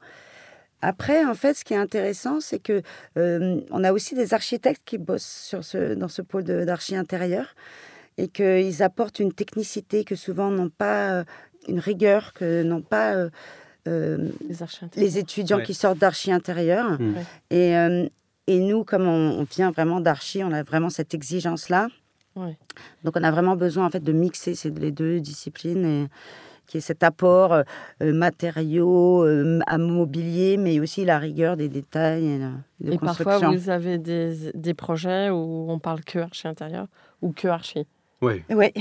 Après, 0.82 1.24
en 1.24 1.34
fait, 1.34 1.54
ce 1.54 1.64
qui 1.64 1.74
est 1.74 1.78
intéressant, 1.78 2.40
c'est 2.40 2.58
que 2.58 2.82
euh, 3.16 3.60
on 3.70 3.84
a 3.84 3.92
aussi 3.92 4.14
des 4.14 4.34
architectes 4.34 4.82
qui 4.84 4.98
bossent 4.98 5.46
sur 5.46 5.64
ce, 5.64 5.94
dans 5.94 6.08
ce 6.08 6.22
pôle 6.22 6.44
d'archi 6.44 6.96
intérieur 6.96 7.54
et 8.16 8.28
qu'ils 8.28 8.82
apportent 8.82 9.20
une 9.20 9.32
technicité 9.32 10.04
que 10.04 10.16
souvent 10.16 10.50
n'ont 10.50 10.70
pas, 10.70 11.12
euh, 11.12 11.24
une 11.68 11.78
rigueur 11.78 12.32
que 12.32 12.62
n'ont 12.62 12.82
pas 12.82 13.28
les, 14.96 15.18
étudiants 15.18 15.62
qui 15.62 15.72
sortent 15.72 15.98
d'archi 15.98 16.30
intérieur. 16.30 17.00
Mmh. 17.00 17.14
Et, 17.50 17.72
et 18.48 18.60
nous, 18.60 18.84
comme 18.84 19.06
on, 19.08 19.40
on 19.40 19.44
vient 19.44 19.70
vraiment 19.70 20.00
d'archi, 20.00 20.44
on 20.44 20.52
a 20.52 20.62
vraiment 20.62 20.90
cette 20.90 21.14
exigence-là. 21.14 21.88
Donc 23.04 23.16
on 23.16 23.22
a 23.22 23.30
vraiment 23.30 23.56
besoin 23.56 23.86
en 23.86 23.90
fait 23.90 24.02
de 24.02 24.12
mixer 24.12 24.54
ces 24.54 24.70
les 24.70 24.92
deux 24.92 25.20
disciplines 25.20 25.84
et 25.84 26.06
qui 26.68 26.76
est 26.76 26.80
cet 26.80 27.02
apport 27.02 27.52
euh, 27.52 27.62
euh, 28.02 28.12
matériaux, 28.12 29.24
euh, 29.24 29.58
à 29.66 29.78
mobilier, 29.78 30.56
mais 30.56 30.78
aussi 30.78 31.04
la 31.04 31.18
rigueur 31.18 31.56
des 31.56 31.68
détails 31.68 32.26
et 32.26 32.38
de 32.84 32.92
Et 32.92 32.98
parfois 32.98 33.38
vous 33.38 33.70
avez 33.70 33.98
des, 33.98 34.52
des, 34.54 34.74
projets 34.74 35.30
où 35.30 35.66
on 35.68 35.78
parle 35.78 36.04
que 36.04 36.20
archi 36.20 36.46
intérieur 36.46 36.86
ou 37.22 37.32
que 37.32 37.48
archi? 37.48 37.86
Oui. 38.20 38.42
Oui. 38.50 38.72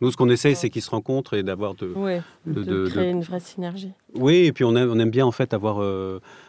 Nous, 0.00 0.12
ce 0.12 0.16
qu'on 0.16 0.30
essaye, 0.30 0.54
c'est 0.54 0.70
qu'ils 0.70 0.82
se 0.82 0.90
rencontrent 0.90 1.34
et 1.34 1.42
d'avoir 1.42 1.74
de, 1.74 1.92
de, 2.46 2.88
créer 2.88 3.10
une 3.10 3.22
vraie 3.22 3.40
synergie. 3.40 3.92
Oui, 4.14 4.46
et 4.46 4.52
puis 4.52 4.64
on 4.64 4.76
aime, 4.76 4.90
on 4.92 4.98
aime 5.00 5.10
bien 5.10 5.26
en 5.26 5.32
fait 5.32 5.52
avoir 5.52 5.78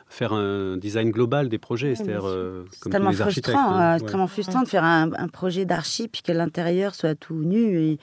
faire 0.10 0.34
un 0.34 0.78
design 0.78 1.12
global 1.12 1.50
des 1.50 1.60
projets, 1.60 1.96
c'est-à-dire 1.96 2.28
euh, 2.28 2.66
comme 2.82 2.92
tellement 2.92 3.12
les 3.12 3.22
architectes. 3.22 3.52
Frustrant, 3.52 3.76
hein. 3.76 3.96
euh, 3.96 4.06
tellement 4.06 4.28
frustrant 4.28 4.64
de 4.64 4.68
faire 4.68 4.84
un, 4.84 5.10
projet 5.32 5.66
d'archi 5.66 6.08
puis 6.08 6.22
que 6.24 6.32
l'intérieur 6.32 6.96
soit 6.96 7.16
tout 7.16 7.36
nu 7.36 7.98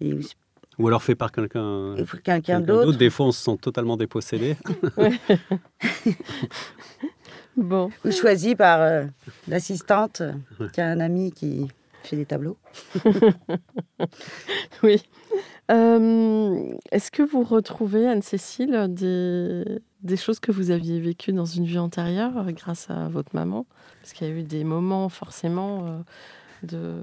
et, 0.00 0.18
ou 0.78 0.88
alors 0.88 1.02
fait 1.02 1.14
par 1.14 1.30
quelqu'un 1.30 1.94
quelqu'un 2.24 2.60
d'autre. 2.60 2.96
Des 2.96 3.10
fois, 3.10 3.26
on 3.26 3.32
se 3.32 3.44
sent 3.44 3.58
totalement 3.60 3.98
dépossédé. 3.98 4.56
bon. 7.56 7.90
Ou 8.06 8.10
choisi 8.10 8.56
par 8.56 8.80
euh, 8.80 9.04
l'assistante 9.46 10.22
qui 10.72 10.80
a 10.80 10.86
un 10.86 11.00
ami 11.00 11.32
qui 11.32 11.68
fait 12.02 12.16
des 12.16 12.26
tableaux. 12.26 12.56
oui. 14.82 15.02
Est-ce 15.68 17.10
que 17.10 17.22
vous 17.22 17.44
retrouvez, 17.44 18.08
Anne-Cécile, 18.08 18.86
des, 18.88 19.64
des 20.02 20.16
choses 20.16 20.40
que 20.40 20.52
vous 20.52 20.70
aviez 20.70 21.00
vécues 21.00 21.32
dans 21.32 21.44
une 21.44 21.64
vie 21.64 21.78
antérieure 21.78 22.38
euh, 22.38 22.52
grâce 22.52 22.88
à 22.90 23.08
votre 23.08 23.34
maman? 23.34 23.66
Parce 24.00 24.12
qu'il 24.12 24.26
y 24.26 24.30
a 24.30 24.34
eu 24.34 24.42
des 24.42 24.64
moments 24.64 25.08
forcément 25.08 25.86
euh, 25.86 25.98
de... 26.62 26.94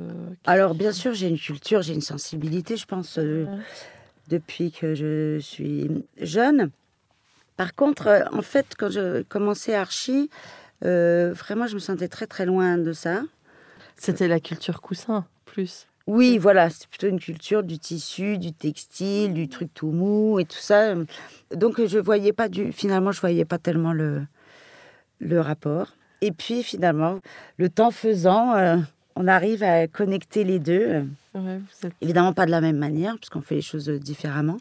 Alors 0.46 0.76
bien 0.76 0.92
sûr, 0.92 1.14
j'ai 1.14 1.28
une 1.28 1.40
culture, 1.40 1.82
j'ai 1.82 1.94
une 1.94 2.02
sensibilité, 2.02 2.78
je 2.78 2.86
pense, 2.86 3.18
euh, 3.18 3.46
depuis 4.30 4.72
que 4.72 4.96
je 4.96 5.40
suis 5.40 5.90
jeune. 6.20 6.72
Par 7.56 7.76
contre, 7.76 8.28
en 8.32 8.42
fait, 8.42 8.76
quand 8.78 8.90
je 8.90 9.24
commençais 9.24 9.74
Archie, 9.74 10.30
vraiment, 10.82 11.66
je 11.66 11.74
me 11.74 11.80
sentais 11.80 12.08
très 12.08 12.28
très 12.28 12.46
loin 12.46 12.78
de 12.78 12.94
ça. 12.94 13.24
C'était 13.98 14.28
la 14.28 14.40
culture 14.40 14.82
coussin, 14.82 15.26
plus. 15.46 15.88
Oui, 16.08 16.38
voilà, 16.38 16.70
c'est 16.70 16.88
plutôt 16.88 17.08
une 17.08 17.20
culture 17.20 17.64
du 17.64 17.80
tissu, 17.80 18.38
du 18.38 18.54
textile, 18.54 19.34
du 19.34 19.50
truc 19.50 19.74
tout 19.74 19.92
mou 19.92 20.40
et 20.40 20.46
tout 20.46 20.58
ça. 20.58 20.94
Donc 21.54 21.86
je 21.86 22.00
voyais 22.00 22.32
pas 22.32 22.48
du, 22.48 22.72
finalement, 22.72 23.12
je 23.12 23.20
voyais 23.20 23.44
pas 23.44 23.58
tellement 23.58 23.92
le, 23.92 24.26
le 25.20 25.42
rapport. 25.42 25.96
Et 26.22 26.32
puis 26.32 26.64
finalement, 26.64 27.20
le 27.58 27.70
temps 27.70 27.92
faisant, 27.92 28.56
euh, 28.56 28.78
on 29.16 29.28
arrive 29.28 29.64
à 29.64 29.88
connecter 29.88 30.46
les 30.46 30.60
deux. 30.60 31.04
Évidemment 32.02 32.34
pas 32.34 32.46
de 32.46 32.52
la 32.52 32.62
même 32.62 32.78
manière, 32.78 33.16
puisqu'on 33.18 33.42
fait 33.42 33.56
les 33.56 33.62
choses 33.62 33.90
différemment. 33.90 34.58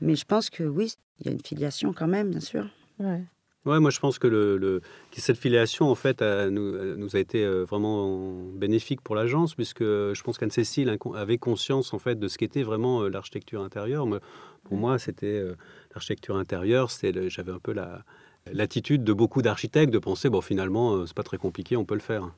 Mais 0.00 0.16
je 0.16 0.24
pense 0.24 0.48
que 0.48 0.64
oui, 0.64 0.94
il 1.20 1.26
y 1.26 1.28
a 1.28 1.32
une 1.32 1.42
filiation 1.42 1.92
quand 1.92 2.08
même, 2.08 2.30
bien 2.30 2.40
sûr. 2.40 2.66
Ouais. 2.98 3.22
Ouais, 3.68 3.80
moi 3.80 3.90
je 3.90 4.00
pense 4.00 4.18
que, 4.18 4.26
le, 4.26 4.80
cette 5.12 5.36
filiation 5.36 5.90
en 5.90 5.94
fait 5.94 6.22
nous, 6.22 6.96
nous, 6.96 7.16
a 7.16 7.18
été 7.18 7.44
euh, 7.44 7.64
vraiment 7.64 8.32
bénéfique 8.54 9.02
pour 9.02 9.14
l'agence 9.14 9.54
puisque 9.54 9.82
je 9.82 10.22
pense 10.22 10.38
qu'Anne-Cécile 10.38 10.96
avait 11.14 11.36
conscience 11.36 11.92
en 11.92 11.98
fait 11.98 12.18
de 12.18 12.28
ce 12.28 12.38
qu'était 12.38 12.62
vraiment 12.62 13.02
euh, 13.02 13.10
l'architecture 13.10 13.62
intérieure. 13.62 14.06
Pour 14.64 14.78
moi, 14.78 14.98
c'était 14.98 15.26
euh, 15.26 15.54
l'architecture 15.94 16.36
intérieure, 16.36 16.88
j'avais 17.28 17.52
un 17.52 17.58
peu 17.58 17.74
la, 17.74 18.04
l'attitude 18.50 19.04
de 19.04 19.12
beaucoup 19.12 19.42
d'architectes 19.42 19.92
de 19.92 19.98
penser 19.98 20.30
bon 20.30 20.40
finalement 20.40 21.04
c'est 21.04 21.16
pas 21.16 21.22
très 21.22 21.36
compliqué, 21.36 21.76
on 21.76 21.84
peut 21.84 21.94
le 21.94 22.00
faire. 22.00 22.30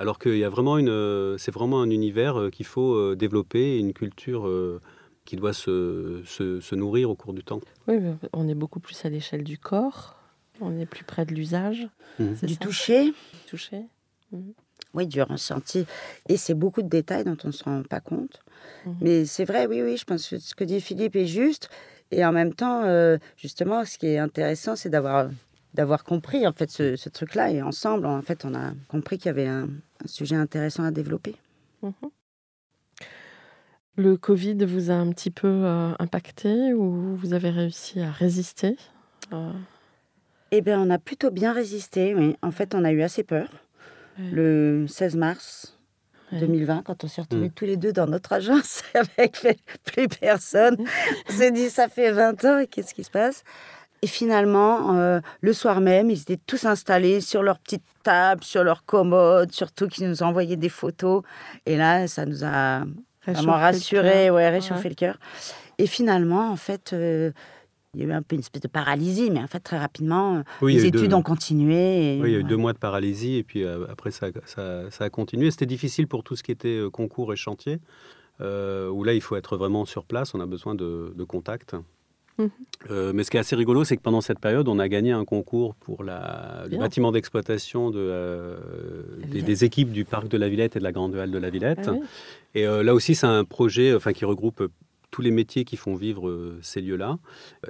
Alors 0.00 0.18
qu'il 0.18 0.38
y 0.38 0.44
a 0.44 0.48
vraiment 0.48 0.76
une, 0.76 1.38
c'est 1.38 1.54
vraiment 1.54 1.82
un 1.82 1.90
univers 1.90 2.48
qu'il 2.50 2.66
faut 2.66 3.14
développer, 3.14 3.78
une 3.78 3.92
culture 3.92 4.50
qui 5.24 5.36
doit 5.36 5.52
se, 5.52 6.20
se, 6.24 6.58
se, 6.58 6.74
nourrir 6.74 7.10
au 7.10 7.14
cours 7.14 7.32
du 7.32 7.44
temps. 7.44 7.60
Oui, 7.86 7.96
on 8.32 8.48
est 8.48 8.54
beaucoup 8.54 8.80
plus 8.80 9.04
à 9.04 9.08
l'échelle 9.08 9.44
du 9.44 9.56
corps. 9.56 10.16
On 10.60 10.78
est 10.78 10.86
plus 10.86 11.04
près 11.04 11.24
de 11.24 11.34
l'usage. 11.34 11.88
Mhm. 12.18 12.36
Du 12.42 12.56
toucher. 12.56 13.12
toucher. 13.48 13.82
Mhm. 14.32 14.52
Oui, 14.94 15.06
du 15.06 15.20
ressenti. 15.22 15.86
Et 16.28 16.36
c'est 16.36 16.54
beaucoup 16.54 16.82
de 16.82 16.88
détails 16.88 17.24
dont 17.24 17.36
on 17.42 17.48
ne 17.48 17.52
se 17.52 17.64
rend 17.64 17.82
pas 17.82 18.00
compte. 18.00 18.40
Mhm. 18.86 18.96
Mais 19.00 19.24
c'est 19.24 19.44
vrai, 19.44 19.66
oui, 19.66 19.82
oui, 19.82 19.96
je 19.96 20.04
pense 20.04 20.28
que 20.28 20.38
ce 20.38 20.54
que 20.54 20.64
dit 20.64 20.80
Philippe 20.80 21.16
est 21.16 21.26
juste. 21.26 21.68
Et 22.10 22.24
en 22.24 22.32
même 22.32 22.54
temps, 22.54 22.84
euh, 22.84 23.18
justement, 23.36 23.84
ce 23.84 23.98
qui 23.98 24.06
est 24.06 24.18
intéressant, 24.18 24.76
c'est 24.76 24.90
d'avoir 24.90 25.28
d'avoir 25.74 26.04
compris 26.04 26.46
en 26.46 26.52
fait 26.52 26.70
ce, 26.70 27.08
truc-là 27.08 27.50
et 27.50 27.60
ensemble 27.60 28.06
en 28.06 28.22
fait 28.22 28.44
on 28.44 28.54
a 28.54 28.72
compris 28.88 29.18
qu'il 29.18 29.26
y 29.26 29.30
avait 29.30 29.48
un, 29.48 29.68
sujet 30.06 30.36
intéressant 30.36 30.84
à 30.84 30.90
développer. 30.90 31.34
Le 33.96 34.16
Covid 34.16 34.64
vous 34.64 34.90
a 34.90 34.94
un 34.94 35.10
petit 35.10 35.30
peu 35.30 35.48
euh, 35.48 35.92
impacté 35.98 36.74
ou 36.74 37.16
vous 37.16 37.32
avez 37.32 37.50
réussi 37.50 38.00
à 38.00 38.10
résister 38.10 38.76
euh, 39.32 39.52
eh 40.58 40.60
bien, 40.60 40.80
on 40.80 40.90
a 40.90 40.98
plutôt 40.98 41.30
bien 41.30 41.52
résisté. 41.52 42.14
Oui. 42.14 42.36
En 42.42 42.50
fait, 42.50 42.74
on 42.74 42.84
a 42.84 42.92
eu 42.92 43.02
assez 43.02 43.22
peur. 43.22 43.48
Le 44.18 44.86
16 44.86 45.16
mars 45.16 45.76
2020, 46.32 46.82
quand 46.84 47.02
on 47.02 47.08
s'est 47.08 47.22
retrouvés 47.22 47.48
mm. 47.48 47.52
tous 47.52 47.64
les 47.64 47.76
deux 47.76 47.92
dans 47.92 48.06
notre 48.06 48.32
agence 48.32 48.82
avec 48.94 49.36
plus 49.84 50.08
personne, 50.08 50.76
on 51.28 51.32
s'est 51.32 51.50
dit 51.50 51.68
ça 51.68 51.88
fait 51.88 52.12
20 52.12 52.44
ans 52.44 52.58
et 52.58 52.66
qu'est-ce 52.66 52.94
qui 52.94 53.04
se 53.04 53.10
passe? 53.10 53.42
Et 54.02 54.06
finalement, 54.06 54.96
euh, 54.98 55.20
le 55.40 55.52
soir 55.52 55.80
même, 55.80 56.10
ils 56.10 56.20
étaient 56.20 56.40
tous 56.46 56.66
installés 56.66 57.20
sur 57.20 57.42
leur 57.42 57.58
petite 57.58 57.84
table, 58.02 58.44
sur 58.44 58.62
leur 58.62 58.84
commode, 58.84 59.50
surtout 59.52 59.88
qu'ils 59.88 60.08
nous 60.08 60.22
envoyaient 60.22 60.56
des 60.56 60.68
photos. 60.68 61.22
Et 61.64 61.76
là, 61.76 62.06
ça 62.06 62.26
nous 62.26 62.44
a 62.44 62.84
vraiment 63.26 63.54
rassurés, 63.54 64.30
ouais, 64.30 64.50
réchauffé 64.50 64.90
le 64.90 64.94
cœur. 64.94 65.18
Et 65.78 65.86
finalement, 65.86 66.50
en 66.50 66.56
fait, 66.56 66.92
euh, 66.92 67.32
il 67.94 68.00
y 68.00 68.04
a 68.04 68.08
eu 68.08 68.12
un 68.12 68.22
peu 68.22 68.34
une 68.34 68.40
espèce 68.40 68.62
de 68.62 68.68
paralysie, 68.68 69.30
mais 69.30 69.40
en 69.40 69.46
fait, 69.46 69.60
très 69.60 69.78
rapidement, 69.78 70.42
les 70.62 70.86
études 70.86 71.14
ont 71.14 71.22
continué. 71.22 72.18
oui, 72.20 72.30
il 72.30 72.32
y 72.32 72.36
a 72.36 72.40
eu 72.40 72.44
deux 72.44 72.56
mois 72.56 72.72
de 72.72 72.78
paralysie, 72.78 73.36
et 73.36 73.42
puis 73.42 73.64
euh, 73.64 73.86
après, 73.88 74.10
ça, 74.10 74.28
ça, 74.46 75.04
a 75.04 75.10
continué. 75.10 75.50
C'était 75.50 75.66
difficile 75.66 76.06
pour 76.06 76.24
tout 76.24 76.36
ce 76.36 76.42
qui 76.42 76.52
était 76.52 76.68
euh, 76.68 76.90
concours 76.90 77.32
et 77.32 77.36
chantier, 77.36 77.78
euh, 78.40 78.88
où 78.88 79.04
là, 79.04 79.14
il 79.14 79.20
faut 79.20 79.36
être 79.36 79.56
vraiment 79.56 79.84
sur 79.84 80.04
place, 80.04 80.34
on 80.34 80.40
a 80.40 80.46
besoin 80.46 80.74
de, 80.74 81.12
de 81.16 81.24
contact. 81.24 81.76
Mhm. 82.36 83.12
mais 83.12 83.22
ce 83.22 83.30
qui 83.30 83.36
est 83.36 83.40
assez 83.40 83.54
rigolo, 83.54 83.84
c'est 83.84 83.96
que 83.96 84.02
pendant 84.02 84.20
cette 84.20 84.40
période, 84.40 84.66
on 84.66 84.80
a 84.80 84.88
gagné 84.88 85.12
un 85.12 85.24
concours 85.24 85.76
pour 85.76 86.02
la, 86.02 86.64
le 86.68 86.78
bâtiment 86.78 87.12
d'exploitation 87.12 87.92
de, 87.92 88.56
des, 89.30 89.64
équipes 89.64 89.92
du 89.92 90.04
parc 90.04 90.26
de 90.26 90.36
la 90.36 90.48
Villette 90.48 90.74
et 90.74 90.80
de 90.80 90.84
la 90.84 90.90
Grande 90.90 91.14
Halle 91.14 91.30
de 91.30 91.38
la 91.38 91.48
Villette. 91.48 91.88
Ah 91.88 91.94
et 92.56 92.64
là 92.64 92.92
aussi, 92.92 93.14
c'est 93.14 93.28
un 93.28 93.44
projet 93.44 93.94
enfin, 93.94 94.12
qui 94.12 94.24
regroupe 94.24 94.64
tous 95.14 95.22
les 95.22 95.30
métiers 95.30 95.64
qui 95.64 95.76
font 95.76 95.94
vivre 95.94 96.28
euh, 96.28 96.58
ces 96.60 96.80
lieux-là. 96.80 97.18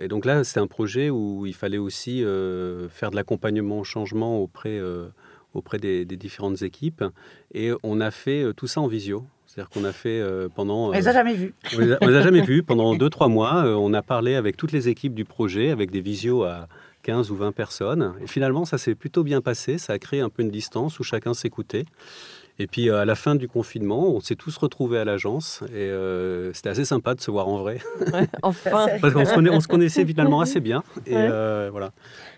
Et 0.00 0.08
donc 0.08 0.24
là, 0.24 0.44
c'est 0.44 0.60
un 0.60 0.66
projet 0.66 1.10
où 1.10 1.44
il 1.44 1.52
fallait 1.52 1.76
aussi 1.76 2.24
euh, 2.24 2.88
faire 2.88 3.10
de 3.10 3.16
l'accompagnement 3.16 3.80
au 3.80 3.84
changement 3.84 4.38
auprès, 4.40 4.78
euh, 4.78 5.08
auprès 5.52 5.76
des, 5.76 6.06
différentes 6.06 6.62
équipes. 6.62 7.04
Et 7.52 7.70
on 7.82 8.00
a 8.00 8.10
fait 8.10 8.54
tout 8.56 8.66
ça 8.66 8.80
en 8.80 8.86
visio. 8.86 9.26
C'est-à-dire 9.44 9.68
qu'on 9.68 9.84
a 9.84 9.92
fait 9.92 10.22
pendant... 10.54 10.88
On 10.88 10.92
les 10.92 11.06
a 11.06 11.12
jamais 11.12 11.34
vus. 11.34 11.54
On 11.76 11.80
les 11.80 12.16
a, 12.16 12.22
jamais 12.22 12.40
vus. 12.50 12.62
Pendant 12.62 12.94
deux, 12.94 13.10
trois 13.10 13.28
mois, 13.28 13.64
on 13.78 13.92
a 13.92 14.00
parlé 14.00 14.36
avec 14.36 14.56
toutes 14.56 14.72
les 14.72 14.88
équipes 14.88 15.14
du 15.14 15.26
projet, 15.26 15.70
avec 15.70 15.90
des 15.90 16.00
visios 16.00 16.44
à 16.44 16.66
15 17.02 17.30
ou 17.30 17.36
20 17.36 17.52
personnes. 17.52 18.14
Et 18.22 18.26
finalement, 18.26 18.64
ça 18.64 18.78
s'est 18.78 18.94
plutôt 18.94 19.22
bien 19.22 19.42
passé. 19.42 19.76
Ça 19.76 19.92
a 19.92 19.98
créé 19.98 20.20
un 20.20 20.30
peu 20.30 20.42
une 20.42 20.50
distance 20.50 20.98
où 20.98 21.04
chacun 21.04 21.34
s'écoutait. 21.34 21.84
Et 22.58 22.66
puis 22.66 22.88
à 22.90 23.04
la 23.04 23.14
fin 23.14 23.34
du 23.34 23.48
confinement, 23.48 24.08
on 24.08 24.20
s'est 24.20 24.36
tous 24.36 24.56
retrouvés 24.56 24.98
à 24.98 25.04
l'agence 25.04 25.62
et 25.74 25.90
c'était 26.52 26.68
assez 26.68 26.84
sympa 26.84 27.14
de 27.14 27.20
se 27.20 27.30
voir 27.30 27.48
en 27.48 27.58
vrai. 27.58 27.78
enfin 28.42 28.86
Parce 29.00 29.12
qu'on 29.12 29.24
se, 29.24 29.50
on 29.50 29.60
se, 29.60 29.68
connaissait 29.68 30.06
finalement 30.06 30.40
assez 30.40 30.60
bien. 30.60 30.84
Et 31.06 31.14
voilà. 31.14 31.90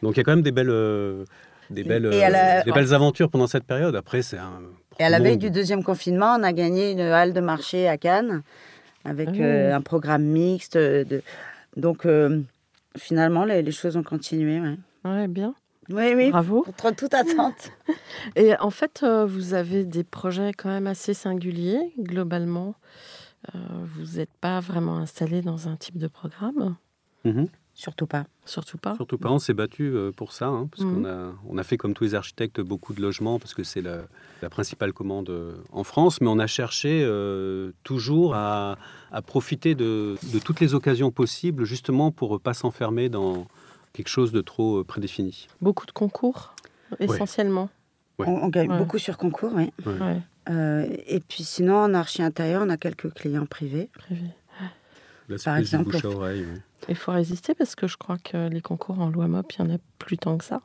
Donc 0.03 0.14
il 0.14 0.19
y 0.19 0.21
a 0.21 0.25
quand 0.25 0.33
même 0.33 0.43
des 0.43 0.53
belles, 0.53 1.25
des 1.71 1.85
belles, 1.85 2.11
des 2.64 2.73
belles 2.73 2.95
aventures 2.95 3.31
pendant 3.31 3.47
cette 3.47 3.64
période. 3.64 3.95
Après, 3.95 4.23
c'est 4.23 4.39
un. 4.39 4.62
Et 4.99 5.05
à 5.05 5.11
la 5.11 5.21
veille 5.21 5.37
du 5.37 5.51
deuxième 5.51 5.85
confinement, 5.85 6.37
on 6.39 6.43
a 6.43 6.53
gagné 6.53 6.93
une 6.93 7.01
halle 7.01 7.35
de 7.35 7.41
marché 7.41 7.87
à 7.87 7.99
Cannes 7.99 8.43
avec 9.05 9.29
ah 9.39 9.77
un 9.77 9.81
programme 9.83 10.23
mixte. 10.23 10.79
De... 10.79 11.23
Donc 11.77 12.07
finalement, 12.97 13.45
les, 13.45 13.71
choses 13.71 13.97
ont 13.97 14.03
continué. 14.03 14.61
Ouais, 14.61 14.77
ouais 15.05 15.29
bien. 15.29 15.55
Oui, 15.91 16.14
oui. 16.14 16.30
Bravo. 16.30 16.62
Contre 16.62 16.91
toute 16.97 17.14
attente. 17.14 17.72
Et 18.37 18.57
en 18.59 18.70
fait, 18.70 19.03
euh, 19.03 19.26
vous 19.26 19.55
avez 19.55 19.84
des 19.84 20.05
projets 20.05 20.53
quand 20.53 20.68
même 20.68 20.87
assez 20.87 21.14
singuliers, 21.14 21.93
globalement. 21.99 22.74
Euh, 23.55 23.59
vous 23.95 24.18
n'êtes 24.18 24.32
pas 24.41 24.61
vraiment 24.61 24.97
installé 24.97 25.43
dans 25.43 25.68
un 25.68 25.76
type 25.76 25.99
de 25.99 26.09
programme 26.09 26.76
mhm. 27.24 27.49
Surtout 27.74 28.07
pas. 28.07 28.24
Surtout 28.47 28.78
pas. 28.78 28.95
Surtout 28.95 29.18
pas. 29.18 29.30
On 29.30 29.39
s'est 29.39 29.53
battu 29.53 29.95
euh, 29.95 30.11
pour 30.11 30.32
ça, 30.32 30.47
hein, 30.47 30.66
parce 30.70 30.82
qu'on 30.82 31.01
mhm. 31.01 31.05
a, 31.05 31.34
on 31.47 31.59
a 31.59 31.62
fait 31.62 31.76
comme 31.76 31.93
tous 31.93 32.05
les 32.05 32.14
architectes 32.14 32.59
beaucoup 32.62 32.95
de 32.95 33.03
logements, 33.03 33.39
parce 33.39 33.53
que 33.53 33.62
c'est 33.62 33.82
la, 33.82 33.99
la, 34.41 34.49
principale 34.49 34.95
commande 34.95 35.30
en 35.72 35.84
France. 35.84 36.22
Mais 36.22 36.28
on 36.28 36.39
a 36.39 36.47
cherché 36.47 37.07
toujours 37.84 38.34
à, 38.34 38.78
à 39.12 39.20
profiter 39.20 39.74
de, 39.74 40.16
de, 40.32 40.39
toutes 40.39 40.61
les 40.61 40.74
occasions 40.74 41.11
possibles, 41.11 41.64
justement 41.64 42.11
pour 42.12 42.32
ne 42.32 42.39
pas 42.39 42.55
s'enfermer 42.55 43.11
dans, 43.11 43.47
quelque 43.97 44.09
chose 44.09 44.32
de 44.32 44.40
trop 44.40 44.78
euh, 44.78 44.84
prédéfini. 44.84 45.49
Beaucoup 45.61 45.86
de 45.86 45.92
concours, 45.92 46.55
essentiellement. 47.01 47.70
On, 48.18 48.49
gagne 48.49 48.76
beaucoup 48.78 48.99
sur 48.99 49.18
concours, 49.18 49.53
oui. 49.55 49.70
Euh, 50.49 50.86
et 51.07 51.20
puis 51.20 51.42
sinon, 51.42 51.76
en 51.76 51.94
archi 51.94 52.22
intérieur, 52.22 52.62
on 52.64 52.68
a 52.70 52.76
quelques 52.76 53.12
clients 53.12 53.47
privés. 53.47 53.90
Par 55.44 55.57
exemple, 55.57 55.97
il 56.88 56.94
faut 56.94 57.12
résister 57.12 57.55
parce 57.55 57.74
que 57.74 57.88
je 57.88 57.97
crois 57.97 58.18
que 58.18 58.49
les 58.49 58.61
concours 58.61 59.01
en 59.01 59.11
loi 59.11 59.26
MOP, 59.26 59.53
il 59.55 59.59
y 59.59 59.62
en 59.62 59.74
a 59.74 59.78
plus 59.99 60.18
tant 60.18 60.38
que 60.38 60.44
ça. 60.44 60.61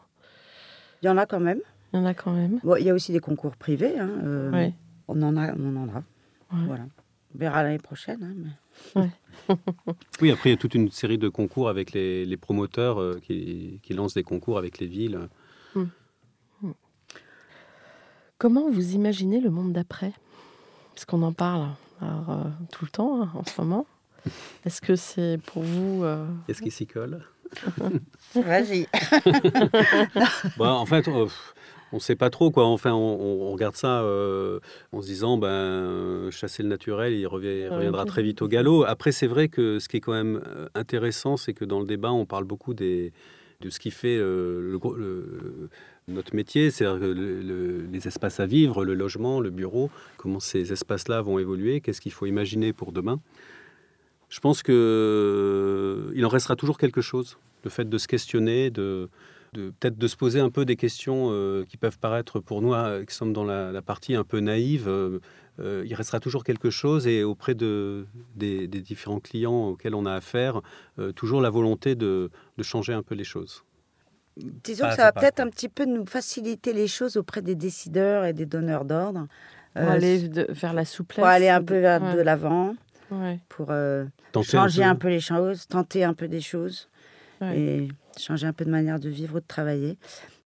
Il 1.01 1.07
y 1.07 1.09
en 1.09 1.17
a 1.17 1.25
quand 1.25 1.39
même. 1.39 1.59
Il 1.91 1.97
y 1.97 1.99
en 1.99 2.05
a 2.05 2.13
quand 2.13 2.31
même. 2.31 2.59
Bon, 2.63 2.75
il 2.75 2.85
y 2.85 2.89
a 2.89 2.93
aussi 2.93 3.11
des 3.11 3.19
concours 3.19 3.55
privés. 3.55 3.97
Hein, 3.97 4.09
euh, 4.23 4.69
on 5.07 5.21
en 5.23 5.35
a, 5.35 5.51
on 5.53 5.75
en 5.75 5.89
a. 5.89 6.03
Voilà. 6.51 6.85
On 7.33 7.39
verra 7.39 7.63
l'année 7.63 7.79
prochaine. 7.79 8.23
Hein, 8.23 8.49
oui, 10.21 10.31
après, 10.31 10.49
il 10.49 10.53
y 10.53 10.55
a 10.55 10.57
toute 10.57 10.75
une 10.75 10.91
série 10.91 11.17
de 11.17 11.29
concours 11.29 11.69
avec 11.69 11.91
les, 11.91 12.37
promoteurs 12.37 12.99
euh, 12.99 13.19
qui, 13.21 13.81
lancent 13.89 14.13
des 14.13 14.23
concours 14.23 14.57
avec 14.57 14.79
les 14.79 14.87
villes. 14.87 15.19
Hmm. 15.75 15.85
Hmm. 16.61 16.71
Comment 18.37 18.69
vous 18.69 18.93
imaginez 18.93 19.39
le 19.39 19.49
monde 19.49 19.73
d'après? 19.73 20.13
Parce 20.93 21.05
qu'on 21.05 21.23
en 21.23 21.33
parle 21.33 21.69
euh, 22.01 22.05
tout 22.71 22.85
le 22.85 22.91
temps 22.91 23.21
hein, 23.21 23.31
en 23.33 23.45
ce 23.45 23.59
moment. 23.59 23.85
Est-ce 24.65 24.81
que 24.81 24.95
c'est 24.95 25.39
pour 25.47 25.63
vous. 25.63 26.03
Euh, 26.03 26.27
Est-ce 26.47 26.61
qu'il 26.61 26.71
s'y 26.71 26.87
colle? 26.87 27.23
Vas-y. 28.35 28.87
bon, 30.57 30.67
en 30.67 30.85
fait, 30.85 31.09
on 31.91 31.97
ne 31.97 32.01
sait 32.01 32.15
pas 32.15 32.29
trop 32.29 32.51
quoi. 32.51 32.65
Enfin, 32.65 32.93
on, 32.93 33.51
regarde 33.51 33.75
ça 33.75 34.01
euh, 34.01 34.59
en 34.91 35.01
se 35.01 35.07
disant, 35.07 35.37
ben, 35.37 36.29
chasser 36.31 36.63
le 36.63 36.69
naturel, 36.69 37.13
il, 37.13 37.27
reviendra 37.27 38.05
très 38.05 38.23
vite 38.23 38.41
au 38.41 38.47
galop. 38.47 38.83
Après, 38.83 39.11
c'est 39.11 39.27
vrai 39.27 39.49
que 39.49 39.79
ce 39.79 39.89
qui 39.89 39.97
est 39.97 40.01
quand 40.01 40.13
même 40.13 40.41
euh, 40.47 40.67
intéressant, 40.75 41.37
c'est 41.37 41.53
que 41.53 41.65
dans 41.65 41.79
le 41.79 41.85
débat, 41.85 42.11
on 42.11 42.25
parle 42.25 42.45
beaucoup 42.45 42.73
des, 42.73 43.11
de 43.61 43.69
ce 43.69 43.79
qui 43.79 43.91
fait 43.91 44.17
euh, 44.17 44.79
le, 44.79 45.69
notre 46.07 46.35
métier, 46.35 46.71
c'est-à-dire 46.71 47.13
les 47.13 48.07
espaces 48.07 48.39
à 48.39 48.45
vivre, 48.45 48.83
le 48.85 48.93
logement, 48.93 49.39
le 49.39 49.49
bureau, 49.49 49.89
comment 50.17 50.39
ces 50.39 50.71
espaces-là 50.71 51.21
vont 51.21 51.39
évoluer, 51.39 51.81
qu'est-ce 51.81 52.01
qu'il 52.01 52.11
faut 52.11 52.25
imaginer 52.25 52.73
pour 52.73 52.91
demain. 52.91 53.19
Je 54.29 54.39
pense 54.39 54.63
qu'il 54.63 56.25
en 56.25 56.29
restera 56.29 56.55
toujours 56.55 56.77
quelque 56.77 57.01
chose, 57.01 57.37
le 57.63 57.69
fait 57.69 57.89
de 57.89 57.97
se 57.97 58.07
questionner, 58.07 58.69
de 58.69 59.09
peut-être 59.53 59.97
de 59.97 60.07
se 60.07 60.15
poser 60.15 60.39
un 60.39 60.49
peu 60.49 60.65
des 60.65 60.75
questions 60.75 61.27
euh, 61.29 61.65
qui 61.67 61.77
peuvent 61.77 61.99
paraître 61.99 62.39
pour 62.39 62.61
nous, 62.61 62.73
euh, 62.73 63.03
qui 63.03 63.13
sommes 63.13 63.33
dans 63.33 63.43
la, 63.43 63.81
partie 63.81 64.15
un 64.15 64.23
peu 64.23 64.39
naïve. 64.39 64.87
Euh, 64.87 65.19
il 65.59 65.93
restera 65.93 66.19
toujours 66.19 66.43
quelque 66.43 66.69
chose 66.69 67.05
et 67.05 67.23
auprès 67.23 67.53
de, 67.53 68.07
des, 68.35 68.67
différents 68.67 69.19
clients 69.19 69.67
auxquels 69.67 69.93
on 69.93 70.05
a 70.05 70.13
affaire, 70.13 70.61
toujours 71.15 71.41
la 71.41 71.49
volonté 71.49 71.95
de, 71.95 72.31
changer 72.61 72.93
un 72.93 73.03
peu 73.03 73.15
les 73.15 73.23
choses. 73.23 73.63
Disons 74.37 74.87
que 74.87 74.95
ça 74.95 75.03
va 75.03 75.11
peut-être 75.11 75.39
un 75.39 75.49
petit 75.49 75.69
peu 75.69 75.85
nous 75.85 76.05
faciliter 76.05 76.73
les 76.73 76.87
choses 76.87 77.17
auprès 77.17 77.41
des 77.41 77.55
décideurs 77.55 78.25
et 78.25 78.33
des 78.33 78.45
donneurs 78.45 78.85
d'ordre. 78.85 79.27
Pour 79.73 79.89
aller 79.89 80.29
vers 80.49 80.73
la 80.73 80.85
souplesse. 80.85 81.17
Pour 81.17 81.27
aller 81.27 81.49
un 81.49 81.61
peu 81.61 81.79
vers 81.79 82.15
de 82.15 82.21
l'avant. 82.21 82.75
Pour 83.49 83.71
changer 84.43 84.83
un 84.83 84.95
peu. 84.95 85.09
les 85.09 85.19
choses, 85.19 85.67
tenter 85.67 86.03
un 86.03 86.13
peu 86.13 86.27
des 86.27 86.41
choses. 86.41 86.89
Et 87.41 87.89
changer 88.19 88.47
un 88.47 88.53
peu 88.53 88.65
de 88.65 88.69
manière 88.69 88.99
de 88.99 89.09
vivre 89.09 89.35
ou 89.35 89.39
de 89.39 89.47
travailler. 89.47 89.97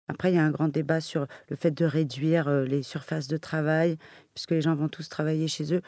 Après, 0.09 0.31
il 0.31 0.35
y 0.35 0.39
a 0.39 0.45
un 0.45 0.51
grand 0.51 0.69
débat 0.69 1.01
sur 1.01 1.27
le 1.49 1.57
fait 1.57 1.71
de 1.71 1.85
réduire 1.85 2.49
euh, 2.49 2.65
les 2.65 2.83
surfaces 2.83 3.27
de 3.27 3.37
travail, 3.37 3.97
puisque 4.35 4.51
les 4.51 4.61
gens 4.61 4.75
vont 4.75 4.89
tous 4.89 5.09
travailler 5.09 5.49
chez 5.49 5.73
eux. 5.73 5.81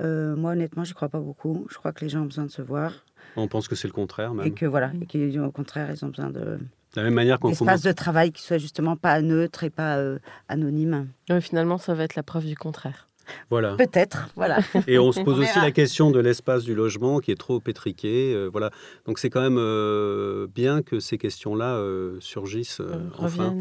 Euh, 0.00 0.34
moi, 0.34 0.52
honnêtement, 0.52 0.84
je 0.84 0.90
ne 0.90 0.94
crois 0.94 1.08
pas 1.08 1.20
beaucoup. 1.20 1.66
Je 1.70 1.76
crois 1.76 1.92
que 1.92 2.04
les 2.04 2.08
gens 2.08 2.22
ont 2.22 2.26
besoin 2.26 2.44
de 2.44 2.50
se 2.50 2.62
voir. 2.62 3.04
On 3.36 3.46
pense 3.46 3.68
que 3.68 3.76
c'est 3.76 3.86
le 3.86 3.92
contraire, 3.92 4.34
même. 4.34 4.46
Et 4.46 4.50
que 4.50 4.66
voilà, 4.66 4.90
et 5.00 5.06
qu'au 5.06 5.50
contraire, 5.52 5.88
ils 5.90 6.04
ont 6.04 6.08
besoin 6.08 6.30
de. 6.30 6.58
la 6.96 7.02
même 7.02 7.14
manière 7.14 7.38
qu'on 7.38 7.50
espace 7.50 7.82
de 7.82 7.92
travail 7.92 8.32
qui 8.32 8.42
soit 8.42 8.58
justement 8.58 8.96
pas 8.96 9.20
neutre 9.20 9.62
et 9.62 9.70
pas 9.70 9.98
euh, 9.98 10.18
anonyme. 10.48 11.08
finalement, 11.40 11.78
ça 11.78 11.94
va 11.94 12.04
être 12.04 12.16
la 12.16 12.22
preuve 12.22 12.46
du 12.46 12.56
contraire. 12.56 13.09
Voilà. 13.50 13.76
Peut-être, 13.76 14.28
voilà. 14.36 14.58
Et 14.86 14.98
on 14.98 15.12
se 15.12 15.20
pose 15.20 15.38
aussi 15.38 15.58
la 15.58 15.72
question 15.72 16.10
de 16.10 16.20
l'espace 16.20 16.64
du 16.64 16.74
logement 16.74 17.18
qui 17.20 17.30
est 17.30 17.38
trop 17.38 17.60
pétriqué. 17.60 18.32
Euh, 18.34 18.48
voilà. 18.50 18.70
Donc 19.06 19.18
c'est 19.18 19.30
quand 19.30 19.40
même 19.40 19.58
euh, 19.58 20.46
bien 20.54 20.82
que 20.82 21.00
ces 21.00 21.18
questions-là 21.18 21.76
euh, 21.76 22.16
surgissent 22.20 22.82
enfin. 23.18 23.54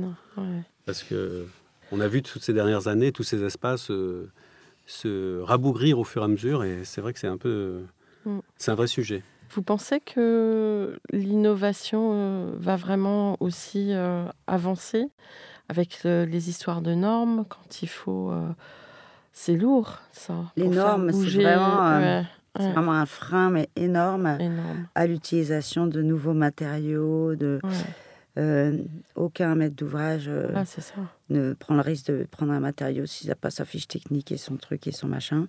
Parce 0.85 1.03
que 1.03 1.45
on 1.91 1.99
a 1.99 2.07
vu 2.07 2.21
toutes 2.21 2.43
ces 2.43 2.53
dernières 2.53 2.87
années 2.87 3.11
tous 3.11 3.23
ces 3.23 3.43
espaces 3.43 3.91
se 4.85 5.41
rabougrir 5.41 5.99
au 5.99 6.03
fur 6.03 6.23
et 6.23 6.25
à 6.25 6.27
mesure, 6.27 6.63
et 6.63 6.83
c'est 6.83 7.01
vrai 7.01 7.13
que 7.13 7.19
c'est 7.19 7.27
un 7.27 7.37
peu, 7.37 7.81
mm. 8.25 8.39
c'est 8.57 8.71
un 8.71 8.75
vrai 8.75 8.87
sujet. 8.87 9.23
Vous 9.51 9.61
pensez 9.61 9.99
que 9.99 10.99
l'innovation 11.11 12.51
va 12.57 12.75
vraiment 12.75 13.37
aussi 13.39 13.91
avancer 14.47 15.07
avec 15.69 16.03
les 16.03 16.49
histoires 16.49 16.81
de 16.81 16.93
normes 16.93 17.45
quand 17.47 17.81
il 17.81 17.89
faut 17.89 18.31
c'est 19.39 19.55
lourd, 19.55 19.99
ça. 20.11 20.51
Les 20.57 20.67
normes, 20.67 21.13
c'est 21.13 21.41
vraiment, 21.41 21.85
euh, 21.93 22.21
vraiment, 22.55 22.91
un 22.91 23.05
frein, 23.05 23.49
mais 23.49 23.69
énorme, 23.77 24.37
à 24.95 25.07
l'utilisation 25.07 25.87
de 25.87 26.01
nouveaux 26.01 26.33
matériaux, 26.33 27.35
de... 27.35 27.61
Euh, 28.37 28.77
aucun 29.15 29.55
maître 29.55 29.75
d'ouvrage 29.75 30.29
euh, 30.29 30.53
ah, 30.55 30.63
ne 31.29 31.53
prend 31.53 31.73
le 31.73 31.81
risque 31.81 32.07
de 32.07 32.25
prendre 32.29 32.53
un 32.53 32.59
matériau 32.59 33.05
s'il 33.05 33.27
n'a 33.27 33.35
pas 33.35 33.49
sa 33.49 33.65
fiche 33.65 33.87
technique 33.87 34.31
et 34.31 34.37
son 34.37 34.55
truc 34.55 34.87
et 34.87 34.91
son 34.91 35.07
machin. 35.07 35.47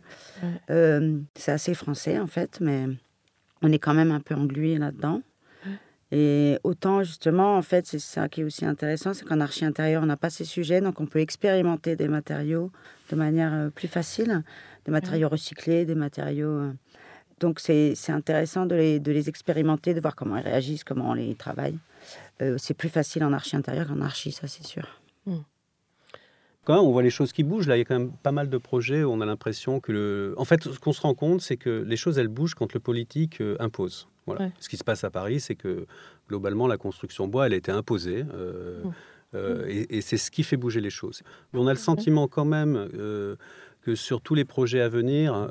c'est 0.68 1.52
assez 1.52 1.74
français 1.74 2.18
en 2.18 2.26
fait, 2.26 2.58
mais 2.60 2.86
on 3.62 3.70
est 3.70 3.78
quand 3.78 3.94
même 3.94 4.10
un 4.10 4.20
peu 4.20 4.34
englué 4.34 4.78
là-dedans. 4.78 5.20
Et 6.12 6.58
autant 6.64 7.04
justement, 7.04 7.56
en 7.56 7.62
fait, 7.62 7.86
c'est 7.86 8.00
ça 8.00 8.28
qui 8.28 8.40
est 8.40 8.44
aussi 8.44 8.64
intéressant, 8.64 9.14
c'est 9.14 9.24
qu'en 9.24 9.40
archi 9.40 9.64
intérieur, 9.64 10.02
on 10.02 10.06
n'a 10.06 10.16
pas 10.16 10.30
ces 10.30 10.44
sujets, 10.44 10.80
donc 10.80 11.00
on 11.00 11.06
peut 11.06 11.20
expérimenter 11.20 11.94
des 11.94 12.08
matériaux 12.08 12.72
de 13.10 13.16
manière 13.16 13.54
euh, 13.54 13.70
plus 13.70 13.86
facile, 13.86 14.42
des 14.84 14.92
matériaux 14.92 15.28
recyclés, 15.28 15.84
des 15.84 15.94
matériaux... 15.94 16.48
Euh, 16.48 16.72
donc 17.38 17.58
c'est 17.58 17.94
intéressant 18.10 18.66
de 18.66 18.74
les, 18.74 19.00
de 19.00 19.12
les 19.12 19.30
expérimenter, 19.30 19.94
de 19.94 20.00
voir 20.00 20.14
comment 20.14 20.36
ils 20.36 20.42
réagissent, 20.42 20.84
comment 20.84 21.08
on 21.08 21.14
les 21.14 21.34
travaille. 21.34 21.78
Euh, 22.42 22.56
c'est 22.58 22.74
plus 22.74 22.90
facile 22.90 23.24
en 23.24 23.32
archi 23.32 23.56
intérieur 23.56 23.86
qu'en 23.86 24.02
archi, 24.02 24.30
ça 24.30 24.46
c'est 24.46 24.66
sûr. 24.66 25.00
Hmm. 25.24 25.38
Quand 26.64 26.74
même, 26.74 26.84
on 26.84 26.92
voit 26.92 27.02
les 27.02 27.08
choses 27.08 27.32
qui 27.32 27.42
bougent. 27.42 27.66
Là, 27.66 27.76
il 27.76 27.78
y 27.78 27.82
a 27.82 27.86
quand 27.86 27.98
même 27.98 28.12
pas 28.12 28.32
mal 28.32 28.50
de 28.50 28.58
projets 28.58 29.04
où 29.04 29.10
on 29.10 29.22
a 29.22 29.26
l'impression 29.26 29.80
que... 29.80 29.90
Le... 29.90 30.34
En 30.36 30.44
fait, 30.44 30.64
ce 30.64 30.78
qu'on 30.78 30.92
se 30.92 31.00
rend 31.00 31.14
compte, 31.14 31.40
c'est 31.40 31.56
que 31.56 31.82
les 31.86 31.96
choses, 31.96 32.18
elles 32.18 32.28
bougent 32.28 32.54
quand 32.54 32.74
le 32.74 32.80
politique 32.80 33.42
impose. 33.58 34.06
Voilà. 34.26 34.50
Ce 34.60 34.68
qui 34.68 34.76
se 34.76 34.84
passe 34.84 35.04
à 35.04 35.10
Paris, 35.10 35.40
c'est 35.40 35.54
que 35.54 35.86
globalement, 36.28 36.66
la 36.66 36.76
construction 36.76 37.26
bois, 37.26 37.46
elle 37.46 37.54
a 37.54 37.56
été 37.56 37.72
imposée. 37.72 38.22
Hmm. 38.22 38.90
Euh, 39.34 39.84
et, 39.88 40.00
c'est 40.00 40.16
ce 40.16 40.30
qui 40.30 40.42
fait 40.42 40.56
bouger 40.56 40.80
les 40.80 40.90
choses. 40.90 41.22
on 41.52 41.66
a 41.66 41.72
le 41.72 41.78
sentiment 41.78 42.26
quand 42.26 42.44
même 42.44 42.88
euh, 42.94 43.36
que 43.82 43.94
sur 43.94 44.20
tous 44.20 44.34
les 44.34 44.44
projets 44.44 44.80
à 44.80 44.88
venir, 44.88 45.34
euh, 45.34 45.48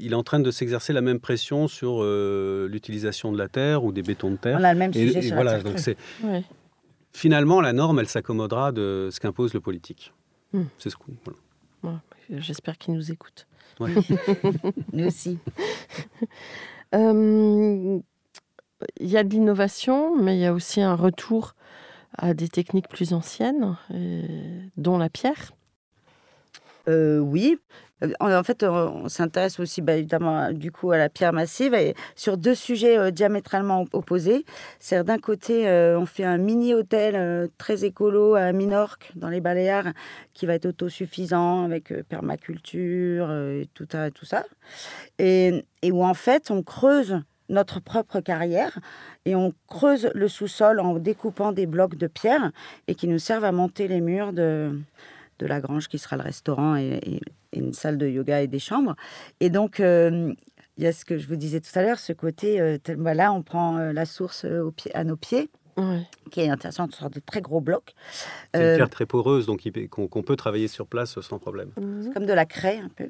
il 0.00 0.12
est 0.12 0.16
en 0.16 0.22
train 0.22 0.40
de 0.40 0.50
s'exercer 0.50 0.92
la 0.92 1.00
même 1.00 1.20
pression 1.20 1.68
sur 1.68 2.02
l'utilisation 2.02 3.32
de 3.32 3.38
la 3.38 3.48
terre 3.48 3.84
ou 3.84 3.92
des 3.92 4.02
bétons 4.02 4.30
de 4.30 4.36
terre. 4.36 4.58
On 4.60 4.64
a 4.64 4.72
le 4.72 4.78
même 4.78 4.92
sujet 4.92 5.22
sur 5.22 5.34
voilà, 5.34 5.60
donc 5.60 5.78
c'est 5.78 5.96
finalement 7.12 7.60
la 7.60 7.72
norme, 7.72 7.98
elle 7.98 8.08
s'accommodera 8.08 8.72
de 8.72 9.10
ce 9.12 9.20
qu'impose 9.20 9.52
le 9.52 9.60
politique. 9.60 10.12
Hmm. 10.52 10.64
C'est 10.78 10.90
ce 10.90 10.96
coup. 10.96 11.12
J'espère 12.30 12.78
qu'il 12.78 12.94
nous 12.94 13.12
écoute. 13.12 13.46
nous 14.92 15.06
aussi. 15.06 15.38
Il 18.98 19.08
y 19.08 19.16
a 19.16 19.24
de 19.24 19.30
l'innovation, 19.30 20.16
mais 20.16 20.36
il 20.36 20.40
y 20.40 20.46
a 20.46 20.52
aussi 20.52 20.80
un 20.80 20.94
retour 20.94 21.54
à 22.16 22.34
des 22.34 22.48
techniques 22.48 22.88
plus 22.88 23.12
anciennes, 23.12 23.76
dont 24.76 24.98
la 24.98 25.08
pierre. 25.08 25.52
Euh, 26.88 27.18
oui. 27.18 27.58
Euh, 28.02 28.12
En 28.20 28.42
fait, 28.42 28.62
on, 28.64 29.08
s'intéresse 29.08 29.60
aussi 29.60 29.82
bah, 29.82 30.00
du 30.52 30.72
coup 30.72 30.90
à 30.90 30.96
la 30.96 31.08
pierre 31.08 31.32
massive 31.32 31.76
sur 32.16 32.36
deux 32.38 32.54
sujets 32.54 32.96
euh, 32.96 33.10
diamétralement 33.10 33.82
op- 33.82 33.94
opposés. 33.94 34.44
C'est 34.78 35.04
d'un 35.04 35.18
côté, 35.18 35.68
on 35.96 36.06
fait 36.06 36.24
un 36.24 36.38
mini 36.38 36.74
hôtel 36.74 37.48
très 37.58 37.84
écolo 37.84 38.34
à 38.34 38.52
Minorque 38.52 39.12
dans 39.14 39.28
les 39.28 39.40
Baléares 39.40 39.92
qui 40.32 40.46
va 40.46 40.54
être 40.54 40.66
autosuffisant 40.66 41.64
avec 41.64 41.92
permaculture 42.08 43.30
et 43.30 43.68
tout, 43.74 43.86
ça- 43.90 44.10
tout 44.10 44.24
ça. 44.24 44.44
Et 45.18 45.64
où 45.84 46.04
en 46.04 46.14
fait, 46.14 46.50
on 46.50 46.62
creuse 46.62 47.20
notre 47.50 47.80
propre 47.80 48.20
carrière 48.20 48.78
et 49.26 49.34
on 49.34 49.52
creuse 49.68 50.10
le 50.14 50.28
sous-sol 50.28 50.80
en 50.80 50.94
découpant 50.94 51.52
des 51.52 51.66
blocs 51.66 51.96
de 51.96 52.06
pierre 52.06 52.52
et 52.88 52.94
qui 52.94 53.06
nous 53.08 53.18
servent 53.18 53.44
à 53.44 53.52
monter 53.52 53.88
les 53.88 54.00
murs 54.00 54.32
de, 54.32 54.78
de 55.40 55.46
la 55.46 55.60
grange 55.60 55.88
qui 55.88 55.98
sera 55.98 56.16
le 56.16 56.22
restaurant 56.22 56.76
et, 56.76 56.98
et- 57.02 57.20
et 57.52 57.58
une 57.58 57.72
salle 57.72 57.98
de 57.98 58.06
yoga 58.06 58.40
et 58.42 58.46
des 58.46 58.60
chambres. 58.60 58.94
Et 59.40 59.50
donc, 59.50 59.80
euh, 59.80 60.32
il 60.78 60.84
y 60.84 60.86
a 60.86 60.92
ce 60.92 61.04
que 61.04 61.18
je 61.18 61.26
vous 61.26 61.34
disais 61.36 61.60
tout 61.60 61.76
à 61.76 61.82
l'heure, 61.82 61.98
ce 61.98 62.12
côté, 62.12 62.60
euh, 62.60 62.78
tel- 62.78 62.96
voilà, 62.96 63.32
on 63.32 63.42
prend 63.42 63.76
euh, 63.76 63.92
la 63.92 64.06
source 64.06 64.44
au 64.44 64.70
pied- 64.70 64.94
à 64.94 65.02
nos 65.02 65.16
pieds, 65.16 65.50
qui 66.30 66.40
est 66.42 66.48
intéressant, 66.50 66.84
une 66.86 66.92
sorte 66.92 67.14
de 67.14 67.20
très 67.20 67.40
gros 67.40 67.60
bloc, 67.60 67.94
C'est 68.54 68.60
une 68.60 68.66
Euh, 68.66 68.76
pierre 68.76 68.90
très 68.90 69.06
poreuse, 69.06 69.46
donc 69.46 69.66
qu'on 69.90 70.22
peut 70.22 70.36
travailler 70.36 70.68
sur 70.68 70.86
place 70.86 71.18
sans 71.20 71.38
problème. 71.38 71.70
Mhm. 71.80 72.12
comme 72.14 72.26
de 72.26 72.32
la 72.34 72.44
craie 72.44 72.78
un 72.78 72.90
peu. 72.90 73.08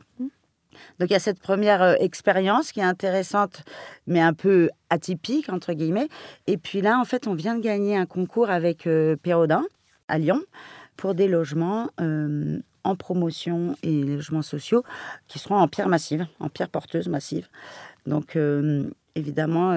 Donc 0.99 1.11
il 1.11 1.12
y 1.12 1.16
a 1.16 1.21
cette 1.21 1.41
première 1.41 1.83
euh, 1.83 1.95
expérience 2.01 2.73
qui 2.73 2.81
est 2.81 2.85
intéressante, 2.85 3.62
mais 4.07 4.21
un 4.21 4.33
peu 4.33 4.71
atypique, 4.91 5.49
entre 5.49 5.73
guillemets. 5.73 6.09
Et 6.47 6.57
puis 6.57 6.81
là, 6.81 6.99
en 6.99 7.05
fait, 7.05 7.27
on 7.27 7.35
vient 7.35 7.57
de 7.57 7.62
gagner 7.62 7.97
un 7.97 8.07
concours 8.07 8.51
avec 8.51 8.87
euh, 8.87 9.16
Pérodin 9.16 9.64
à 10.09 10.18
Lyon 10.18 10.41
pour 10.97 11.14
des 11.14 11.29
logements 11.29 11.91
euh, 12.01 12.59
en 12.85 12.97
promotion 12.97 13.77
et 13.83 14.03
logements 14.03 14.43
sociaux 14.43 14.85
qui 15.29 15.39
seront 15.39 15.57
en 15.57 15.68
pierre 15.68 15.89
massive, 15.89 16.27
en 16.41 16.49
pierre 16.49 16.68
porteuse 16.68 17.09
massive. 17.09 17.49
Donc 18.07 18.37
euh, 18.37 18.85
évidemment, 19.14 19.75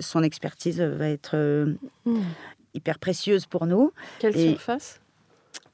son 0.00 0.22
expertise 0.22 0.80
va 0.80 1.08
être 1.08 1.36
Mhm. 2.06 2.22
hyper 2.74 2.98
précieuse 2.98 3.46
pour 3.46 3.66
nous. 3.66 3.92
Quelle 4.18 4.36
Et- 4.36 4.50
surface? 4.52 5.00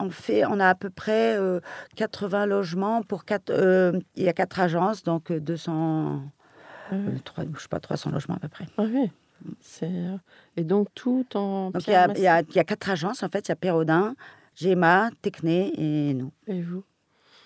On, 0.01 0.11
fait, 0.11 0.45
on 0.45 0.59
a 0.61 0.69
à 0.69 0.75
peu 0.75 0.91
près 0.91 1.37
euh, 1.39 1.61
80 1.97 2.47
logements 2.47 3.03
pour 3.03 3.25
quatre. 3.25 3.51
euh, 3.51 3.93
il 4.17 4.25
y 4.25 4.29
a 4.29 4.33
quatre 4.33 4.59
agences, 4.61 5.03
donc 5.03 5.31
euh, 5.31 5.41
200, 5.41 6.23
Ah 6.91 6.95
euh, 6.95 7.11
oui. 7.13 7.21
trois- 7.23 7.45
je 7.55 7.61
sais 7.61 7.69
pas, 7.69 7.81
300 7.81 8.11
logements 8.11 8.37
à 8.37 8.39
peu 8.41 8.49
près. 8.49 8.67
Ah 8.79 8.83
oui. 8.85 9.11
Euh, 9.83 10.17
Et 10.57 10.65
donc 10.65 10.89
tout 10.95 11.27
en 11.35 11.71
Donc 11.71 11.87
il 11.87 11.93
y, 11.93 11.95
a, 11.95 12.09
il, 12.15 12.23
y 12.23 12.27
a, 12.27 12.41
il 12.43 12.55
y 12.55 12.59
a 12.59 12.65
quatre 12.65 12.91
agences 12.91 13.23
en 13.23 13.29
fait. 13.29 13.49
Il 13.49 13.51
y 13.51 13.53
a 13.53 13.57
Pérodin, 13.57 14.15
Gemma, 14.55 15.11
Techné 15.23 15.73
et 15.79 16.15
nous. 16.15 16.33
Et 16.47 16.61
vous? 16.61 16.85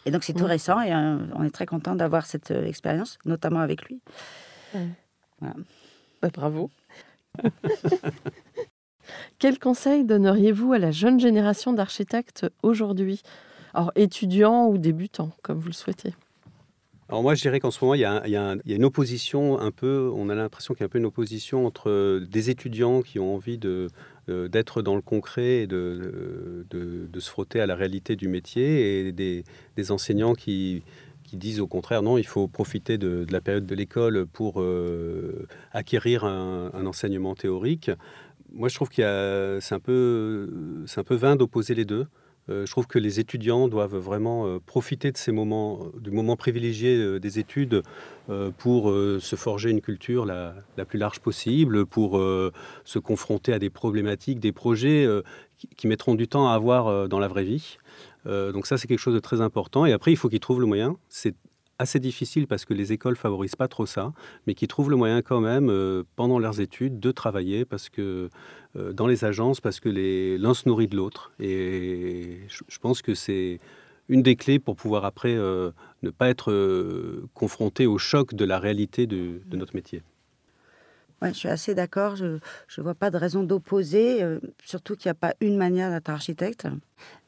Et 0.06 0.10
donc 0.10 0.24
c'est 0.24 0.32
tout 0.34 0.44
récent 0.44 0.80
et 0.80 0.92
euh, 0.92 1.18
on 1.34 1.44
est 1.44 1.50
très 1.54 1.66
content 1.66 1.94
d'avoir 1.94 2.26
cette 2.26 2.50
euh, 2.50 2.64
expérience, 2.66 3.18
notamment 3.24 3.60
avec 3.60 3.84
lui. 3.84 4.00
Bah, 5.40 5.54
Bravo. 6.32 6.70
Quel 9.38 9.58
conseil 9.58 10.04
donneriez-vous 10.04 10.72
à 10.72 10.78
la 10.78 10.90
jeune 10.90 11.20
génération 11.20 11.72
d'architectes 11.72 12.46
aujourd'hui 12.62 13.22
Alors, 13.74 13.92
étudiants 13.96 14.68
ou 14.68 14.78
débutants, 14.78 15.30
comme 15.42 15.58
vous 15.58 15.68
le 15.68 15.74
souhaitez? 15.74 16.14
Alors 17.10 17.22
moi, 17.22 17.34
je 17.34 17.42
dirais 17.42 17.60
qu'en 17.60 17.70
ce 17.70 17.84
moment, 17.84 17.94
il 17.94 18.00
y, 18.00 18.04
a, 18.36 18.56
une 18.64 18.84
opposition 18.84 19.58
un 19.58 19.70
peu, 19.70 20.10
on 20.14 20.30
a 20.30 20.34
l'impression 20.34 20.72
qu'il 20.72 20.80
y 20.80 20.84
a 20.84 20.86
un 20.86 20.88
peu 20.88 20.98
une 20.98 21.04
opposition 21.04 21.66
entre 21.66 22.20
des 22.30 22.48
étudiants 22.48 23.02
qui 23.02 23.18
ont 23.18 23.34
envie 23.34 23.58
de, 23.58 23.88
euh, 24.30 24.48
d'être 24.48 24.80
dans 24.80 24.96
le 24.96 25.02
concret 25.02 25.62
et 25.62 25.66
de, 25.66 26.66
de, 26.70 27.06
de 27.06 27.20
se 27.20 27.28
frotter 27.28 27.60
à 27.60 27.66
la 27.66 27.74
réalité 27.74 28.16
du 28.16 28.26
métier 28.26 29.06
et 29.06 29.12
des, 29.12 29.44
des 29.76 29.92
enseignants 29.92 30.32
qui, 30.32 30.82
qui 31.24 31.36
disent 31.36 31.60
au 31.60 31.66
contraire, 31.66 32.02
non, 32.02 32.16
il 32.16 32.26
faut 32.26 32.48
profiter 32.48 32.96
de, 32.96 33.26
la 33.30 33.42
période 33.42 33.66
de 33.66 33.74
l'école 33.74 34.24
pour 34.26 34.62
euh, 34.62 35.46
acquérir 35.72 36.24
un 36.24 36.86
enseignement 36.86 37.34
théorique. 37.34 37.90
Moi, 38.54 38.68
je 38.68 38.76
trouve 38.76 38.88
qu'il 38.88 39.02
a, 39.02 39.60
c'est 39.60 39.74
un 39.74 39.80
peu, 39.80 40.48
vain 41.10 41.34
d'opposer 41.34 41.74
les 41.74 41.84
deux. 41.84 42.06
Euh, 42.50 42.66
je 42.66 42.70
trouve 42.70 42.86
que 42.86 42.98
les 42.98 43.20
étudiants 43.20 43.68
doivent 43.68 43.96
vraiment 43.96 44.46
euh, 44.46 44.58
profiter 44.64 45.10
de 45.10 45.16
ces 45.16 45.32
moments, 45.32 45.86
du 45.98 46.10
moment 46.10 46.36
privilégié 46.36 46.94
euh, 46.94 47.18
des 47.18 47.38
études 47.38 47.82
euh, 48.28 48.50
pour 48.56 48.90
euh, 48.90 49.18
se 49.18 49.34
forger 49.34 49.70
une 49.70 49.80
culture 49.80 50.26
la, 50.26 50.54
plus 50.86 50.98
large 50.98 51.20
possible, 51.20 51.86
pour 51.86 52.18
euh, 52.18 52.52
se 52.84 52.98
confronter 52.98 53.54
à 53.54 53.58
des 53.58 53.70
problématiques, 53.70 54.40
des 54.40 54.52
projets 54.52 55.04
euh, 55.06 55.22
qui, 55.76 55.86
mettront 55.86 56.14
du 56.14 56.28
temps 56.28 56.48
à 56.48 56.54
avoir 56.54 56.86
euh, 56.86 57.08
dans 57.08 57.18
la 57.18 57.28
vraie 57.28 57.44
vie. 57.44 57.78
Euh, 58.26 58.52
donc 58.52 58.66
ça, 58.66 58.78
c'est 58.78 58.86
quelque 58.86 58.98
chose 58.98 59.14
de 59.14 59.20
très 59.20 59.40
important. 59.40 59.86
Et 59.86 59.92
après, 59.92 60.12
il 60.12 60.16
faut 60.16 60.28
qu'ils 60.28 60.40
trouvent 60.40 60.60
le 60.60 60.66
moyen. 60.66 60.96
Assez 61.78 62.00
difficile 62.00 62.46
parce 62.46 62.64
que 62.64 62.74
les 62.74 62.92
écoles 62.92 63.16
favorisent 63.16 63.56
pas 63.56 63.68
trop 63.68 63.86
ça, 63.86 64.12
mais 64.46 64.54
qu'ils 64.54 64.68
trouvent 64.68 64.90
le 64.90 64.96
moyen 64.96 65.22
quand 65.22 65.40
même, 65.40 65.68
euh, 65.70 66.04
pendant 66.16 66.38
leurs 66.38 66.60
études, 66.60 67.00
de 67.00 67.10
travailler 67.10 67.64
parce 67.64 67.88
que 67.88 68.30
euh, 68.76 68.92
dans 68.92 69.06
les 69.06 69.24
agences, 69.24 69.60
parce 69.60 69.80
que 69.80 69.88
l'un 69.88 70.54
se 70.54 70.68
nourrit 70.68 70.88
de 70.88 70.96
l'autre. 70.96 71.32
Et 71.40 72.40
je, 72.48 72.62
je 72.68 72.78
pense 72.78 73.02
que 73.02 73.14
c'est 73.14 73.60
une 74.08 74.22
des 74.22 74.36
clés 74.36 74.58
pour 74.58 74.76
pouvoir 74.76 75.04
après 75.04 75.34
euh, 75.34 75.70
ne 76.02 76.10
pas 76.10 76.28
être 76.28 76.52
confronté 77.34 77.86
au 77.86 77.98
choc 77.98 78.34
de 78.34 78.44
la 78.44 78.58
réalité 78.58 79.06
de, 79.06 79.40
de 79.46 79.56
notre 79.56 79.74
métier. 79.74 80.02
Ouais, 81.22 81.28
je 81.32 81.38
suis 81.38 81.48
assez 81.48 81.74
d'accord. 81.74 82.16
Je 82.16 82.26
ne 82.26 82.82
vois 82.82 82.94
pas 82.94 83.10
de 83.10 83.16
raison 83.16 83.42
d'opposer, 83.44 84.22
euh, 84.22 84.40
surtout 84.64 84.94
qu'il 84.96 85.08
n'y 85.08 85.12
a 85.12 85.14
pas 85.14 85.34
une 85.40 85.56
manière 85.56 85.90
d'être 85.90 86.10
architecte. 86.10 86.66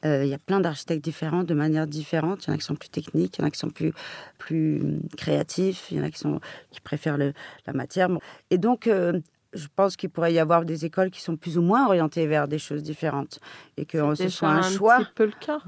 Euh, 0.05 0.23
Il 0.23 0.29
y 0.29 0.33
a 0.33 0.37
plein 0.37 0.59
d'architectes 0.59 1.03
différents, 1.03 1.43
de 1.43 1.53
manières 1.53 1.87
différentes. 1.87 2.45
Il 2.45 2.49
y 2.49 2.51
en 2.51 2.55
a 2.55 2.57
qui 2.57 2.65
sont 2.65 2.75
plus 2.75 2.89
techniques, 2.89 3.37
il 3.37 3.41
y 3.41 3.43
en 3.43 3.47
a 3.47 3.51
qui 3.51 3.57
sont 3.59 3.69
plus, 3.69 3.91
plus 4.37 4.81
hum, 4.81 4.99
créatifs, 5.17 5.87
il 5.91 5.97
y 5.97 5.99
en 5.99 6.03
a 6.03 6.11
qui, 6.11 6.19
sont, 6.19 6.39
qui 6.69 6.79
préfèrent 6.81 7.17
le- 7.17 7.33
la 7.65 7.73
matière. 7.73 8.09
Bon. 8.09 8.19
Et 8.51 8.57
donc, 8.59 8.85
euh, 8.87 9.19
je 9.53 9.65
pense 9.75 9.95
qu'il 9.95 10.09
pourrait 10.09 10.33
y 10.33 10.39
avoir 10.39 10.63
des 10.65 10.85
écoles 10.85 11.09
qui 11.09 11.21
sont 11.21 11.35
plus 11.37 11.57
ou 11.57 11.61
moins 11.63 11.85
orientées 11.87 12.27
vers 12.27 12.47
des 12.47 12.59
choses 12.59 12.83
différentes. 12.83 13.39
Et 13.77 13.85
que 13.85 13.97
ce 14.15 14.23
Déjà 14.23 14.29
soit 14.29 14.49
un 14.49 14.61
choix. 14.61 14.97
petit 14.99 15.11
peu 15.15 15.25
le 15.25 15.31
cas. 15.31 15.61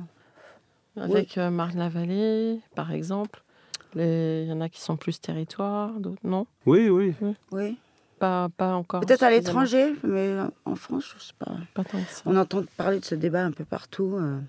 Avec 0.97 1.37
euh, 1.37 1.49
Marne-la-Vallée, 1.49 2.59
par 2.75 2.91
exemple. 2.91 3.41
Les- 3.95 4.43
Il 4.43 4.49
y 4.49 4.53
en 4.53 4.61
a 4.61 4.69
qui 4.69 4.81
sont 4.81 4.97
plus 4.97 5.19
territoires, 5.21 5.93
d'autres 5.99 6.19
non? 6.23 6.45
Oui, 6.65 6.89
oui. 6.89 7.15
Oui. 7.51 7.77
Pas, 8.19 8.49
pas 8.57 8.73
encore. 8.75 9.01
Peut-être 9.01 9.23
à 9.23 9.29
l'étranger, 9.29 9.93
mais 10.03 10.35
en 10.65 10.75
France, 10.75 11.13
je 11.17 11.23
sais 11.23 11.33
pas. 11.39 11.53
Pas 11.73 11.83
tant 11.83 12.01
que 12.01 12.09
ça. 12.11 12.21
On 12.25 12.35
entend 12.35 12.63
parler 12.77 12.99
de 12.99 13.05
ce 13.05 13.15
débat 13.15 13.45
un 13.45 13.51
peu 13.51 13.63
partout. 13.65 14.15
euh, 14.19 14.39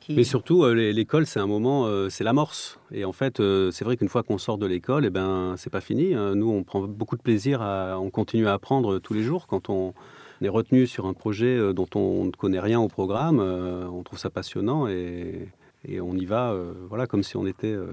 qui- 0.00 0.14
Mais 0.16 0.24
surtout, 0.24 0.64
euh, 0.64 0.74
l'é- 0.74 0.92
l'école, 0.92 1.26
c'est 1.26 1.38
un 1.38 1.46
moment, 1.46 1.86
euh, 1.86 2.08
c'est 2.08 2.24
l'amorce. 2.24 2.78
Et 2.90 3.04
en 3.04 3.12
fait, 3.12 3.38
euh, 3.40 3.70
c'est 3.70 3.84
vrai 3.84 3.96
qu'une 3.96 4.08
fois 4.08 4.22
qu'on 4.24 4.38
sort 4.38 4.58
de 4.58 4.66
l'école, 4.66 5.04
eh 5.04 5.10
ben, 5.10 5.54
c'est 5.56 5.70
pas 5.70 5.80
fini. 5.80 6.14
hein. 6.14 6.34
Nous, 6.34 6.50
on 6.50 6.64
prend 6.64 6.80
beaucoup 6.88 7.16
de 7.16 7.22
plaisir 7.22 7.62
à, 7.62 8.00
on 8.00 8.10
continue 8.10 8.48
à 8.48 8.54
apprendre 8.54 8.98
tous 8.98 9.14
les 9.14 9.22
jours. 9.22 9.46
Quand 9.46 9.68
on 9.68 9.94
est 10.40 10.48
retenu 10.48 10.86
sur 10.88 11.06
un 11.06 11.12
projet 11.12 11.56
euh, 11.56 11.72
dont 11.72 11.86
on 11.94 12.24
ne 12.24 12.30
connaît 12.32 12.58
rien 12.58 12.80
au 12.80 12.88
programme, 12.88 13.38
euh, 13.38 13.86
on 13.86 14.02
trouve 14.02 14.18
ça 14.18 14.28
passionnant 14.30 14.88
et, 14.88 15.48
et 15.86 16.00
on 16.00 16.14
y 16.16 16.24
va, 16.24 16.50
euh, 16.50 16.72
voilà, 16.88 17.06
comme 17.06 17.22
si 17.22 17.36
on 17.36 17.46
était 17.46 17.68
euh, 17.72 17.86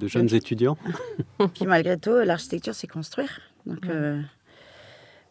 de 0.00 0.08
jeunes 0.08 0.34
étudiants. 0.34 0.76
Puis 1.54 1.66
malgré 1.66 1.96
tout, 1.96 2.10
l'architecture, 2.24 2.74
c'est 2.74 2.88
construire. 2.88 3.40
Donc, 3.66 3.84
Ouais. 3.84 3.90
euh, 3.90 4.22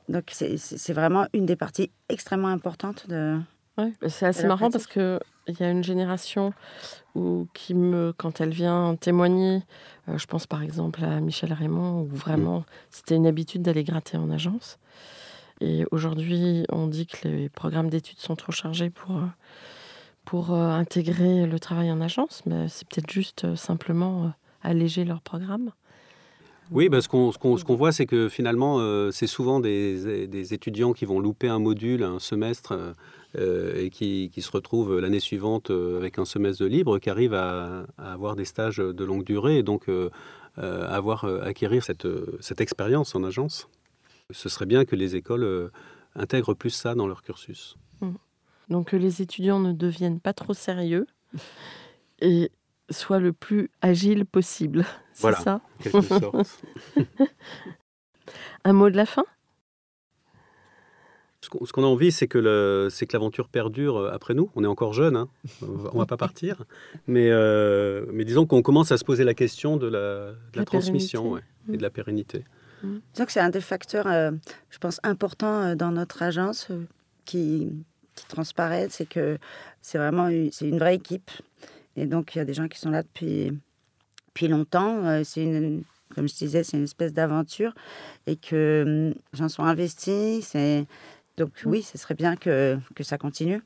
donc 0.09 0.25
c'est- 0.31 0.93
vraiment 0.93 1.25
une 1.33 1.45
des 1.45 1.55
parties 1.55 1.91
extrêmement 2.09 2.49
importantes 2.49 3.07
de. 3.09 3.39
Ouais, 3.77 3.91
bah, 4.01 4.09
c'est 4.09 4.25
assez 4.25 4.47
marrant 4.47 4.69
parce 4.71 4.87
que 4.87 5.19
il 5.47 5.59
y 5.59 5.63
a 5.63 5.69
une 5.69 5.83
génération 5.83 6.53
où, 7.13 7.47
qui 7.53 7.73
me, 7.73 8.13
quand 8.17 8.41
elle 8.41 8.49
vient 8.49 8.95
témoigner, 8.95 9.61
euh, 10.09 10.17
je 10.17 10.25
pense 10.25 10.47
par 10.47 10.63
exemple 10.63 11.03
à 11.03 11.19
Michel 11.19 11.53
Raymond, 11.53 12.01
où 12.01 12.05
vraiment 12.07 12.63
c'était 12.89 13.15
une 13.15 13.27
habitude 13.27 13.61
d'aller 13.61 13.83
gratter 13.83 14.17
en 14.17 14.29
agence. 14.31 14.79
Et 15.61 15.85
aujourd'hui, 15.91 16.65
on 16.69 16.87
dit 16.87 17.05
que 17.07 17.27
les 17.27 17.49
programmes 17.49 17.89
d'études 17.89 18.19
sont 18.19 18.35
trop 18.35 18.51
chargés 18.51 18.89
pour, 18.89 19.17
euh, 19.17 19.25
pour 20.25 20.53
euh, 20.53 20.69
intégrer 20.71 21.45
le 21.45 21.59
travail 21.59 21.91
en 21.91 22.01
agence, 22.01 22.41
mais 22.45 22.67
c'est 22.67 22.87
peut-être 22.87 23.11
juste 23.11 23.45
euh, 23.45 23.55
simplement 23.55 24.33
alléger 24.63 25.05
leur 25.05 25.21
programme. 25.21 25.71
Oui, 26.71 26.89
parce 26.89 27.07
qu'on 27.07 27.31
ce 27.31 27.37
qu'on 27.37 27.57
ce 27.57 27.65
voit, 27.65 27.91
c'est 27.91 28.05
que 28.05 28.27
finalement, 28.27 28.79
euh, 28.79 29.11
c'est 29.11 29.27
souvent 29.27 29.59
des, 29.59 30.27
des 30.27 30.53
étudiants 30.53 30.93
qui 30.93 31.05
vont 31.05 31.19
louper 31.19 31.47
un 31.47 31.59
module, 31.59 32.03
un 32.03 32.19
semestre, 32.19 32.71
euh, 32.71 32.93
euh, 33.37 33.83
et 33.83 33.89
qui, 33.89 34.31
qui 34.33 34.41
se 34.41 34.51
retrouvent 34.51 34.99
l'année 34.99 35.19
suivante 35.19 35.69
avec 35.69 36.17
un 36.17 36.25
semestre 36.25 36.63
de 36.63 36.67
libre, 36.67 36.99
qui 36.99 37.09
arrivent 37.09 37.33
à, 37.33 37.85
à 37.97 38.13
avoir 38.13 38.35
des 38.35 38.45
stages 38.45 38.77
de 38.77 39.03
longue 39.03 39.23
durée 39.23 39.57
et 39.57 39.63
donc 39.63 39.89
euh, 39.89 40.09
avoir 40.57 41.25
acquérir 41.25 41.83
cette, 41.83 42.07
cette 42.39 42.61
expérience 42.61 43.13
en 43.13 43.23
agence. 43.23 43.67
Ce 44.31 44.49
serait 44.49 44.65
bien 44.65 44.85
que 44.85 44.95
les 44.95 45.15
écoles 45.15 45.69
intègrent 46.15 46.53
plus 46.53 46.69
ça 46.69 46.95
dans 46.95 47.07
leur 47.07 47.21
cursus. 47.23 47.75
Donc 48.69 48.87
que 48.87 48.95
les 48.95 49.21
étudiants 49.21 49.59
ne 49.59 49.73
deviennent 49.73 50.19
pas 50.19 50.33
trop 50.33 50.53
sérieux 50.53 51.05
et 52.21 52.51
soient 52.89 53.19
le 53.19 53.33
plus 53.33 53.69
agile 53.81 54.25
possible. 54.25 54.85
C'est 55.13 55.21
Voilà. 55.21 55.37
ça 55.37 55.55
en 55.55 55.83
quelque 55.83 56.01
sorte. 56.01 56.61
Un 58.63 58.73
mot 58.73 58.89
de 58.89 58.97
la 58.97 59.05
fin? 59.05 59.25
Ce 61.41 61.71
qu'on 61.71 61.83
a 61.83 61.87
envie, 61.87 62.11
c'est 62.11 62.27
que 62.27 62.39
l'aventure 62.39 63.49
perdure 63.49 63.97
euh, 63.97 64.11
après 64.11 64.33
nous. 64.33 64.49
On 64.55 64.63
est 64.63 64.67
encore 64.67 64.93
jeunes, 64.93 65.15
hein. 65.15 65.29
on 65.61 65.93
ne 65.93 65.97
va 65.99 66.05
pas 66.07 66.17
partir. 66.17 66.63
Mais, 67.07 67.29
euh, 67.29 68.05
mais 68.11 68.25
disons 68.25 68.47
qu'on 68.47 68.63
commence 68.63 68.91
à 68.91 68.97
se 68.97 69.05
poser 69.05 69.23
la 69.23 69.35
question 69.35 69.77
de 69.77 69.87
la, 69.87 70.65
transmission 70.65 71.37
et 71.71 71.77
de 71.77 71.81
la 71.81 71.91
pérennité. 71.91 72.43
Mmh. 72.81 72.97
Disons 73.13 73.25
que 73.25 73.31
c'est 73.31 73.39
un 73.39 73.49
des 73.49 73.61
facteurs, 73.61 74.07
euh, 74.07 74.31
je 74.71 74.79
pense, 74.79 74.99
importants 75.03 75.75
dans 75.75 75.91
notre 75.91 76.23
agence 76.23 76.69
qui, 77.25 77.71
qui 78.15 78.25
transparaît, 78.27 78.87
c'est 78.89 79.05
que 79.05 79.37
c'est 79.81 79.97
vraiment 79.97 80.29
c'est 80.51 80.67
une 80.67 80.79
vraie 80.79 80.95
équipe. 80.95 81.29
Et 81.95 82.05
donc, 82.05 82.35
il 82.35 82.39
y 82.39 82.41
a 82.41 82.45
des 82.45 82.53
gens 82.53 82.67
qui 82.67 82.79
sont 82.79 82.89
là 82.89 83.03
depuis, 83.03 83.51
depuis 84.27 84.47
longtemps. 84.47 85.23
C'est 85.23 85.43
une, 85.43 85.83
comme 86.13 86.27
je 86.27 86.35
disais, 86.35 86.63
c'est 86.63 86.77
une 86.77 86.83
espèce 86.83 87.13
d'aventure 87.13 87.73
et 88.27 88.35
que 88.35 89.11
hum, 89.13 89.21
j'en 89.33 89.49
suis 89.49 89.63
investis. 89.63 90.47
C'est 90.47 90.85
donc 91.37 91.51
mm. 91.63 91.69
oui, 91.69 91.83
ce 91.83 91.97
serait 91.97 92.15
bien 92.15 92.35
que, 92.35 92.77
que 92.95 93.03
ça 93.03 93.17
continue. 93.17 93.61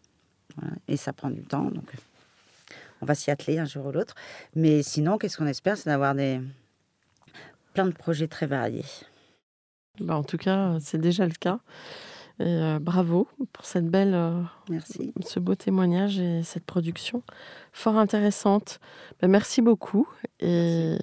Et 0.88 0.98
ça 0.98 1.14
prend 1.14 1.30
du 1.30 1.44
temps, 1.44 1.66
donc 1.66 1.94
on 3.02 3.06
va 3.06 3.16
s'y 3.16 3.32
atteler 3.32 3.60
un 3.60 3.66
jour 3.66 3.86
ou 3.86 3.92
l'autre. 3.92 4.16
Mais 4.56 4.84
sinon, 4.84 5.18
qu'est-ce 5.18 5.38
qu'on 5.38 5.48
espère? 5.48 5.78
C'est 5.78 5.90
d'avoir 5.90 6.16
des 6.16 6.42
plein 7.74 7.86
de 7.86 7.94
projets 7.94 8.28
très 8.28 8.46
variés. 8.46 8.84
Bah 10.00 10.18
en 10.18 10.24
tout 10.24 10.38
cas, 10.38 10.78
c'est 10.82 10.98
déjà 10.98 11.26
le 11.26 11.34
cas. 11.34 11.60
Et 12.40 12.44
euh, 12.46 12.80
bravo 12.80 13.28
pour 13.52 13.66
cette 13.66 13.88
belle, 13.88 14.14
euh, 14.14 14.42
merci. 14.70 15.14
ce 15.26 15.42
beau 15.42 15.56
témoignage 15.56 16.20
et 16.20 16.42
cette 16.44 16.66
production 16.66 17.22
fort 17.74 17.98
intéressante. 17.98 18.80
Bah, 19.22 19.28
merci 19.28 19.62
beaucoup 19.62 20.08
et 20.40 20.96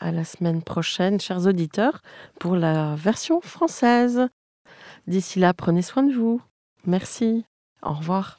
à 0.00 0.12
la 0.12 0.24
semaine 0.24 0.62
prochaine, 0.62 1.18
chers 1.18 1.46
auditeurs, 1.46 2.02
pour 2.38 2.56
la 2.56 2.94
version 2.94 3.40
française. 3.40 4.28
D'ici 5.06 5.38
là, 5.38 5.54
prenez 5.54 5.82
soin 5.82 6.02
de 6.02 6.12
vous. 6.12 6.42
Merci. 6.84 7.46
Au 7.82 7.94
revoir. 7.94 8.38